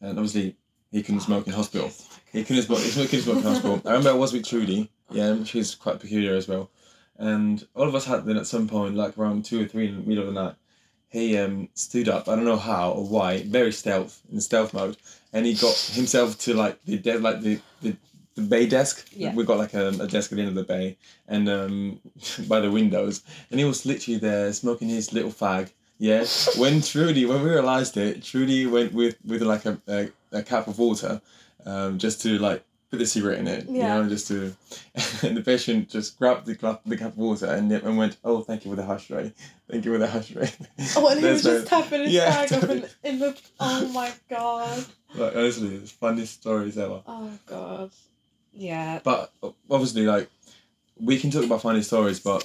and 0.02 0.18
obviously 0.18 0.58
he 0.92 1.04
couldn't 1.04 1.22
smoke 1.22 1.48
in 1.48 1.54
hospital. 1.54 1.92
He 2.34 2.44
couldn't 2.44 2.64
smoke. 2.64 2.80
He 2.80 3.06
couldn't 3.06 3.22
smoke 3.22 3.38
in 3.38 3.44
hospital. 3.44 3.82
I 3.86 3.90
remember 3.90 4.10
I 4.10 4.14
was 4.14 4.34
with 4.34 4.46
Trudy. 4.48 4.90
Yeah, 5.12 5.44
she's 5.44 5.76
quite 5.76 6.00
peculiar 6.00 6.36
as 6.36 6.48
well. 6.48 6.70
And 7.18 7.66
all 7.76 7.88
of 7.88 7.94
us 7.94 8.06
had 8.06 8.26
then 8.26 8.38
at 8.38 8.48
some 8.48 8.68
point, 8.68 8.96
like 8.96 9.18
around 9.18 9.46
two 9.46 9.62
or 9.62 9.68
three 9.68 9.88
in 9.90 9.96
the 9.98 10.02
middle 10.02 10.28
of 10.28 10.34
the 10.34 10.42
night, 10.44 10.56
he 11.10 11.38
um 11.38 11.70
stood 11.76 12.10
up. 12.10 12.28
I 12.28 12.36
don't 12.36 12.46
know 12.46 12.58
how 12.58 12.92
or 12.94 13.06
why, 13.06 13.44
very 13.44 13.72
stealth 13.74 14.22
in 14.32 14.42
stealth 14.42 14.74
mode, 14.74 14.98
and 15.34 15.46
he 15.46 15.54
got 15.54 15.76
himself 15.78 16.38
to 16.40 16.54
like 16.56 16.84
the 16.86 16.98
de- 16.98 17.20
like 17.20 17.42
the 17.42 17.60
the. 17.82 17.96
The 18.36 18.42
bay 18.44 18.66
desk. 18.66 19.10
Yeah. 19.12 19.34
We 19.36 19.44
got 19.44 19.58
like 19.58 19.74
a, 19.74 19.90
a 19.90 20.08
desk 20.08 20.32
at 20.32 20.36
the 20.36 20.42
end 20.42 20.50
of 20.50 20.56
the 20.56 20.64
bay, 20.64 20.98
and 21.28 21.50
um, 21.50 22.00
by 22.48 22.60
the 22.60 22.72
windows, 22.72 23.24
and 23.50 23.60
he 23.60 23.66
was 23.66 23.86
literally 23.86 24.20
there 24.20 24.52
smoking 24.54 24.88
his 24.90 25.12
little 25.14 25.32
fag. 25.32 25.72
Yeah. 26.00 26.26
When 26.58 26.82
Trudy, 26.82 27.26
when 27.26 27.44
we 27.44 27.50
realised 27.50 27.96
it, 27.98 28.24
Trudy 28.24 28.66
went 28.66 28.94
with 28.94 29.18
with 29.26 29.42
like 29.42 29.66
a, 29.66 29.80
a, 29.88 30.10
a 30.32 30.44
cup 30.44 30.68
of 30.68 30.80
water, 30.80 31.22
um, 31.66 31.98
just 32.00 32.22
to 32.22 32.40
like 32.40 32.64
put 32.90 32.98
the 33.00 33.06
cigarette 33.06 33.40
in 33.40 33.48
it. 33.48 33.66
Yeah. 33.70 33.98
You 33.98 34.04
know, 34.04 34.10
just 34.10 34.28
to. 34.30 34.56
And 35.24 35.38
the 35.38 35.42
patient 35.42 35.90
just 35.90 36.18
grabbed 36.18 36.48
the 36.48 36.56
cup, 36.56 36.82
the 36.86 36.98
cup 36.98 37.12
of 37.12 37.18
water 37.18 37.46
and 37.46 37.72
and 37.72 37.98
went, 37.98 38.18
"Oh, 38.24 38.42
thank 38.42 38.66
you 38.66 38.72
for 38.72 38.76
the 38.76 38.86
hush 38.86 39.10
ray. 39.12 39.32
Thank 39.70 39.86
you 39.86 39.92
for 39.94 40.00
the 40.00 40.08
hush 40.08 40.32
ray." 40.32 40.50
Oh, 40.96 41.08
and 41.10 41.20
he 41.20 41.26
was 41.32 41.44
just 41.44 41.68
tapping 41.68 42.02
his 42.04 42.14
Yeah, 42.14 42.30
bag 42.48 42.54
up 42.54 42.70
in, 42.70 42.86
in 43.04 43.20
the. 43.20 43.38
Oh 43.60 43.88
my 43.90 44.12
god. 44.30 44.86
Like 45.14 45.36
honestly, 45.36 45.76
it's 45.76 45.92
funniest 45.92 46.42
stories 46.42 46.78
ever. 46.78 47.04
Oh 47.06 47.30
god. 47.46 47.92
Yeah. 48.54 49.00
But 49.04 49.32
uh, 49.44 49.52
obviously, 49.70 50.06
like 50.06 50.30
we 51.00 51.20
can 51.20 51.32
talk 51.32 51.46
about 51.46 51.62
funny 51.62 51.82
stories, 51.82 52.20
but 52.20 52.44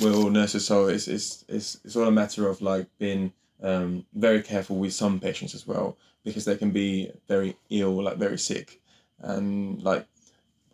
we're 0.00 0.14
all 0.14 0.30
nurses, 0.30 0.66
so 0.66 0.88
it's 0.88 1.08
it's 1.08 1.44
it's, 1.48 1.78
it's 1.84 1.96
all 1.96 2.06
a 2.06 2.12
matter 2.12 2.48
of 2.48 2.60
like 2.62 2.86
being 2.98 3.32
um, 3.62 4.04
very 4.14 4.42
careful 4.42 4.76
with 4.76 4.92
some 4.92 5.20
patients 5.20 5.54
as 5.54 5.66
well 5.66 5.96
because 6.24 6.44
they 6.44 6.56
can 6.56 6.70
be 6.70 7.10
very 7.28 7.56
ill, 7.70 8.02
like 8.02 8.16
very 8.16 8.38
sick, 8.38 8.80
and 9.20 9.82
like 9.82 10.06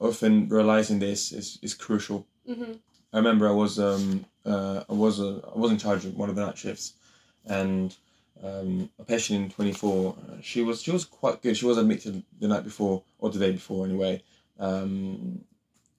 often 0.01 0.49
realizing 0.49 0.99
this 0.99 1.33
is, 1.33 1.59
is 1.63 1.75
crucial. 1.75 2.27
hmm 2.47 2.73
I 3.13 3.17
remember 3.19 3.49
I 3.49 3.53
was 3.53 3.79
um 3.81 4.25
uh, 4.47 4.85
I 4.89 4.93
was 4.93 5.21
uh, 5.21 5.41
I 5.55 5.59
was 5.59 5.73
in 5.73 5.79
charge 5.79 6.05
of 6.05 6.17
one 6.17 6.31
of 6.31 6.37
the 6.37 6.47
night 6.47 6.57
shifts, 6.59 6.95
and 7.45 7.95
um, 8.43 8.89
a 8.99 9.05
patient 9.05 9.45
in 9.45 9.51
twenty 9.51 9.73
four. 9.73 10.17
She 10.43 10.63
was 10.63 10.83
she 10.83 10.91
was 10.93 11.05
quite 11.05 11.43
good. 11.43 11.57
She 11.57 11.67
was 11.67 11.77
admitted 11.79 12.23
the 12.41 12.49
night 12.49 12.65
before 12.65 13.03
or 13.19 13.31
the 13.31 13.39
day 13.39 13.53
before 13.53 13.85
anyway. 13.85 14.23
Um, 14.61 15.41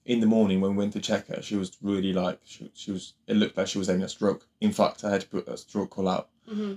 in 0.04 0.20
the 0.20 0.26
morning 0.26 0.60
when 0.60 0.72
we 0.72 0.78
went 0.78 0.92
to 0.94 1.00
check 1.00 1.28
her, 1.28 1.42
she 1.42 1.56
was 1.56 1.76
really 1.82 2.12
like 2.12 2.38
she, 2.44 2.70
she 2.74 2.90
was. 2.90 3.14
It 3.26 3.36
looked 3.36 3.56
like 3.56 3.66
she 3.68 3.78
was 3.78 3.88
having 3.88 4.02
a 4.02 4.08
stroke. 4.08 4.46
In 4.60 4.72
fact, 4.72 5.04
I 5.04 5.10
had 5.10 5.20
to 5.22 5.28
put 5.28 5.48
a 5.48 5.56
stroke 5.56 5.90
call 5.90 6.08
out. 6.08 6.28
hmm 6.48 6.74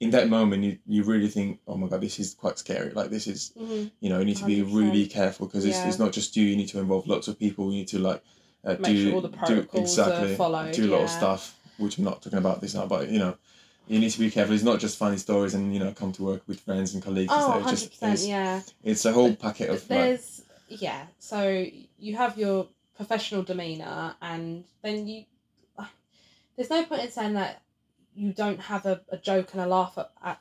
In 0.00 0.10
that 0.10 0.28
moment, 0.28 0.64
you, 0.64 0.78
you 0.86 1.02
really 1.04 1.28
think, 1.28 1.60
oh 1.66 1.76
my 1.76 1.88
god, 1.88 2.00
this 2.02 2.18
is 2.18 2.34
quite 2.34 2.58
scary. 2.58 2.90
Like 2.90 3.10
this 3.10 3.26
is 3.26 3.52
hmm 3.56 3.84
you 4.00 4.10
know 4.10 4.18
you 4.18 4.24
need 4.26 4.36
to 4.38 4.44
be 4.44 4.60
100%. 4.62 4.74
really 4.74 5.06
careful 5.06 5.46
because 5.46 5.64
it's, 5.64 5.82
Yeah. 5.82 5.88
it's 5.88 5.98
not 5.98 6.12
just 6.12 6.36
you. 6.36 6.44
You 6.44 6.56
need 6.56 6.68
to 6.68 6.78
involve 6.80 7.06
lots 7.06 7.28
of 7.28 7.38
people. 7.38 7.70
You 7.72 7.78
need 7.78 7.88
to 7.88 7.98
like 7.98 8.22
uh, 8.64 8.76
Make 8.78 8.84
do 8.84 9.02
sure 9.04 9.14
all 9.14 9.20
the 9.22 9.28
do 9.28 9.36
protocols 9.38 9.98
are 9.98 10.08
exactly 10.10 10.36
followed, 10.36 10.72
do 10.72 10.86
a 10.86 10.92
lot 10.94 11.02
of 11.04 11.10
stuff, 11.10 11.58
which 11.78 11.96
I'm 11.98 12.04
not 12.04 12.20
talking 12.22 12.38
about 12.38 12.60
this 12.60 12.74
now, 12.74 12.86
but 12.86 13.08
you 13.08 13.18
know. 13.18 13.36
You 13.88 14.00
need 14.00 14.10
to 14.10 14.18
be 14.18 14.32
careful. 14.32 14.52
It's 14.52 14.64
not 14.64 14.80
just 14.80 14.98
funny 14.98 15.16
stories 15.16 15.54
and 15.54 15.72
you 15.72 15.78
know 15.78 15.92
come 15.92 16.10
to 16.14 16.24
work 16.24 16.42
with 16.48 16.58
friends 16.58 16.92
and 16.94 17.00
colleagues. 17.00 17.30
and 17.30 17.40
Oh, 17.40 17.44
stuff. 17.44 17.54
100 17.54 17.72
It's 17.72 17.80
just 17.82 17.90
percent. 17.92 18.12
it's, 18.14 18.26
Yeah. 18.26 18.60
it's 18.82 19.04
a 19.04 19.12
whole 19.12 19.36
packet 19.36 19.70
of 19.70 19.88
like, 19.88 19.88
There's 19.88 20.42
yeah. 20.68 21.06
So 21.18 21.66
you 21.98 22.16
have 22.16 22.36
your 22.38 22.68
professional 22.96 23.42
demeanor, 23.42 24.14
and 24.22 24.64
then 24.82 25.06
you. 25.06 25.24
There's 26.56 26.70
no 26.70 26.84
point 26.86 27.02
in 27.02 27.10
saying 27.10 27.34
that 27.34 27.60
you 28.14 28.32
don't 28.32 28.58
have 28.60 28.86
a, 28.86 29.02
a 29.10 29.18
joke 29.18 29.52
and 29.52 29.60
a 29.60 29.66
laugh 29.66 29.98
at, 29.98 30.10
at 30.24 30.40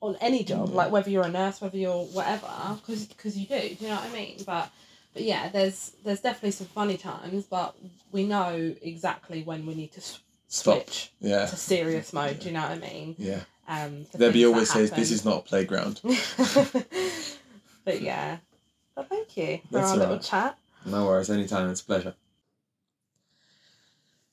on 0.00 0.16
any 0.20 0.44
job, 0.44 0.68
Yeah. 0.68 0.74
like 0.76 0.92
whether 0.92 1.10
you're 1.10 1.24
a 1.24 1.28
nurse, 1.30 1.60
whether 1.60 1.76
you're 1.76 2.04
whatever, 2.04 2.46
because 2.76 3.06
because 3.06 3.36
you 3.36 3.46
do. 3.46 3.58
Do 3.60 3.76
you 3.80 3.88
know 3.88 3.96
what 3.96 4.10
I 4.10 4.12
mean? 4.12 4.36
But 4.46 4.70
but 5.12 5.22
yeah, 5.22 5.48
there's 5.48 5.92
there's 6.04 6.20
definitely 6.20 6.52
some 6.52 6.68
funny 6.68 6.96
times, 6.96 7.46
but 7.46 7.74
we 8.12 8.24
know 8.26 8.74
exactly 8.80 9.42
when 9.42 9.66
we 9.66 9.74
need 9.74 9.90
to 9.92 9.98
s- 10.00 10.20
switch 10.46 11.10
yeah 11.20 11.46
to 11.46 11.56
serious 11.56 12.12
mode. 12.12 12.38
Do 12.38 12.46
you 12.46 12.52
know 12.52 12.62
what 12.62 12.70
I 12.70 12.78
mean? 12.78 13.16
yeah. 13.18 13.40
Um, 13.66 14.06
Debbie 14.16 14.44
always 14.46 14.70
says 14.70 14.90
this 14.92 15.10
is 15.10 15.24
not 15.24 15.38
a 15.38 15.42
playground. 15.42 16.00
but 17.84 18.00
yeah. 18.00 18.36
But 18.94 19.08
thank 19.08 19.36
you 19.36 19.60
for 19.70 19.78
That's 19.78 19.90
our 19.90 19.96
little 19.96 20.18
chat. 20.18 20.58
No 20.86 21.06
worries, 21.06 21.30
anytime. 21.30 21.70
It's 21.70 21.80
a 21.80 21.84
pleasure. 21.84 22.14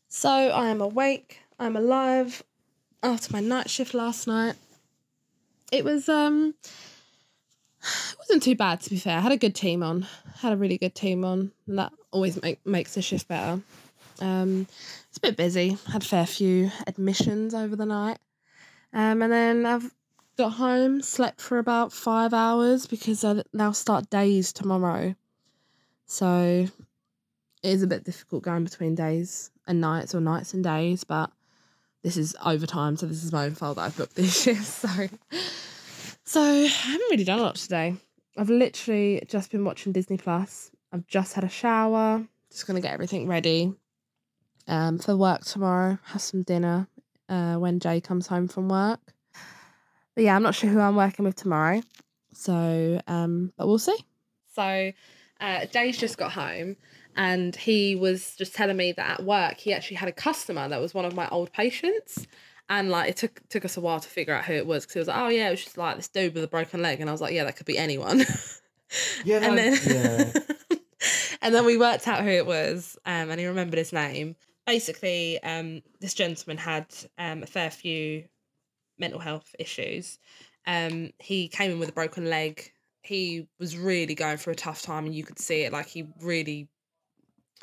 So 0.10 0.30
I 0.30 0.68
am 0.68 0.82
awake. 0.82 1.40
I'm 1.58 1.76
alive 1.76 2.44
after 3.02 3.32
my 3.32 3.40
night 3.40 3.70
shift 3.70 3.94
last 3.94 4.28
night. 4.28 4.56
It 5.72 5.86
was 5.86 6.10
um 6.10 6.54
it 7.82 8.18
wasn't 8.20 8.44
too 8.44 8.56
bad 8.56 8.82
to 8.82 8.90
be 8.90 8.98
fair. 8.98 9.18
I 9.18 9.22
had 9.22 9.32
a 9.32 9.38
good 9.38 9.56
team 9.56 9.82
on. 9.82 10.06
Had 10.40 10.54
a 10.54 10.58
really 10.58 10.78
good 10.78 10.96
team 10.96 11.24
on. 11.24 11.52
And 11.66 11.80
that 11.80 11.94
always 12.12 12.42
make, 12.42 12.64
makes 12.66 12.94
the 12.94 13.02
shift 13.02 13.30
better. 13.30 13.62
Um 14.20 14.68
it's 15.08 15.18
a 15.18 15.22
bit 15.22 15.38
busy. 15.38 15.78
Had 15.88 16.02
a 16.04 16.06
fair 16.06 16.26
few 16.26 16.72
admissions 16.86 17.54
over 17.54 17.76
the 17.78 17.86
night. 17.86 18.20
Um 18.94 19.22
and 19.22 19.32
then 19.32 19.66
I've 19.66 19.92
got 20.38 20.54
home, 20.54 21.02
slept 21.02 21.42
for 21.42 21.58
about 21.58 21.92
five 21.94 22.34
hours 22.34 22.88
because 22.88 23.24
I 23.24 23.44
now 23.54 23.72
start 23.72 24.10
days 24.10 24.54
tomorrow. 24.54 25.16
So 26.06 26.68
it 27.64 27.70
is 27.70 27.84
a 27.84 27.88
bit 27.88 28.04
difficult 28.04 28.44
going 28.44 28.64
between 28.64 28.96
days 28.96 29.52
and 29.68 29.80
nights 29.80 30.16
or 30.16 30.22
nights 30.22 30.54
and 30.54 30.64
days, 30.64 31.04
but 31.04 31.32
this 32.04 32.18
is 32.18 32.36
overtime, 32.44 32.98
so 32.98 33.06
this 33.06 33.24
is 33.24 33.32
my 33.32 33.46
own 33.46 33.56
fault 33.56 33.76
that 33.76 33.84
I've 33.84 33.98
booked 33.98 34.16
these 34.16 34.42
shifts. 34.44 34.68
So, 34.68 35.08
so 36.24 36.42
I 36.42 36.68
haven't 36.68 37.08
really 37.12 37.24
done 37.24 37.40
a 37.40 37.44
lot 37.44 37.56
today. 37.56 37.96
I've 38.38 38.50
literally 38.50 39.24
just 39.28 39.52
been 39.52 39.64
watching 39.64 39.92
Disney 39.92 40.18
Plus. 40.18 40.72
I've 40.92 41.06
just 41.08 41.34
had 41.34 41.44
a 41.44 41.50
shower. 41.50 42.26
Just 42.50 42.68
gonna 42.68 42.82
get 42.82 42.94
everything 42.94 43.28
ready 43.28 43.74
um, 44.68 44.98
for 44.98 45.16
work 45.16 45.46
tomorrow. 45.46 46.00
Have 46.06 46.22
some 46.22 46.44
dinner 46.44 46.88
uh, 47.30 47.56
when 47.56 47.80
Jay 47.80 48.02
comes 48.02 48.28
home 48.28 48.48
from 48.48 48.68
work. 48.68 49.00
But 50.16 50.24
yeah, 50.26 50.36
I'm 50.36 50.44
not 50.44 50.56
sure 50.56 50.70
who 50.70 50.80
I'm 50.80 50.96
working 50.96 51.26
with 51.26 51.36
tomorrow. 51.36 51.82
So, 52.34 53.02
um, 53.08 53.54
but 53.58 53.68
we'll 53.68 53.80
see. 53.80 53.98
So, 54.54 54.92
uh, 55.40 55.66
Jay's 55.66 55.98
just 55.98 56.18
got 56.18 56.32
home 56.32 56.76
and 57.16 57.56
he 57.56 57.96
was 57.96 58.36
just 58.36 58.54
telling 58.54 58.78
me 58.78 58.94
that 58.94 59.20
at 59.20 59.26
work 59.26 59.58
he 59.58 59.74
actually 59.74 59.98
had 59.98 60.10
a 60.10 60.14
customer 60.14 60.68
that 60.70 60.80
was 60.80 60.94
one 60.94 61.06
of 61.06 61.14
my 61.14 61.28
old 61.30 61.52
patients 61.52 62.26
and 62.70 62.90
like 62.90 63.10
it 63.10 63.18
took 63.18 63.42
took 63.50 63.66
us 63.66 63.78
a 63.78 63.82
while 63.82 64.00
to 64.00 64.08
figure 64.08 64.34
out 64.34 64.46
who 64.46 64.54
it 64.54 64.66
was 64.66 64.86
because 64.86 64.94
he 64.94 65.00
was 65.00 65.08
like 65.08 65.18
oh 65.18 65.28
yeah 65.28 65.48
it 65.48 65.52
was 65.52 65.64
just 65.64 65.78
like 65.78 65.96
this 65.96 66.08
dude 66.08 66.34
with 66.34 66.44
a 66.44 66.48
broken 66.48 66.82
leg 66.82 67.00
and 67.02 67.10
i 67.10 67.12
was 67.12 67.22
like 67.22 67.34
yeah 67.34 67.44
that 67.44 67.56
could 67.56 67.66
be 67.66 67.78
anyone 67.78 68.24
Yeah, 69.24 69.38
and 69.38 69.58
then 69.58 69.80
yeah. 69.88 70.78
and 71.42 71.56
then 71.56 71.66
we 71.66 71.78
worked 71.78 72.08
out 72.10 72.24
who 72.24 72.30
it 72.30 72.46
was 72.46 72.98
um, 73.06 73.30
and 73.30 73.40
he 73.40 73.46
remembered 73.46 73.78
his 73.78 73.94
name 73.94 74.36
basically 74.68 75.42
um, 75.44 75.82
this 76.02 76.14
gentleman 76.14 76.58
had 76.58 76.88
um, 77.18 77.42
a 77.42 77.46
fair 77.46 77.72
few 77.72 78.26
mental 79.02 79.20
health 79.20 79.54
issues. 79.60 80.18
Um, 80.66 81.12
he 81.20 81.50
came 81.50 81.72
in 81.72 81.80
with 81.80 81.90
a 81.90 81.94
broken 81.94 82.30
leg. 82.30 82.72
He 83.02 83.48
was 83.60 83.78
really 83.78 84.16
going 84.16 84.38
through 84.38 84.54
a 84.54 84.56
tough 84.56 84.82
time 84.82 85.06
and 85.06 85.16
you 85.16 85.24
could 85.24 85.40
see 85.40 85.64
it 85.64 85.74
like 85.74 85.88
he 85.88 86.08
really 86.22 86.70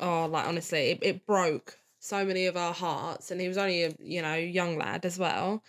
oh 0.01 0.25
like 0.25 0.45
honestly 0.45 0.91
it, 0.91 0.99
it 1.01 1.25
broke 1.25 1.77
so 1.99 2.25
many 2.25 2.45
of 2.45 2.55
our 2.57 2.73
hearts 2.73 3.31
and 3.31 3.39
he 3.41 3.47
was 3.47 3.57
only 3.57 3.83
a 3.83 3.93
you 3.99 4.21
know 4.21 4.35
young 4.35 4.77
lad 4.77 5.05
as 5.05 5.17
well. 5.17 5.63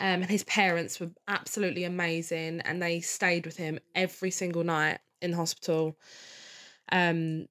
Um, 0.00 0.22
and 0.22 0.30
his 0.30 0.44
parents 0.44 1.00
were 1.00 1.10
absolutely 1.26 1.82
amazing 1.82 2.60
and 2.60 2.80
they 2.80 3.00
stayed 3.00 3.44
with 3.44 3.56
him 3.56 3.80
every 3.96 4.30
single 4.30 4.62
night 4.62 5.00
in 5.20 5.32
hospital. 5.32 5.98
Um 6.92 7.48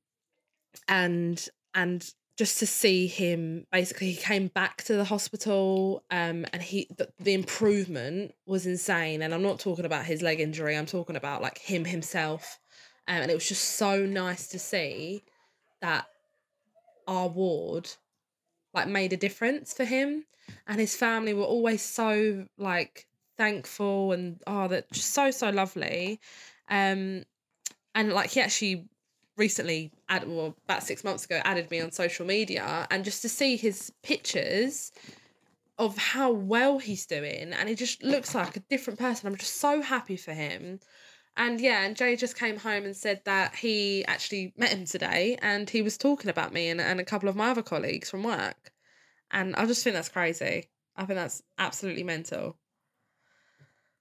and 0.87 1.47
and 1.75 2.13
just 2.37 2.59
to 2.59 2.67
see 2.67 3.07
him 3.07 3.65
basically 3.71 4.11
he 4.11 4.15
came 4.15 4.47
back 4.47 4.83
to 4.83 4.93
the 4.93 5.03
hospital 5.03 6.03
um 6.11 6.45
and 6.53 6.61
he 6.61 6.87
the, 6.95 7.09
the 7.19 7.33
improvement 7.33 8.33
was 8.45 8.65
insane. 8.65 9.21
And 9.21 9.33
i'm 9.33 9.41
not 9.41 9.59
talking 9.59 9.85
about 9.85 10.05
his 10.05 10.21
leg 10.21 10.39
injury 10.39 10.77
i'm 10.77 10.85
talking 10.85 11.15
about 11.15 11.41
like 11.41 11.57
him 11.57 11.83
himself. 11.83 12.59
Um, 13.09 13.21
and 13.21 13.31
it 13.31 13.33
was 13.33 13.47
just 13.47 13.63
so 13.63 14.05
nice 14.05 14.47
to 14.49 14.59
see 14.59 15.23
that 15.81 16.05
our 17.07 17.27
ward 17.27 17.89
like 18.73 18.87
made 18.87 19.13
a 19.13 19.17
difference 19.17 19.73
for 19.73 19.85
him. 19.85 20.25
And 20.67 20.79
his 20.79 20.95
family 20.95 21.33
were 21.33 21.43
always 21.43 21.81
so 21.81 22.45
like 22.57 23.07
thankful 23.37 24.11
and 24.11 24.41
oh 24.45 24.67
that 24.67 24.91
just 24.91 25.13
so 25.13 25.31
so 25.31 25.49
lovely. 25.49 26.19
Um 26.69 27.23
and 27.95 28.13
like 28.13 28.29
he 28.31 28.41
actually 28.41 28.89
recently 29.37 29.91
added 30.09 30.29
well 30.29 30.55
about 30.65 30.83
six 30.83 31.03
months 31.03 31.25
ago 31.25 31.39
added 31.45 31.69
me 31.69 31.79
on 31.79 31.91
social 31.91 32.25
media 32.25 32.87
and 32.89 33.05
just 33.05 33.21
to 33.21 33.29
see 33.29 33.55
his 33.55 33.91
pictures 34.03 34.91
of 35.77 35.97
how 35.97 36.31
well 36.31 36.79
he's 36.79 37.05
doing. 37.05 37.53
And 37.53 37.69
he 37.69 37.75
just 37.75 38.03
looks 38.03 38.33
like 38.33 38.57
a 38.57 38.61
different 38.61 38.99
person. 38.99 39.27
I'm 39.27 39.37
just 39.37 39.57
so 39.57 39.81
happy 39.81 40.17
for 40.17 40.33
him. 40.33 40.79
And 41.39 41.61
yeah 41.61 41.85
and 41.85 41.95
jay 41.95 42.15
just 42.15 42.37
came 42.37 42.57
home 42.57 42.83
and 42.83 42.95
said 42.95 43.21
that 43.25 43.55
he 43.55 44.03
actually 44.05 44.53
met 44.57 44.71
him 44.71 44.85
today 44.85 45.37
and 45.39 45.69
he 45.69 45.83
was 45.83 45.95
talking 45.95 46.31
about 46.31 46.51
me 46.51 46.69
and, 46.69 46.81
and 46.81 46.99
a 46.99 47.05
couple 47.05 47.29
of 47.29 47.35
my 47.35 47.49
other 47.49 47.61
colleagues 47.61 48.09
from 48.09 48.23
work. 48.23 48.71
And 49.29 49.55
i 49.55 49.65
just 49.65 49.83
think 49.83 49.93
that's 49.93 50.09
crazy. 50.09 50.69
I 50.95 51.05
think 51.05 51.17
that's 51.17 51.43
absolutely 51.59 52.03
mental. 52.03 52.57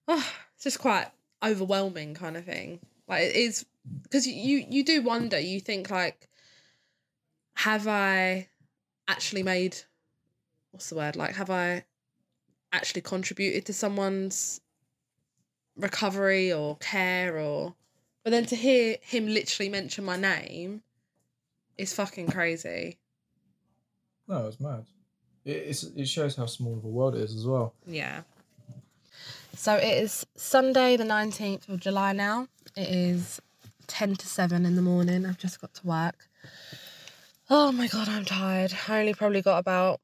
Oh, 0.09 0.26
it's 0.55 0.64
just 0.64 0.78
quite 0.78 1.09
overwhelming 1.45 2.14
kind 2.14 2.39
of 2.39 2.47
thing 2.47 2.80
like 3.09 3.23
it 3.23 3.37
is 3.37 3.65
because 4.03 4.27
you 4.27 4.65
you 4.69 4.85
do 4.85 5.03
wonder 5.03 5.39
you 5.39 5.61
think 5.61 5.91
like 5.91 6.29
have 7.55 7.87
i 7.89 8.49
actually 9.09 9.43
made 9.43 9.77
what's 10.73 10.89
the 10.91 10.97
word 10.97 11.17
like 11.17 11.35
have 11.37 11.51
i 11.51 11.85
actually 12.73 13.01
contributed 13.01 13.65
to 13.65 13.73
someone's 13.73 14.61
recovery 15.77 16.53
or 16.53 16.77
care 16.79 17.39
or 17.39 17.75
but 18.25 18.31
then 18.31 18.45
to 18.47 18.57
hear 18.57 18.97
him 19.03 19.27
literally 19.27 19.69
mention 19.69 20.05
my 20.05 20.17
name 20.17 20.83
is 21.79 21.93
fucking 21.93 22.27
crazy 22.29 22.99
No, 24.29 24.47
it's 24.47 24.59
mad. 24.59 24.85
It, 25.45 25.51
it's, 25.69 25.85
it 25.85 26.09
shows 26.09 26.35
how 26.35 26.47
small 26.47 26.77
of 26.77 26.85
a 26.85 26.89
world 26.89 27.15
it 27.15 27.21
is 27.21 27.35
as 27.37 27.47
well. 27.47 27.75
yeah 27.87 28.23
so 29.55 29.75
it 29.77 30.03
is 30.03 30.27
sunday 30.35 30.97
the 30.97 31.05
19th 31.05 31.69
of 31.69 31.79
july 31.81 32.13
now 32.13 32.49
it 32.77 32.89
is 32.89 33.41
10 33.87 34.16
to 34.16 34.27
7 34.27 34.66
in 34.66 34.77
the 34.77 34.83
morning. 34.83 35.24
I've 35.24 35.39
just 35.39 35.61
got 35.61 35.72
to 35.74 35.87
work. 35.87 36.29
Oh 37.49 37.70
my 37.70 37.87
god 37.87 38.09
i'm 38.09 38.24
tired. 38.24 38.74
I 38.89 39.01
only 39.01 39.14
probably 39.14 39.41
got 39.41 39.59
about 39.59 40.01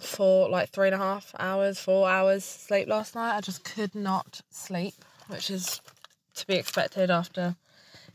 four 0.00 0.48
like 0.48 0.70
three 0.70 0.88
and 0.88 0.94
a 0.94 0.98
half 0.98 1.32
hours 1.38 1.78
four 1.78 2.08
hours 2.08 2.44
sleep 2.44 2.88
last 2.88 3.14
night. 3.14 3.36
I 3.36 3.40
just 3.40 3.62
could 3.62 3.94
not 3.94 4.40
sleep 4.50 4.94
which 5.28 5.50
is 5.50 5.80
to 6.34 6.46
be 6.46 6.54
expected 6.54 7.10
after 7.10 7.56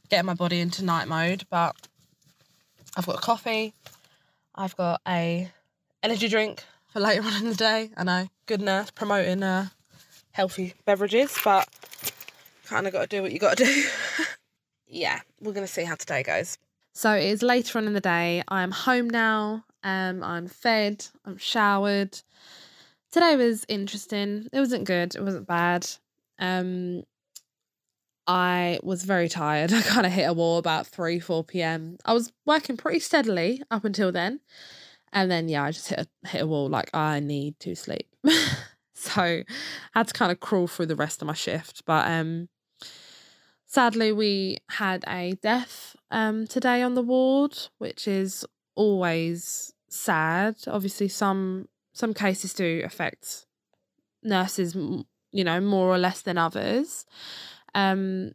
getting 0.09 0.25
my 0.25 0.33
body 0.33 0.59
into 0.59 0.83
night 0.83 1.07
mode. 1.07 1.43
But 1.49 1.75
i've 2.95 3.05
got 3.05 3.21
coffee. 3.21 3.73
I've 4.55 4.75
got 4.75 5.01
a 5.07 5.49
energy 6.01 6.27
drink 6.27 6.63
for 6.91 6.99
later 6.99 7.21
on 7.25 7.33
in 7.43 7.49
the 7.49 7.55
day. 7.55 7.91
I 7.95 8.03
know 8.03 8.27
good 8.47 8.61
nurse 8.61 8.89
promoting 8.91 9.43
uh 9.43 9.67
healthy 10.31 10.73
beverages 10.85 11.38
but 11.43 11.67
kind 12.68 12.86
of 12.86 12.93
got 12.93 13.01
to 13.01 13.07
do 13.07 13.22
what 13.22 13.32
you 13.32 13.39
got 13.39 13.57
to 13.57 13.65
do. 13.65 13.86
Yeah 14.89 15.20
we're 15.41 15.51
gonna 15.51 15.68
see 15.68 15.84
how 15.84 15.95
today 15.95 16.24
goes. 16.24 16.57
So 16.93 17.11
it 17.13 17.26
is 17.26 17.43
later 17.43 17.78
on 17.78 17.88
in 17.88 17.93
the 17.93 17.99
day. 17.99 18.41
I'm 18.47 18.72
home 18.72 19.09
now 19.09 19.65
um 19.84 20.24
i'm 20.24 20.47
fed 20.47 21.05
i'm 21.26 21.38
showered. 21.38 22.22
Today 23.11 23.36
was 23.36 23.65
interesting. 23.68 24.47
It 24.53 24.59
wasn't 24.59 24.86
good 24.86 25.13
it 25.15 25.22
wasn't 25.22 25.45
bad. 25.45 25.88
Um 26.39 27.03
i 28.28 28.80
was 28.82 29.03
very 29.03 29.28
tired. 29.28 29.74
I 29.80 29.82
kind 29.82 30.05
of 30.05 30.13
hit 30.13 30.24
a 30.30 30.34
wall 30.34 30.57
about 30.57 30.88
3 30.88 31.20
4 31.20 31.43
p.m 31.43 31.97
i 32.05 32.13
was 32.13 32.32
working 32.45 32.78
pretty 32.78 32.99
steadily 32.99 33.61
up 33.70 33.84
until 33.84 34.13
then. 34.13 34.39
And 35.11 35.30
then 35.30 35.49
yeah 35.49 35.65
i 35.65 35.72
just 35.72 35.89
hit 35.89 35.99
a 35.99 36.28
hit 36.30 36.43
a 36.43 36.47
wall 36.47 36.70
like 36.70 36.89
i 36.93 37.20
need 37.20 37.59
to 37.59 37.76
sleep. 37.76 38.07
So 38.99 39.22
I 39.22 39.45
had 39.93 40.07
to 40.07 40.13
kind 40.13 40.32
of 40.32 40.39
crawl 40.39 40.65
through 40.65 40.88
the 40.88 40.95
rest 40.95 41.22
of 41.22 41.28
my 41.28 41.36
shift. 41.36 41.84
But 41.86 42.07
um 42.09 42.49
sadly 43.68 44.11
we 44.11 44.57
had 44.70 45.03
a 45.07 45.34
death 45.41 45.95
um 46.11 46.47
today 46.47 46.82
on 46.82 46.95
the 46.95 47.01
ward 47.01 47.55
which 47.78 48.07
is 48.07 48.45
always 48.76 49.74
sad. 49.89 50.55
Obviously 50.68 51.07
some 51.07 51.68
some 51.93 52.13
cases 52.13 52.53
do 52.53 52.82
affect 52.86 53.45
nurses 54.24 54.76
you 55.32 55.43
know 55.43 55.59
more 55.59 55.88
or 55.88 55.97
less 55.97 56.22
than 56.22 56.38
others. 56.38 57.05
Um 57.76 58.32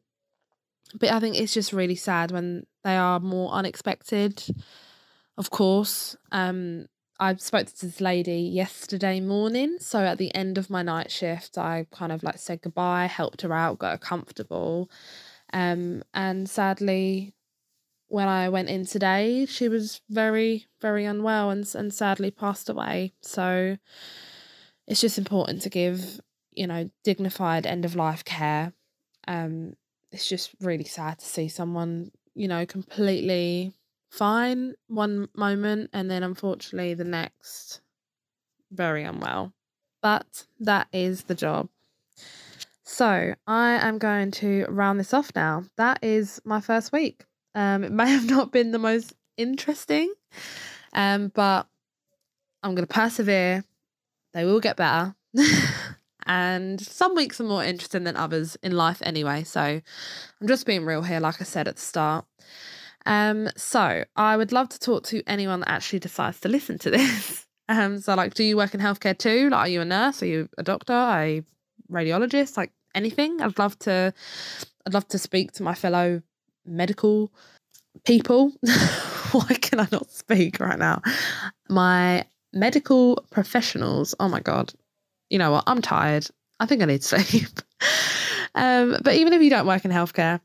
but 0.99 1.11
i 1.11 1.18
think 1.20 1.37
it's 1.37 1.55
just 1.55 1.72
really 1.72 1.95
sad 1.95 2.30
when 2.30 2.66
they 2.85 2.97
are 2.97 3.18
more 3.20 3.51
unexpected 3.53 4.45
of 5.39 5.51
course. 5.51 6.14
Um 6.30 6.87
I 7.22 7.36
spoke 7.36 7.68
to 7.68 7.86
this 7.86 8.00
lady 8.00 8.40
yesterday 8.40 9.20
morning. 9.20 9.76
So 9.78 10.00
at 10.00 10.18
the 10.18 10.34
end 10.34 10.58
of 10.58 10.68
my 10.68 10.82
night 10.82 11.08
shift, 11.08 11.56
I 11.56 11.86
kind 11.92 12.10
of 12.10 12.24
like 12.24 12.38
said 12.38 12.62
goodbye, 12.62 13.06
helped 13.06 13.42
her 13.42 13.52
out, 13.52 13.78
got 13.78 13.92
her 13.92 13.98
comfortable. 13.98 14.90
Um, 15.52 16.02
and 16.12 16.50
sadly, 16.50 17.32
when 18.08 18.26
I 18.26 18.48
went 18.48 18.70
in 18.70 18.86
today, 18.86 19.46
she 19.46 19.68
was 19.68 20.00
very, 20.10 20.66
very 20.80 21.04
unwell 21.04 21.50
and 21.50 21.64
and 21.76 21.94
sadly 21.94 22.32
passed 22.32 22.68
away. 22.68 23.12
So 23.20 23.76
it's 24.88 25.00
just 25.00 25.16
important 25.16 25.62
to 25.62 25.70
give, 25.70 26.20
you 26.50 26.66
know, 26.66 26.90
dignified 27.04 27.66
end 27.66 27.84
of 27.84 27.94
life 27.94 28.24
care. 28.24 28.72
Um, 29.28 29.74
it's 30.10 30.28
just 30.28 30.56
really 30.60 30.82
sad 30.82 31.20
to 31.20 31.24
see 31.24 31.46
someone, 31.46 32.10
you 32.34 32.48
know, 32.48 32.66
completely 32.66 33.74
fine 34.12 34.74
one 34.88 35.26
moment 35.34 35.88
and 35.94 36.10
then 36.10 36.22
unfortunately 36.22 36.92
the 36.92 37.02
next 37.02 37.80
very 38.70 39.04
unwell. 39.04 39.52
But 40.02 40.44
that 40.60 40.88
is 40.92 41.24
the 41.24 41.34
job. 41.34 41.68
So 42.84 43.34
I 43.46 43.70
am 43.70 43.96
going 43.98 44.30
to 44.32 44.66
round 44.68 45.00
this 45.00 45.14
off 45.14 45.30
now. 45.34 45.64
That 45.76 45.98
is 46.02 46.40
my 46.44 46.60
first 46.60 46.92
week. 46.92 47.24
Um, 47.54 47.84
it 47.84 47.92
may 48.00 48.10
have 48.10 48.28
not 48.28 48.52
been 48.52 48.70
the 48.70 48.78
most 48.78 49.14
interesting, 49.38 50.12
um, 50.92 51.32
but 51.34 51.66
I'm 52.62 52.74
going 52.74 52.86
to 52.86 52.94
persevere. 52.94 53.64
They 54.34 54.44
will 54.44 54.60
get 54.60 54.76
better. 54.76 55.14
and 56.26 56.80
some 56.80 57.14
weeks 57.14 57.40
are 57.40 57.44
more 57.44 57.64
interesting 57.64 58.04
than 58.04 58.16
others 58.16 58.56
in 58.62 58.72
life 58.72 59.00
anyway. 59.02 59.44
So 59.44 59.60
I'm 59.60 60.46
just 60.46 60.66
being 60.66 60.84
real 60.84 61.02
here, 61.02 61.20
like 61.20 61.40
I 61.40 61.44
said 61.44 61.66
at 61.68 61.76
the 61.76 61.82
start. 61.82 62.26
Um, 63.07 63.48
so 63.57 64.05
I 64.16 64.36
would 64.36 64.53
love 64.53 64.68
to 64.70 64.78
talk 64.78 65.05
to 65.05 65.22
anyone 65.26 65.61
that 65.61 65.70
actually 65.70 65.98
decides 65.98 66.40
to 66.40 66.48
listen 66.48 66.78
to 66.80 66.90
this. 66.90 67.46
Um, 67.68 68.00
so 68.00 68.14
like, 68.16 68.34
do 68.34 68.42
you 68.44 68.57
work 68.57 68.74
in 68.74 68.80
healthcare 68.80 69.16
too? 69.16 69.48
Like, 69.48 69.61
are 69.61 69.68
you 69.68 69.80
a 69.80 69.84
nurse? 69.84 70.22
Are 70.22 70.26
you 70.26 70.48
a 70.59 70.62
doctor? 70.62 70.92
A 70.92 71.42
radiologist? 71.90 72.57
Like 72.57 72.72
anything? 72.94 73.40
I'd 73.40 73.59
love 73.59 73.78
to. 73.80 74.12
I'd 74.84 74.92
love 74.92 75.07
to 75.09 75.18
speak 75.18 75.53
to 75.53 75.62
my 75.62 75.72
fellow 75.72 76.20
medical 76.66 77.32
people. 78.05 78.53
Why 79.32 79.55
can 79.61 79.80
I 79.80 79.86
not 79.92 80.11
speak 80.11 80.61
right 80.61 80.78
now? 80.78 81.03
My 81.70 82.26
medical 82.53 83.24
professionals. 83.30 84.14
Oh 84.20 84.28
my 84.28 84.40
god. 84.40 84.74
You 85.30 85.38
know 85.38 85.53
what? 85.53 85.64
I'm 85.66 85.80
tired. 85.80 86.26
I 86.61 86.66
think 86.66 86.82
I 86.82 86.86
need 86.86 87.03
sleep. 87.05 87.48
um, 88.55 88.98
but 89.03 89.14
even 89.14 89.32
if 89.32 89.40
you 89.40 89.50
don't 89.50 89.66
work 89.66 89.84
in 89.84 89.90
healthcare, 89.90 90.40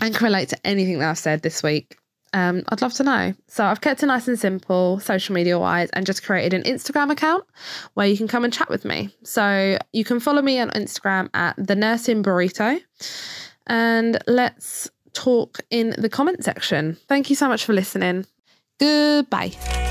and 0.00 0.14
can 0.14 0.24
relate 0.24 0.48
to 0.50 0.66
anything 0.66 0.98
that 0.98 1.10
I've 1.10 1.18
said 1.18 1.42
this 1.42 1.62
week, 1.62 1.98
um, 2.32 2.62
I'd 2.68 2.82
love 2.82 2.92
to 2.94 3.04
know. 3.04 3.34
So 3.46 3.64
I've 3.64 3.80
kept 3.80 4.02
it 4.02 4.06
nice 4.06 4.28
and 4.28 4.38
simple, 4.38 5.00
social 5.00 5.34
media 5.34 5.58
wise, 5.58 5.88
and 5.90 6.04
just 6.06 6.22
created 6.22 6.54
an 6.54 6.62
Instagram 6.64 7.10
account 7.10 7.44
where 7.94 8.06
you 8.06 8.16
can 8.16 8.28
come 8.28 8.44
and 8.44 8.52
chat 8.52 8.68
with 8.68 8.84
me. 8.84 9.10
So 9.24 9.78
you 9.92 10.04
can 10.04 10.20
follow 10.20 10.42
me 10.42 10.58
on 10.58 10.70
Instagram 10.70 11.30
at 11.34 11.54
the 11.56 11.74
nursing 11.74 12.22
burrito, 12.22 12.80
and 13.66 14.18
let's 14.26 14.90
talk 15.14 15.60
in 15.70 15.94
the 15.98 16.08
comment 16.08 16.44
section. 16.44 16.96
Thank 17.08 17.30
you 17.30 17.36
so 17.36 17.48
much 17.48 17.64
for 17.64 17.72
listening. 17.72 18.26
Goodbye. 18.78 19.87